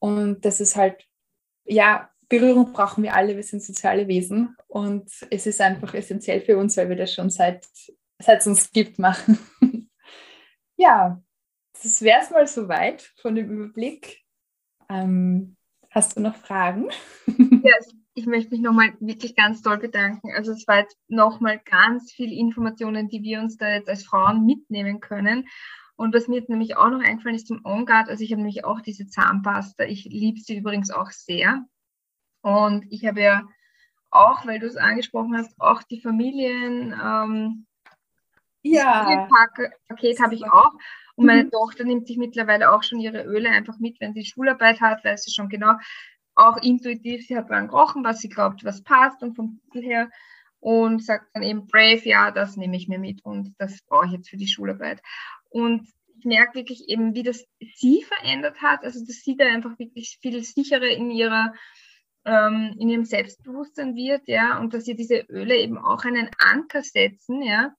Und 0.00 0.44
das 0.44 0.60
ist 0.60 0.74
halt 0.74 1.08
ja, 1.68 2.10
Berührung 2.28 2.72
brauchen 2.72 3.04
wir 3.04 3.14
alle, 3.14 3.36
wir 3.36 3.42
sind 3.42 3.62
soziale 3.62 4.08
Wesen 4.08 4.56
und 4.66 5.10
es 5.30 5.46
ist 5.46 5.60
einfach 5.60 5.94
essentiell 5.94 6.40
für 6.40 6.58
uns, 6.58 6.76
weil 6.76 6.88
wir 6.88 6.96
das 6.96 7.12
schon 7.12 7.30
seit, 7.30 7.66
seit 8.18 8.40
es 8.40 8.46
uns 8.46 8.72
gibt 8.72 8.98
machen. 8.98 9.38
ja, 10.78 11.20
das 11.82 12.02
wäre 12.02 12.20
es 12.22 12.30
mal 12.30 12.46
soweit 12.46 13.02
von 13.20 13.34
dem 13.34 13.50
Überblick. 13.50 14.24
Ähm, 14.88 15.56
hast 15.90 16.16
du 16.16 16.20
noch 16.20 16.36
Fragen? 16.36 16.88
Ja, 17.64 17.74
ich 18.14 18.26
möchte 18.26 18.50
mich 18.50 18.60
nochmal 18.60 18.94
wirklich 19.00 19.36
ganz 19.36 19.62
toll 19.62 19.78
bedanken. 19.78 20.30
Also 20.34 20.52
es 20.52 20.66
war 20.66 20.78
jetzt 20.78 20.96
nochmal 21.08 21.60
ganz 21.64 22.12
viel 22.12 22.32
Informationen, 22.32 23.08
die 23.08 23.22
wir 23.22 23.40
uns 23.40 23.56
da 23.56 23.68
jetzt 23.68 23.88
als 23.88 24.04
Frauen 24.04 24.46
mitnehmen 24.46 25.00
können. 25.00 25.48
Und 25.96 26.14
was 26.14 26.28
mir 26.28 26.36
jetzt 26.36 26.48
nämlich 26.48 26.76
auch 26.76 26.88
noch 26.88 27.02
eingefallen 27.02 27.36
ist 27.36 27.48
zum 27.48 27.64
On 27.64 27.84
Guard, 27.84 28.08
also 28.08 28.22
ich 28.22 28.30
habe 28.30 28.40
nämlich 28.40 28.64
auch 28.64 28.80
diese 28.80 29.08
Zahnpasta. 29.08 29.84
Ich 29.84 30.04
liebe 30.04 30.40
sie 30.40 30.56
übrigens 30.56 30.90
auch 30.90 31.10
sehr. 31.10 31.64
Und 32.42 32.86
ich 32.90 33.04
habe 33.04 33.20
ja 33.20 33.42
auch, 34.10 34.46
weil 34.46 34.60
du 34.60 34.66
es 34.66 34.76
angesprochen 34.76 35.36
hast, 35.36 35.60
auch 35.60 35.82
die 35.82 36.00
Familien. 36.00 36.94
Ähm, 37.00 37.66
ja. 38.62 39.28
Paket 39.88 40.20
habe 40.20 40.34
ich 40.34 40.44
auch. 40.44 40.72
Und 41.16 41.26
meine 41.26 41.44
mhm. 41.44 41.50
Tochter 41.50 41.84
nimmt 41.84 42.06
sich 42.06 42.16
mittlerweile 42.16 42.72
auch 42.72 42.82
schon 42.82 43.00
ihre 43.00 43.24
Öle 43.24 43.50
einfach 43.50 43.78
mit, 43.78 44.00
wenn 44.00 44.14
sie 44.14 44.24
Schularbeit 44.24 44.80
hat, 44.80 45.04
weiß 45.04 45.24
sie 45.24 45.32
schon 45.32 45.48
genau, 45.48 45.74
auch 46.36 46.56
intuitiv, 46.58 47.26
sie 47.26 47.36
hat 47.36 47.50
dran 47.50 47.68
gerochen, 47.68 48.04
was 48.04 48.20
sie 48.20 48.28
glaubt, 48.28 48.64
was 48.64 48.84
passt 48.84 49.22
und 49.22 49.34
vom 49.34 49.60
Titel 49.64 49.82
her 49.84 50.10
und 50.60 51.04
sagt 51.04 51.26
dann 51.34 51.42
eben 51.42 51.66
Brave, 51.66 52.02
ja, 52.04 52.30
das 52.30 52.56
nehme 52.56 52.76
ich 52.76 52.88
mir 52.88 52.98
mit 52.98 53.24
und 53.24 53.54
das 53.58 53.82
brauche 53.82 54.06
ich 54.06 54.12
jetzt 54.12 54.30
für 54.30 54.36
die 54.36 54.46
Schularbeit. 54.46 55.00
Und 55.50 55.88
ich 56.18 56.24
merke 56.24 56.54
wirklich 56.54 56.88
eben, 56.88 57.14
wie 57.14 57.22
das 57.22 57.44
sie 57.74 58.02
verändert 58.02 58.60
hat, 58.60 58.84
also 58.84 59.04
dass 59.04 59.22
sie 59.22 59.36
da 59.36 59.46
einfach 59.46 59.78
wirklich 59.78 60.18
viel 60.20 60.42
sicherer 60.42 60.88
in 60.88 61.10
ihrer 61.10 61.52
ähm, 62.24 62.74
in 62.78 62.88
ihrem 62.88 63.04
Selbstbewusstsein 63.04 63.94
wird, 63.94 64.26
ja, 64.26 64.58
und 64.58 64.74
dass 64.74 64.86
ihr 64.86 64.96
diese 64.96 65.20
Öle 65.28 65.56
eben 65.56 65.78
auch 65.78 66.04
einen 66.04 66.28
Anker 66.38 66.82
setzen, 66.82 67.42
ja. 67.42 67.72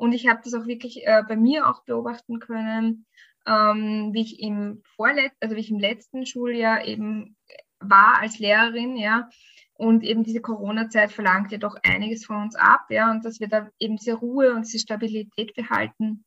Und 0.00 0.14
ich 0.14 0.28
habe 0.28 0.40
das 0.42 0.54
auch 0.54 0.66
wirklich 0.66 1.06
äh, 1.06 1.22
bei 1.28 1.36
mir 1.36 1.68
auch 1.68 1.84
beobachten 1.84 2.38
können, 2.40 3.04
ähm, 3.46 4.14
wie 4.14 4.22
ich 4.22 4.40
im 4.40 4.82
vorletz 4.96 5.34
also 5.40 5.56
wie 5.56 5.60
ich 5.60 5.70
im 5.70 5.78
letzten 5.78 6.24
Schuljahr 6.24 6.86
eben 6.86 7.36
war 7.80 8.18
als 8.18 8.38
Lehrerin, 8.38 8.96
ja. 8.96 9.28
Und 9.74 10.02
eben 10.02 10.24
diese 10.24 10.40
Corona-Zeit 10.40 11.12
verlangt 11.12 11.52
ja 11.52 11.58
doch 11.58 11.76
einiges 11.82 12.24
von 12.24 12.36
uns 12.44 12.56
ab, 12.56 12.86
ja, 12.88 13.10
und 13.10 13.26
dass 13.26 13.40
wir 13.40 13.48
da 13.48 13.68
eben 13.78 13.96
diese 13.98 14.14
Ruhe 14.14 14.54
und 14.54 14.66
diese 14.66 14.78
Stabilität 14.78 15.54
behalten. 15.54 16.24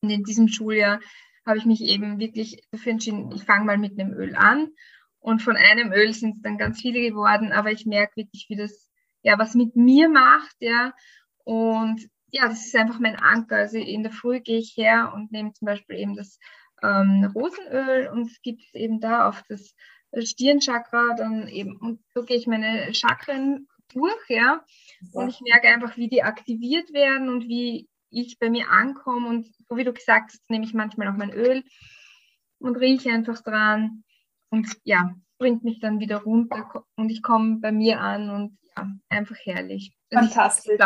Und 0.00 0.10
in 0.10 0.22
diesem 0.22 0.46
Schuljahr 0.46 1.00
habe 1.44 1.58
ich 1.58 1.66
mich 1.66 1.80
eben 1.82 2.20
wirklich 2.20 2.62
dafür 2.70 2.92
entschieden, 2.92 3.32
ich 3.34 3.42
fange 3.42 3.64
mal 3.64 3.78
mit 3.78 3.98
einem 3.98 4.12
Öl 4.12 4.36
an 4.36 4.68
und 5.18 5.42
von 5.42 5.56
einem 5.56 5.90
Öl 5.92 6.12
sind 6.12 6.36
es 6.36 6.42
dann 6.42 6.56
ganz 6.56 6.80
viele 6.80 7.00
geworden, 7.00 7.50
aber 7.50 7.72
ich 7.72 7.84
merke 7.84 8.14
wirklich, 8.14 8.46
wie 8.48 8.56
das 8.56 8.92
ja 9.22 9.40
was 9.40 9.56
mit 9.56 9.74
mir 9.74 10.08
macht, 10.08 10.54
ja. 10.60 10.92
Und 11.42 12.08
ja, 12.30 12.48
das 12.48 12.66
ist 12.66 12.76
einfach 12.76 12.98
mein 12.98 13.16
Anker. 13.16 13.56
Also 13.56 13.78
in 13.78 14.02
der 14.02 14.12
Früh 14.12 14.40
gehe 14.40 14.58
ich 14.58 14.76
her 14.76 15.12
und 15.14 15.32
nehme 15.32 15.52
zum 15.52 15.66
Beispiel 15.66 15.96
eben 15.96 16.16
das 16.16 16.38
ähm, 16.82 17.30
Rosenöl 17.34 18.08
und 18.08 18.30
es 18.30 18.40
gibt 18.42 18.62
eben 18.74 19.00
da 19.00 19.28
auf 19.28 19.42
das 19.48 19.74
Stirnchakra 20.16 21.14
dann 21.16 21.48
eben 21.48 21.76
und 21.76 22.00
so 22.14 22.22
gehe 22.22 22.36
ich 22.36 22.46
meine 22.46 22.94
Chakren 22.94 23.66
durch, 23.92 24.28
ja. 24.28 24.64
Und 25.12 25.28
ich 25.28 25.40
merke 25.40 25.68
einfach, 25.68 25.96
wie 25.96 26.08
die 26.08 26.22
aktiviert 26.22 26.92
werden 26.92 27.28
und 27.28 27.48
wie 27.48 27.88
ich 28.10 28.38
bei 28.38 28.50
mir 28.50 28.70
ankomme 28.70 29.28
und 29.28 29.46
so 29.68 29.76
wie 29.76 29.84
du 29.84 29.92
gesagt 29.92 30.32
hast, 30.32 30.50
nehme 30.50 30.64
ich 30.64 30.74
manchmal 30.74 31.08
auch 31.08 31.16
mein 31.16 31.32
Öl 31.32 31.62
und 32.58 32.76
rieche 32.76 33.10
einfach 33.10 33.42
dran 33.42 34.04
und 34.50 34.66
ja, 34.84 35.14
bringt 35.38 35.64
mich 35.64 35.80
dann 35.80 36.00
wieder 36.00 36.18
runter 36.18 36.84
und 36.96 37.10
ich 37.10 37.22
komme 37.22 37.58
bei 37.60 37.72
mir 37.72 38.00
an 38.00 38.30
und 38.30 38.58
ja, 38.76 38.86
einfach 39.08 39.36
herrlich. 39.44 39.92
Fantastisch. 40.12 40.78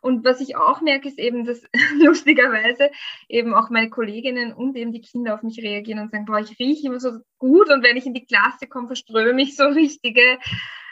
Und 0.00 0.24
was 0.24 0.40
ich 0.40 0.56
auch 0.56 0.80
merke, 0.80 1.08
ist 1.08 1.18
eben, 1.18 1.44
dass 1.44 1.62
lustigerweise 1.98 2.90
eben 3.28 3.54
auch 3.54 3.70
meine 3.70 3.90
Kolleginnen 3.90 4.52
und 4.52 4.76
eben 4.76 4.92
die 4.92 5.00
Kinder 5.00 5.34
auf 5.34 5.42
mich 5.42 5.62
reagieren 5.62 6.00
und 6.00 6.10
sagen, 6.10 6.24
boah, 6.24 6.40
ich 6.40 6.58
rieche 6.58 6.88
immer 6.88 7.00
so 7.00 7.18
gut 7.38 7.70
und 7.70 7.82
wenn 7.82 7.96
ich 7.96 8.06
in 8.06 8.14
die 8.14 8.26
Klasse 8.26 8.66
komme, 8.68 8.88
verströme 8.88 9.32
mich 9.32 9.56
so 9.56 9.64
richtige, 9.64 10.38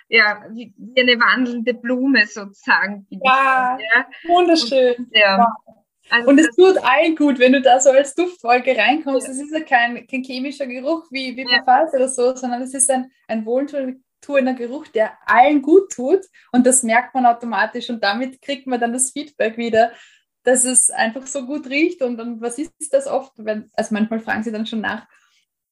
ja, 0.09 0.43
wie, 0.51 0.75
wie 0.77 1.01
eine 1.01 1.19
wandelnde 1.21 1.75
Blume 1.75 2.27
sozusagen. 2.27 3.07
Ja, 3.11 3.79
ja. 3.79 4.07
wunderschön. 4.27 4.95
Und, 4.97 5.17
ja. 5.17 5.39
Wow. 5.39 5.86
Also 6.11 6.29
und 6.29 6.39
es 6.39 6.49
tut 6.55 6.79
allen 6.79 7.17
gut, 7.17 7.39
wenn 7.39 7.53
du 7.53 7.61
da 7.61 7.81
so 7.81 7.91
als 7.91 8.15
Duftwolke 8.15 8.77
reinkommst. 8.77 9.29
Es 9.29 9.39
ist 9.39 9.53
ja 9.53 9.61
kein, 9.61 10.07
kein 10.07 10.23
chemischer 10.23 10.67
Geruch 10.67 11.07
wie, 11.11 11.37
wie 11.37 11.43
ja. 11.43 11.63
Parfums 11.63 11.95
oder 11.95 12.09
so, 12.09 12.35
sondern 12.37 12.63
es 12.63 12.75
ist 12.75 12.91
ein, 12.91 13.11
ein 13.29 13.45
wohltuender 13.45 14.55
Geruch, 14.55 14.87
der 14.89 15.13
allen 15.27 15.63
gut 15.63 15.93
tut. 15.93 16.21
Und 16.53 16.67
das 16.67 16.83
merkt 16.83 17.15
man 17.15 17.27
automatisch. 17.27 17.91
Und 17.91 18.03
damit 18.03 18.41
kriegt 18.41 18.67
man 18.67 18.81
dann 18.81 18.93
das 18.93 19.11
Feedback 19.11 19.57
wieder, 19.57 19.93
dass 20.45 20.65
es 20.65 20.91
einfach 20.91 21.27
so 21.27 21.45
gut 21.45 21.69
riecht. 21.69 22.03
Und, 22.03 22.21
und 22.21 22.41
was 22.41 22.59
ist 22.59 22.73
das 22.93 23.07
oft? 23.07 23.33
Wenn, 23.37 23.71
also 23.75 23.95
manchmal 23.95 24.21
fragen 24.21 24.43
sie 24.43 24.53
dann 24.53 24.67
schon 24.67 24.81
nach. 24.81 25.07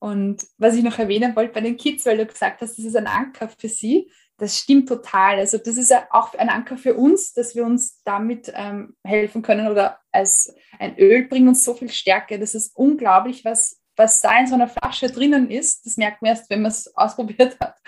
Und 0.00 0.44
was 0.58 0.74
ich 0.74 0.82
noch 0.82 0.98
erwähnen 0.98 1.34
wollte 1.36 1.54
bei 1.54 1.60
den 1.60 1.76
Kids, 1.76 2.04
weil 2.04 2.18
du 2.18 2.26
gesagt 2.26 2.60
hast, 2.60 2.76
das 2.76 2.84
ist 2.84 2.96
ein 2.96 3.06
Anker 3.06 3.48
für 3.48 3.68
sie 3.68 4.10
das 4.38 4.58
stimmt 4.58 4.88
total. 4.88 5.38
Also 5.38 5.58
das 5.58 5.76
ist 5.76 5.90
ja 5.90 6.06
auch 6.10 6.34
ein 6.34 6.48
Anker 6.48 6.76
für 6.76 6.94
uns, 6.94 7.32
dass 7.32 7.54
wir 7.54 7.64
uns 7.64 8.02
damit 8.04 8.52
ähm, 8.54 8.96
helfen 9.04 9.42
können 9.42 9.68
oder 9.68 10.00
als 10.10 10.54
ein 10.78 10.98
Öl 10.98 11.28
bringt 11.28 11.48
uns 11.48 11.64
so 11.64 11.74
viel 11.74 11.90
Stärke. 11.90 12.38
Das 12.38 12.54
ist 12.54 12.76
unglaublich, 12.76 13.44
was, 13.44 13.80
was 13.96 14.20
da 14.20 14.38
in 14.38 14.46
so 14.46 14.54
einer 14.54 14.68
Flasche 14.68 15.08
drinnen 15.08 15.50
ist. 15.50 15.86
Das 15.86 15.96
merkt 15.96 16.22
man 16.22 16.30
erst, 16.30 16.50
wenn 16.50 16.62
man 16.62 16.72
es 16.72 16.94
ausprobiert 16.96 17.56
hat. 17.60 17.78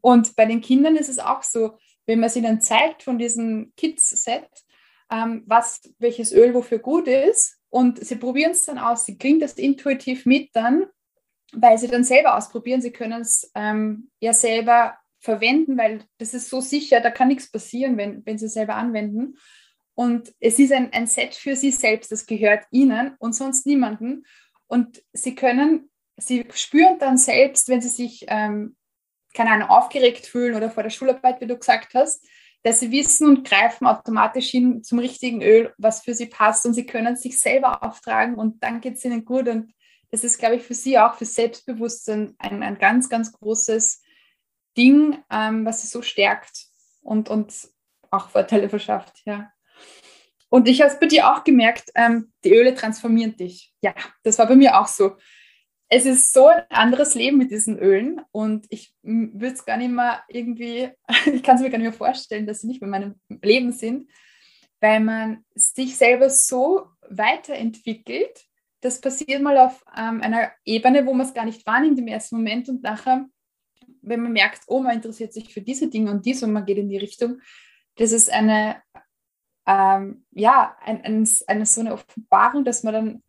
Und 0.00 0.34
bei 0.36 0.46
den 0.46 0.60
Kindern 0.60 0.96
ist 0.96 1.08
es 1.08 1.18
auch 1.18 1.42
so, 1.42 1.76
wenn 2.06 2.20
man 2.20 2.28
es 2.28 2.36
ihnen 2.36 2.60
zeigt 2.60 3.02
von 3.02 3.18
diesem 3.18 3.72
Kids-Set, 3.76 4.48
ähm, 5.10 5.44
was, 5.46 5.82
welches 5.98 6.32
Öl 6.32 6.54
wofür 6.54 6.78
gut 6.78 7.08
ist 7.08 7.58
und 7.68 8.04
sie 8.04 8.16
probieren 8.16 8.52
es 8.52 8.64
dann 8.64 8.78
aus, 8.78 9.04
sie 9.04 9.18
kriegen 9.18 9.40
das 9.40 9.54
intuitiv 9.54 10.26
mit 10.26 10.50
dann, 10.54 10.86
weil 11.52 11.78
sie 11.78 11.88
dann 11.88 12.04
selber 12.04 12.36
ausprobieren, 12.36 12.80
sie 12.80 12.92
können 12.92 13.20
es 13.20 13.50
ähm, 13.54 14.10
ja 14.20 14.32
selber 14.32 14.98
verwenden, 15.24 15.78
weil 15.78 16.04
das 16.18 16.34
ist 16.34 16.50
so 16.50 16.60
sicher, 16.60 17.00
da 17.00 17.10
kann 17.10 17.28
nichts 17.28 17.50
passieren, 17.50 17.96
wenn, 17.96 18.24
wenn 18.26 18.36
sie 18.36 18.48
selber 18.48 18.74
anwenden. 18.76 19.38
Und 19.94 20.34
es 20.38 20.58
ist 20.58 20.72
ein, 20.72 20.92
ein 20.92 21.06
Set 21.06 21.34
für 21.34 21.56
sie 21.56 21.70
selbst, 21.70 22.12
das 22.12 22.26
gehört 22.26 22.64
ihnen 22.70 23.14
und 23.18 23.34
sonst 23.34 23.64
niemanden. 23.64 24.26
Und 24.66 25.02
sie 25.14 25.34
können, 25.34 25.90
sie 26.18 26.44
spüren 26.52 26.98
dann 26.98 27.16
selbst, 27.16 27.68
wenn 27.68 27.80
sie 27.80 27.88
sich, 27.88 28.26
ähm, 28.28 28.76
keine 29.32 29.52
Ahnung, 29.52 29.68
aufgeregt 29.68 30.26
fühlen 30.26 30.56
oder 30.56 30.70
vor 30.70 30.82
der 30.82 30.90
Schularbeit, 30.90 31.40
wie 31.40 31.46
du 31.46 31.56
gesagt 31.56 31.94
hast, 31.94 32.26
dass 32.62 32.80
sie 32.80 32.90
wissen 32.90 33.26
und 33.26 33.48
greifen 33.48 33.86
automatisch 33.86 34.50
hin 34.50 34.82
zum 34.82 34.98
richtigen 34.98 35.42
Öl, 35.42 35.72
was 35.78 36.02
für 36.02 36.14
sie 36.14 36.26
passt 36.26 36.66
und 36.66 36.74
sie 36.74 36.86
können 36.86 37.16
sich 37.16 37.38
selber 37.38 37.82
auftragen 37.82 38.34
und 38.34 38.62
dann 38.62 38.82
geht 38.82 38.96
es 38.96 39.04
ihnen 39.04 39.24
gut. 39.24 39.48
Und 39.48 39.72
das 40.10 40.22
ist, 40.22 40.38
glaube 40.38 40.56
ich, 40.56 40.62
für 40.62 40.74
sie 40.74 40.98
auch 40.98 41.14
für 41.14 41.24
Selbstbewusstsein 41.24 42.34
ein, 42.38 42.62
ein 42.62 42.78
ganz, 42.78 43.08
ganz 43.08 43.32
großes 43.32 44.02
Ding, 44.76 45.22
ähm, 45.30 45.64
was 45.64 45.82
sie 45.82 45.88
so 45.88 46.02
stärkt 46.02 46.66
und, 47.02 47.28
und 47.28 47.52
auch 48.10 48.28
Vorteile 48.30 48.68
verschafft, 48.68 49.22
ja. 49.24 49.50
Und 50.48 50.68
ich 50.68 50.80
habe 50.82 50.92
es 50.92 51.00
bei 51.00 51.06
dir 51.06 51.32
auch 51.32 51.42
gemerkt, 51.42 51.90
ähm, 51.96 52.32
die 52.44 52.54
Öle 52.54 52.74
transformieren 52.74 53.36
dich. 53.36 53.74
Ja, 53.80 53.92
das 54.22 54.38
war 54.38 54.46
bei 54.46 54.54
mir 54.54 54.78
auch 54.78 54.86
so. 54.86 55.16
Es 55.88 56.06
ist 56.06 56.32
so 56.32 56.46
ein 56.46 56.62
anderes 56.70 57.16
Leben 57.16 57.38
mit 57.38 57.50
diesen 57.50 57.76
Ölen 57.76 58.20
und 58.30 58.66
ich 58.68 58.94
würde 59.02 59.54
es 59.54 59.64
gar 59.64 59.76
nicht 59.76 59.90
mehr 59.90 60.22
irgendwie, 60.28 60.90
ich 61.32 61.42
kann 61.42 61.56
es 61.56 61.62
mir 61.62 61.70
gar 61.70 61.78
nicht 61.78 61.88
mehr 61.88 61.92
vorstellen, 61.92 62.46
dass 62.46 62.60
sie 62.60 62.68
nicht 62.68 62.80
mehr 62.80 62.86
in 62.86 63.16
meinem 63.28 63.40
Leben 63.42 63.72
sind, 63.72 64.08
weil 64.80 65.00
man 65.00 65.44
sich 65.54 65.96
selber 65.96 66.30
so 66.30 66.86
weiterentwickelt. 67.08 68.44
Das 68.80 69.00
passiert 69.00 69.42
mal 69.42 69.58
auf 69.58 69.84
ähm, 69.96 70.20
einer 70.20 70.52
Ebene, 70.64 71.04
wo 71.04 71.14
man 71.14 71.26
es 71.26 71.34
gar 71.34 71.46
nicht 71.46 71.66
wahrnimmt 71.66 71.98
im 71.98 72.06
ersten 72.06 72.36
Moment 72.36 72.68
und 72.68 72.82
nachher 72.82 73.26
wenn 74.06 74.22
man 74.22 74.32
merkt, 74.32 74.62
oh, 74.66 74.80
man 74.80 74.96
interessiert 74.96 75.32
sich 75.32 75.52
für 75.52 75.60
diese 75.60 75.88
Dinge 75.88 76.10
und 76.10 76.26
dies 76.26 76.42
und 76.42 76.52
man 76.52 76.66
geht 76.66 76.78
in 76.78 76.88
die 76.88 76.98
Richtung, 76.98 77.40
das 77.96 78.12
ist 78.12 78.30
eine, 78.30 78.82
ähm, 79.66 80.24
ja, 80.32 80.76
ein, 80.82 81.02
ein, 81.02 81.28
eine 81.46 81.66
so 81.66 81.80
eine 81.80 81.92
Offenbarung, 81.92 82.64
dass 82.64 82.82
man 82.82 82.94
dann 82.94 83.22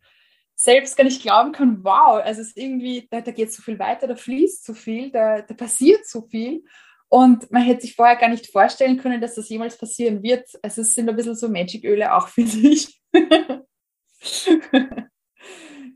selbst 0.56 0.96
gar 0.96 1.04
nicht 1.04 1.22
glauben 1.22 1.52
kann, 1.52 1.84
wow, 1.84 2.22
also 2.24 2.42
es 2.42 2.50
ist 2.50 2.58
irgendwie, 2.58 3.08
da, 3.12 3.22
da 3.22 3.32
geht 3.32 3.52
so 3.52 3.62
viel 3.62 3.78
weiter, 3.78 4.08
da 4.08 4.16
fließt 4.16 4.66
so 4.66 4.74
viel, 4.74 5.12
da, 5.12 5.42
da 5.42 5.54
passiert 5.54 6.08
so 6.08 6.28
viel. 6.28 6.64
Und 7.10 7.52
man 7.52 7.62
hätte 7.62 7.82
sich 7.82 7.96
vorher 7.96 8.16
gar 8.16 8.30
nicht 8.30 8.52
vorstellen 8.52 8.98
können, 8.98 9.22
dass 9.22 9.36
das 9.36 9.50
jemals 9.50 9.78
passieren 9.78 10.24
wird. 10.24 10.48
Also 10.62 10.82
es 10.82 10.94
sind 10.94 11.08
ein 11.08 11.16
bisschen 11.16 11.36
so 11.36 11.50
Magic-Öle 11.50 12.14
auch, 12.14 12.28
finde 12.30 12.68
ich. 12.70 13.02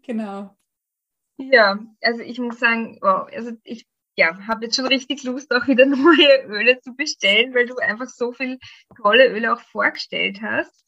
genau. 0.04 0.56
Ja, 1.38 1.80
also 2.02 2.22
ich 2.22 2.38
muss 2.40 2.60
sagen, 2.60 3.00
wow, 3.02 3.28
also 3.32 3.52
ich 3.64 3.88
ja, 4.20 4.38
habe 4.48 4.66
jetzt 4.66 4.76
schon 4.76 4.86
richtig 4.86 5.24
Lust, 5.24 5.54
auch 5.56 5.66
wieder 5.68 5.86
neue 5.86 6.44
Öle 6.48 6.80
zu 6.82 6.94
bestellen, 6.94 7.54
weil 7.56 7.66
du 7.66 7.78
einfach 7.78 8.08
so 8.08 8.34
viele 8.34 8.60
tolle 9.02 9.30
Öle 9.30 9.54
auch 9.54 9.62
vorgestellt 9.62 10.42
hast. 10.42 10.84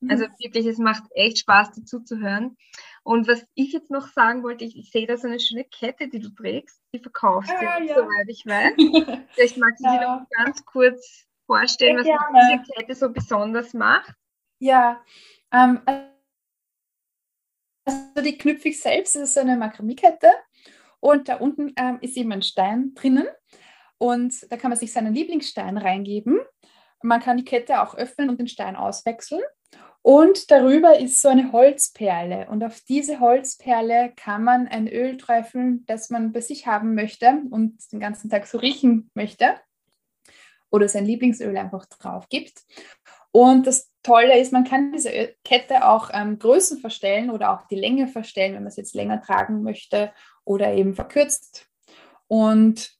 Mhm. 0.00 0.10
Also 0.10 0.26
wirklich, 0.38 0.64
es 0.64 0.78
macht 0.78 1.02
echt 1.10 1.40
Spaß, 1.40 1.72
dazu 1.72 2.00
zu 2.00 2.20
hören. 2.20 2.56
Und 3.02 3.26
was 3.26 3.44
ich 3.54 3.72
jetzt 3.72 3.90
noch 3.90 4.06
sagen 4.06 4.44
wollte, 4.44 4.64
ich, 4.64 4.76
ich 4.76 4.92
sehe 4.92 5.08
da 5.08 5.16
so 5.16 5.26
eine 5.26 5.40
schöne 5.40 5.64
Kette, 5.64 6.08
die 6.08 6.20
du 6.20 6.28
trägst, 6.30 6.80
die 6.94 7.00
verkaufst 7.00 7.50
du, 7.50 7.64
ja, 7.64 7.80
ja. 7.80 7.96
soweit 7.96 8.28
ich 8.28 8.46
weiß. 8.46 8.74
Vielleicht 9.34 9.58
magst 9.58 9.84
du 9.84 9.88
ja. 9.88 9.98
dir 9.98 10.06
noch 10.06 10.26
ganz 10.30 10.64
kurz 10.64 11.26
vorstellen, 11.46 11.96
was 11.96 12.04
diese 12.04 12.72
Kette 12.72 12.94
so 12.94 13.10
besonders 13.10 13.74
macht. 13.74 14.14
Ja, 14.60 15.02
ähm, 15.52 15.80
also 17.86 18.22
die 18.22 18.38
knüpfe 18.38 18.68
ich 18.68 18.80
selbst, 18.80 19.16
das 19.16 19.30
ist 19.30 19.38
eine 19.38 19.56
Makramie-Kette 19.56 20.30
Und 21.00 21.28
da 21.28 21.36
unten 21.36 21.72
ähm, 21.76 21.98
ist 22.00 22.16
eben 22.16 22.32
ein 22.32 22.42
Stein 22.42 22.94
drinnen. 22.94 23.26
Und 23.98 24.50
da 24.50 24.56
kann 24.56 24.70
man 24.70 24.78
sich 24.78 24.92
seinen 24.92 25.14
Lieblingsstein 25.14 25.76
reingeben. 25.76 26.40
Man 27.02 27.20
kann 27.20 27.36
die 27.36 27.44
Kette 27.44 27.82
auch 27.82 27.94
öffnen 27.96 28.28
und 28.28 28.38
den 28.38 28.48
Stein 28.48 28.76
auswechseln. 28.76 29.42
Und 30.02 30.50
darüber 30.50 30.98
ist 30.98 31.20
so 31.20 31.28
eine 31.28 31.52
Holzperle. 31.52 32.48
Und 32.48 32.64
auf 32.64 32.80
diese 32.88 33.20
Holzperle 33.20 34.12
kann 34.16 34.44
man 34.44 34.68
ein 34.68 34.88
Öl 34.88 35.16
träufeln, 35.16 35.84
das 35.86 36.10
man 36.10 36.32
bei 36.32 36.40
sich 36.40 36.66
haben 36.66 36.94
möchte 36.94 37.42
und 37.50 37.76
den 37.92 38.00
ganzen 38.00 38.30
Tag 38.30 38.46
so 38.46 38.58
riechen 38.58 39.10
möchte. 39.14 39.56
Oder 40.70 40.88
sein 40.88 41.06
Lieblingsöl 41.06 41.56
einfach 41.56 41.86
drauf 41.86 42.28
gibt. 42.28 42.62
Und 43.32 43.66
das 43.66 43.90
Tolle 44.02 44.38
ist, 44.38 44.52
man 44.52 44.64
kann 44.64 44.92
diese 44.92 45.34
Kette 45.44 45.86
auch 45.86 46.10
ähm, 46.12 46.38
Größen 46.38 46.78
verstellen 46.78 47.30
oder 47.30 47.52
auch 47.52 47.66
die 47.66 47.76
Länge 47.76 48.08
verstellen, 48.08 48.54
wenn 48.54 48.62
man 48.62 48.68
es 48.68 48.76
jetzt 48.76 48.94
länger 48.94 49.20
tragen 49.20 49.62
möchte 49.62 50.12
oder 50.48 50.72
eben 50.72 50.94
verkürzt. 50.94 51.68
Und 52.26 52.90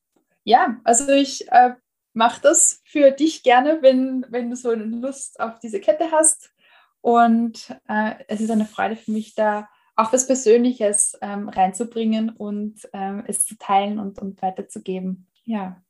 ja, 0.45 0.81
also 0.85 1.11
ich 1.11 1.51
äh, 1.51 1.75
mache 2.13 2.43
das 2.43 2.83
für 2.85 3.11
dich 3.11 3.43
gerne, 3.43 3.79
wenn, 3.81 4.27
wenn 4.29 4.51
du 4.51 4.57
so 4.57 4.71
eine 4.71 4.85
Lust 4.85 5.41
auf 5.41 5.59
diese 5.59 5.81
Kette 5.81 6.11
hast. 6.13 6.53
Und 7.01 7.75
äh, 7.89 8.15
es 8.29 8.41
ist 8.41 8.51
eine 8.51 8.67
Freude 8.67 8.97
für 8.97 9.13
mich, 9.13 9.35
da 9.35 9.69
auch 9.97 10.13
was 10.13 10.27
Persönliches 10.27 11.19
ähm, 11.23 11.49
reinzubringen 11.49 12.31
und 12.31 12.89
ähm, 12.93 13.25
es 13.27 13.47
zu 13.47 13.57
teilen 13.57 13.99
und, 13.99 14.19
und 14.21 14.41
weiterzugeben. 14.43 15.27
Ja. 15.45 15.83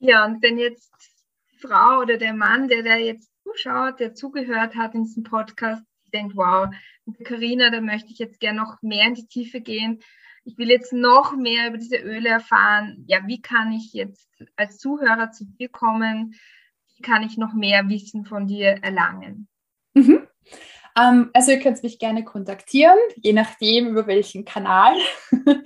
Ja, 0.00 0.24
und 0.24 0.42
wenn 0.42 0.58
jetzt 0.58 0.92
die 1.52 1.58
Frau 1.58 2.00
oder 2.00 2.18
der 2.18 2.34
Mann, 2.34 2.68
der 2.68 2.82
da 2.82 2.96
jetzt 2.96 3.30
zuschaut, 3.42 4.00
der 4.00 4.14
zugehört 4.14 4.74
hat 4.74 4.94
in 4.94 5.04
diesem 5.04 5.22
Podcast, 5.22 5.84
denkt, 6.14 6.36
wow, 6.36 6.68
Karina, 7.24 7.70
da 7.70 7.80
möchte 7.80 8.12
ich 8.12 8.18
jetzt 8.18 8.40
gerne 8.40 8.60
noch 8.60 8.80
mehr 8.82 9.06
in 9.06 9.14
die 9.14 9.26
Tiefe 9.26 9.60
gehen. 9.60 10.00
Ich 10.44 10.58
will 10.58 10.70
jetzt 10.70 10.92
noch 10.92 11.36
mehr 11.36 11.68
über 11.68 11.78
diese 11.78 11.96
Öle 11.96 12.28
erfahren. 12.28 13.04
Ja, 13.06 13.26
wie 13.26 13.40
kann 13.40 13.72
ich 13.72 13.92
jetzt 13.92 14.28
als 14.56 14.78
Zuhörer 14.78 15.30
zu 15.30 15.44
dir 15.44 15.68
kommen? 15.68 16.34
Wie 16.96 17.02
kann 17.02 17.22
ich 17.22 17.36
noch 17.36 17.54
mehr 17.54 17.88
Wissen 17.88 18.24
von 18.24 18.46
dir 18.46 18.78
erlangen? 18.82 19.48
Mhm. 19.94 20.26
Ähm, 20.98 21.30
also 21.32 21.50
ihr 21.50 21.60
könnt 21.60 21.82
mich 21.82 21.98
gerne 21.98 22.24
kontaktieren, 22.24 22.98
je 23.16 23.32
nachdem 23.32 23.88
über 23.88 24.06
welchen 24.06 24.44
Kanal. 24.44 24.96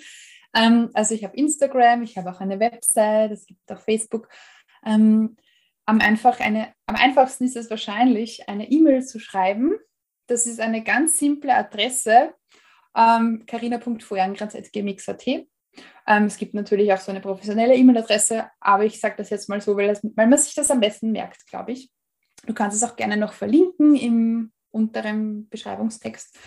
ähm, 0.54 0.90
also 0.94 1.14
ich 1.14 1.24
habe 1.24 1.36
Instagram, 1.36 2.02
ich 2.02 2.16
habe 2.16 2.30
auch 2.30 2.40
eine 2.40 2.60
Website, 2.60 3.32
es 3.32 3.46
gibt 3.46 3.70
auch 3.70 3.80
Facebook. 3.80 4.28
Ähm, 4.84 5.36
am, 5.84 6.00
einfach 6.00 6.40
eine, 6.40 6.72
am 6.86 6.96
einfachsten 6.96 7.44
ist 7.44 7.56
es 7.56 7.70
wahrscheinlich, 7.70 8.48
eine 8.48 8.70
E-Mail 8.70 9.04
zu 9.04 9.18
schreiben. 9.18 9.72
Das 10.28 10.46
ist 10.46 10.60
eine 10.60 10.84
ganz 10.84 11.18
simple 11.18 11.54
Adresse, 11.54 12.34
ähm, 12.94 13.44
carina.vorjangrenz.gmx.at. 13.46 15.26
Ähm, 15.26 16.24
es 16.24 16.36
gibt 16.36 16.54
natürlich 16.54 16.92
auch 16.92 16.98
so 16.98 17.10
eine 17.10 17.20
professionelle 17.20 17.74
E-Mail-Adresse, 17.74 18.50
aber 18.60 18.84
ich 18.84 19.00
sage 19.00 19.14
das 19.16 19.30
jetzt 19.30 19.48
mal 19.48 19.60
so, 19.60 19.76
weil, 19.76 19.88
das, 19.88 20.00
weil 20.02 20.26
man 20.26 20.38
sich 20.38 20.54
das 20.54 20.70
am 20.70 20.80
besten 20.80 21.12
merkt, 21.12 21.46
glaube 21.46 21.72
ich. 21.72 21.90
Du 22.46 22.54
kannst 22.54 22.76
es 22.76 22.88
auch 22.88 22.94
gerne 22.94 23.16
noch 23.16 23.32
verlinken 23.32 23.96
im 23.96 24.52
unteren 24.70 25.48
Beschreibungstext 25.48 26.38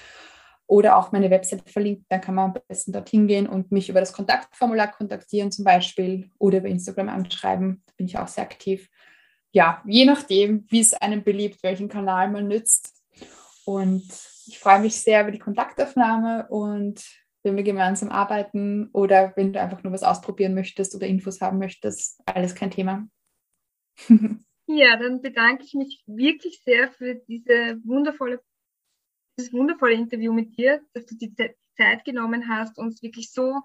oder 0.68 0.96
auch 0.98 1.12
meine 1.12 1.32
Website 1.32 1.70
verlinken. 1.70 2.06
Dann 2.08 2.22
kann 2.22 2.36
man 2.36 2.52
am 2.52 2.62
besten 2.68 2.92
dorthin 2.92 3.28
gehen 3.28 3.48
und 3.48 3.72
mich 3.72 3.90
über 3.90 4.00
das 4.00 4.14
Kontaktformular 4.14 4.92
kontaktieren 4.92 5.52
zum 5.52 5.66
Beispiel 5.66 6.30
oder 6.38 6.60
über 6.60 6.70
Instagram 6.70 7.10
anschreiben. 7.10 7.84
Da 7.88 7.94
bin 7.98 8.06
ich 8.06 8.18
auch 8.18 8.28
sehr 8.28 8.44
aktiv. 8.44 8.90
Ja, 9.52 9.82
je 9.86 10.06
nachdem, 10.06 10.66
wie 10.70 10.80
es 10.80 10.94
einem 10.94 11.24
beliebt, 11.24 11.62
welchen 11.64 11.90
Kanal 11.90 12.30
man 12.30 12.48
nützt. 12.48 13.02
Und 13.66 14.08
ich 14.48 14.60
freue 14.60 14.80
mich 14.80 14.96
sehr 15.00 15.22
über 15.22 15.32
die 15.32 15.40
Kontaktaufnahme 15.40 16.48
und 16.50 17.04
wenn 17.44 17.56
wir 17.56 17.64
gemeinsam 17.64 18.10
arbeiten 18.10 18.90
oder 18.94 19.34
wenn 19.36 19.54
du 19.54 19.60
einfach 19.60 19.84
nur 19.84 19.94
was 19.94 20.04
ausprobieren 20.04 20.54
möchtest 20.54 20.96
oder 20.96 21.08
Infos 21.08 21.42
haben 21.42 21.58
möchtest, 21.58 22.22
alles 22.26 22.56
kein 22.56 22.72
Thema. 22.72 23.08
Ja, 24.68 24.96
dann 24.96 25.22
bedanke 25.22 25.66
ich 25.66 25.74
mich 25.74 26.02
wirklich 26.06 26.62
sehr 26.64 26.90
für 26.92 27.16
diese 27.28 27.78
wundervolle, 27.84 28.42
dieses 29.38 29.52
wundervolle 29.52 29.96
Interview 29.96 30.32
mit 30.32 30.58
dir, 30.58 30.82
dass 30.94 31.06
du 31.08 31.16
die 31.18 31.36
Zeit 31.36 32.06
genommen 32.06 32.48
hast, 32.48 32.78
uns 32.78 33.04
wirklich 33.04 33.34
so 33.34 33.62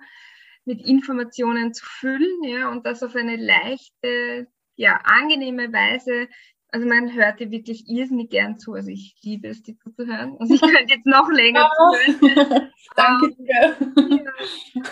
mit 0.64 0.84
Informationen 0.84 1.72
zu 1.72 1.84
füllen, 1.84 2.42
ja, 2.42 2.70
und 2.70 2.86
das 2.86 3.04
auf 3.04 3.14
eine 3.14 3.36
leichte, 3.36 4.48
ja, 4.74 4.98
angenehme 5.04 5.72
Weise. 5.72 6.28
Also 6.76 6.88
man 6.88 7.14
hört 7.14 7.40
dir 7.40 7.50
wirklich 7.50 7.88
irrsinnig 7.88 8.28
gern 8.28 8.58
zu. 8.58 8.74
Also 8.74 8.90
ich 8.90 9.16
liebe 9.22 9.48
es, 9.48 9.62
dir 9.62 9.78
zuzuhören. 9.78 10.36
Also 10.38 10.52
ich 10.52 10.60
könnte 10.60 10.92
jetzt 10.92 11.06
noch 11.06 11.26
länger 11.30 11.70
zuhören. 12.18 12.70
Danke 12.96 13.34
dir. 13.38 13.76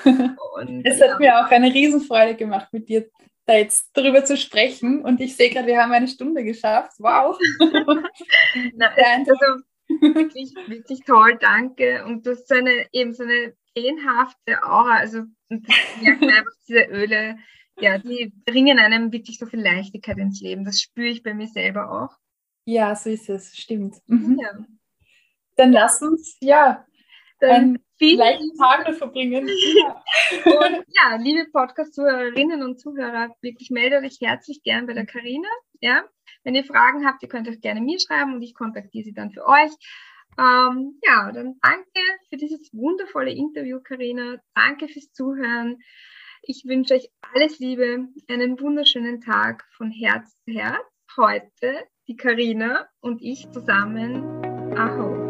Ja. 0.06 0.36
Und, 0.54 0.86
es 0.86 0.98
hat 1.02 1.10
ja. 1.10 1.18
mir 1.18 1.38
auch 1.40 1.50
eine 1.50 1.74
Riesenfreude 1.74 2.36
gemacht, 2.36 2.72
mit 2.72 2.88
dir 2.88 3.10
da 3.44 3.56
jetzt 3.56 3.90
darüber 3.92 4.24
zu 4.24 4.38
sprechen. 4.38 5.04
Und 5.04 5.20
ich 5.20 5.36
sehe 5.36 5.50
gerade, 5.50 5.66
wir 5.66 5.82
haben 5.82 5.92
eine 5.92 6.08
Stunde 6.08 6.42
geschafft. 6.42 6.92
Wow. 7.00 7.38
Na, 8.76 8.86
also 8.86 9.32
wirklich, 10.00 10.54
wirklich 10.66 11.00
toll, 11.04 11.36
danke. 11.38 12.02
Und 12.06 12.24
du 12.24 12.30
hast 12.30 12.48
so 12.48 12.54
eine, 12.54 12.86
eben 12.92 13.12
so 13.12 13.24
eine 13.24 13.52
feenhafte 13.76 14.62
Aura. 14.62 14.96
Also 14.96 15.24
das 15.50 15.60
merkt 16.00 16.22
einfach 16.22 16.52
diese 16.66 16.84
Öle, 16.84 17.36
ja, 17.80 17.98
die 17.98 18.32
bringen 18.44 18.78
einem 18.78 19.12
wirklich 19.12 19.38
so 19.38 19.46
viel 19.46 19.60
Leichtigkeit 19.60 20.18
ins 20.18 20.40
Leben. 20.40 20.64
Das 20.64 20.80
spüre 20.80 21.08
ich 21.08 21.22
bei 21.22 21.34
mir 21.34 21.48
selber 21.48 21.90
auch. 21.90 22.16
Ja, 22.66 22.94
so 22.94 23.10
ist 23.10 23.28
es, 23.28 23.56
stimmt. 23.56 23.96
Mhm. 24.06 24.38
Ja. 24.40 24.64
Dann 25.56 25.72
lass 25.72 26.02
uns, 26.02 26.36
ja, 26.40 26.84
dann 27.40 27.78
einen 28.00 28.16
leichten 28.16 28.56
Tag 28.56 28.94
verbringen. 28.94 29.44
und 29.44 30.84
ja, 30.88 31.16
liebe 31.16 31.48
Podcast-Zuhörerinnen 31.50 32.62
und 32.62 32.80
Zuhörer, 32.80 33.34
wirklich 33.40 33.70
meldet 33.70 34.04
euch 34.04 34.18
herzlich 34.20 34.62
gern 34.62 34.86
bei 34.86 34.94
der 34.94 35.06
Karina. 35.06 35.48
Ja, 35.80 36.04
wenn 36.42 36.54
ihr 36.54 36.64
Fragen 36.64 37.06
habt, 37.06 37.22
ihr 37.22 37.28
könnt 37.28 37.48
euch 37.48 37.60
gerne 37.60 37.80
mir 37.80 37.98
schreiben 38.00 38.34
und 38.34 38.42
ich 38.42 38.54
kontaktiere 38.54 39.04
sie 39.04 39.12
dann 39.12 39.30
für 39.30 39.46
euch. 39.46 39.72
Ähm, 40.38 40.98
ja, 41.04 41.30
dann 41.32 41.58
danke 41.62 42.00
für 42.28 42.36
dieses 42.36 42.70
wundervolle 42.72 43.30
Interview, 43.30 43.80
Karina. 43.80 44.36
Danke 44.54 44.88
fürs 44.88 45.12
Zuhören. 45.12 45.78
Ich 46.46 46.64
wünsche 46.66 46.94
euch 46.94 47.08
alles 47.34 47.58
Liebe, 47.58 48.08
einen 48.28 48.60
wunderschönen 48.60 49.22
Tag 49.22 49.64
von 49.76 49.90
Herz 49.90 50.36
zu 50.44 50.52
Herz. 50.52 50.84
Heute 51.16 51.86
die 52.06 52.16
Karina 52.16 52.86
und 53.00 53.22
ich 53.22 53.50
zusammen. 53.50 54.44
Aho. 54.76 55.23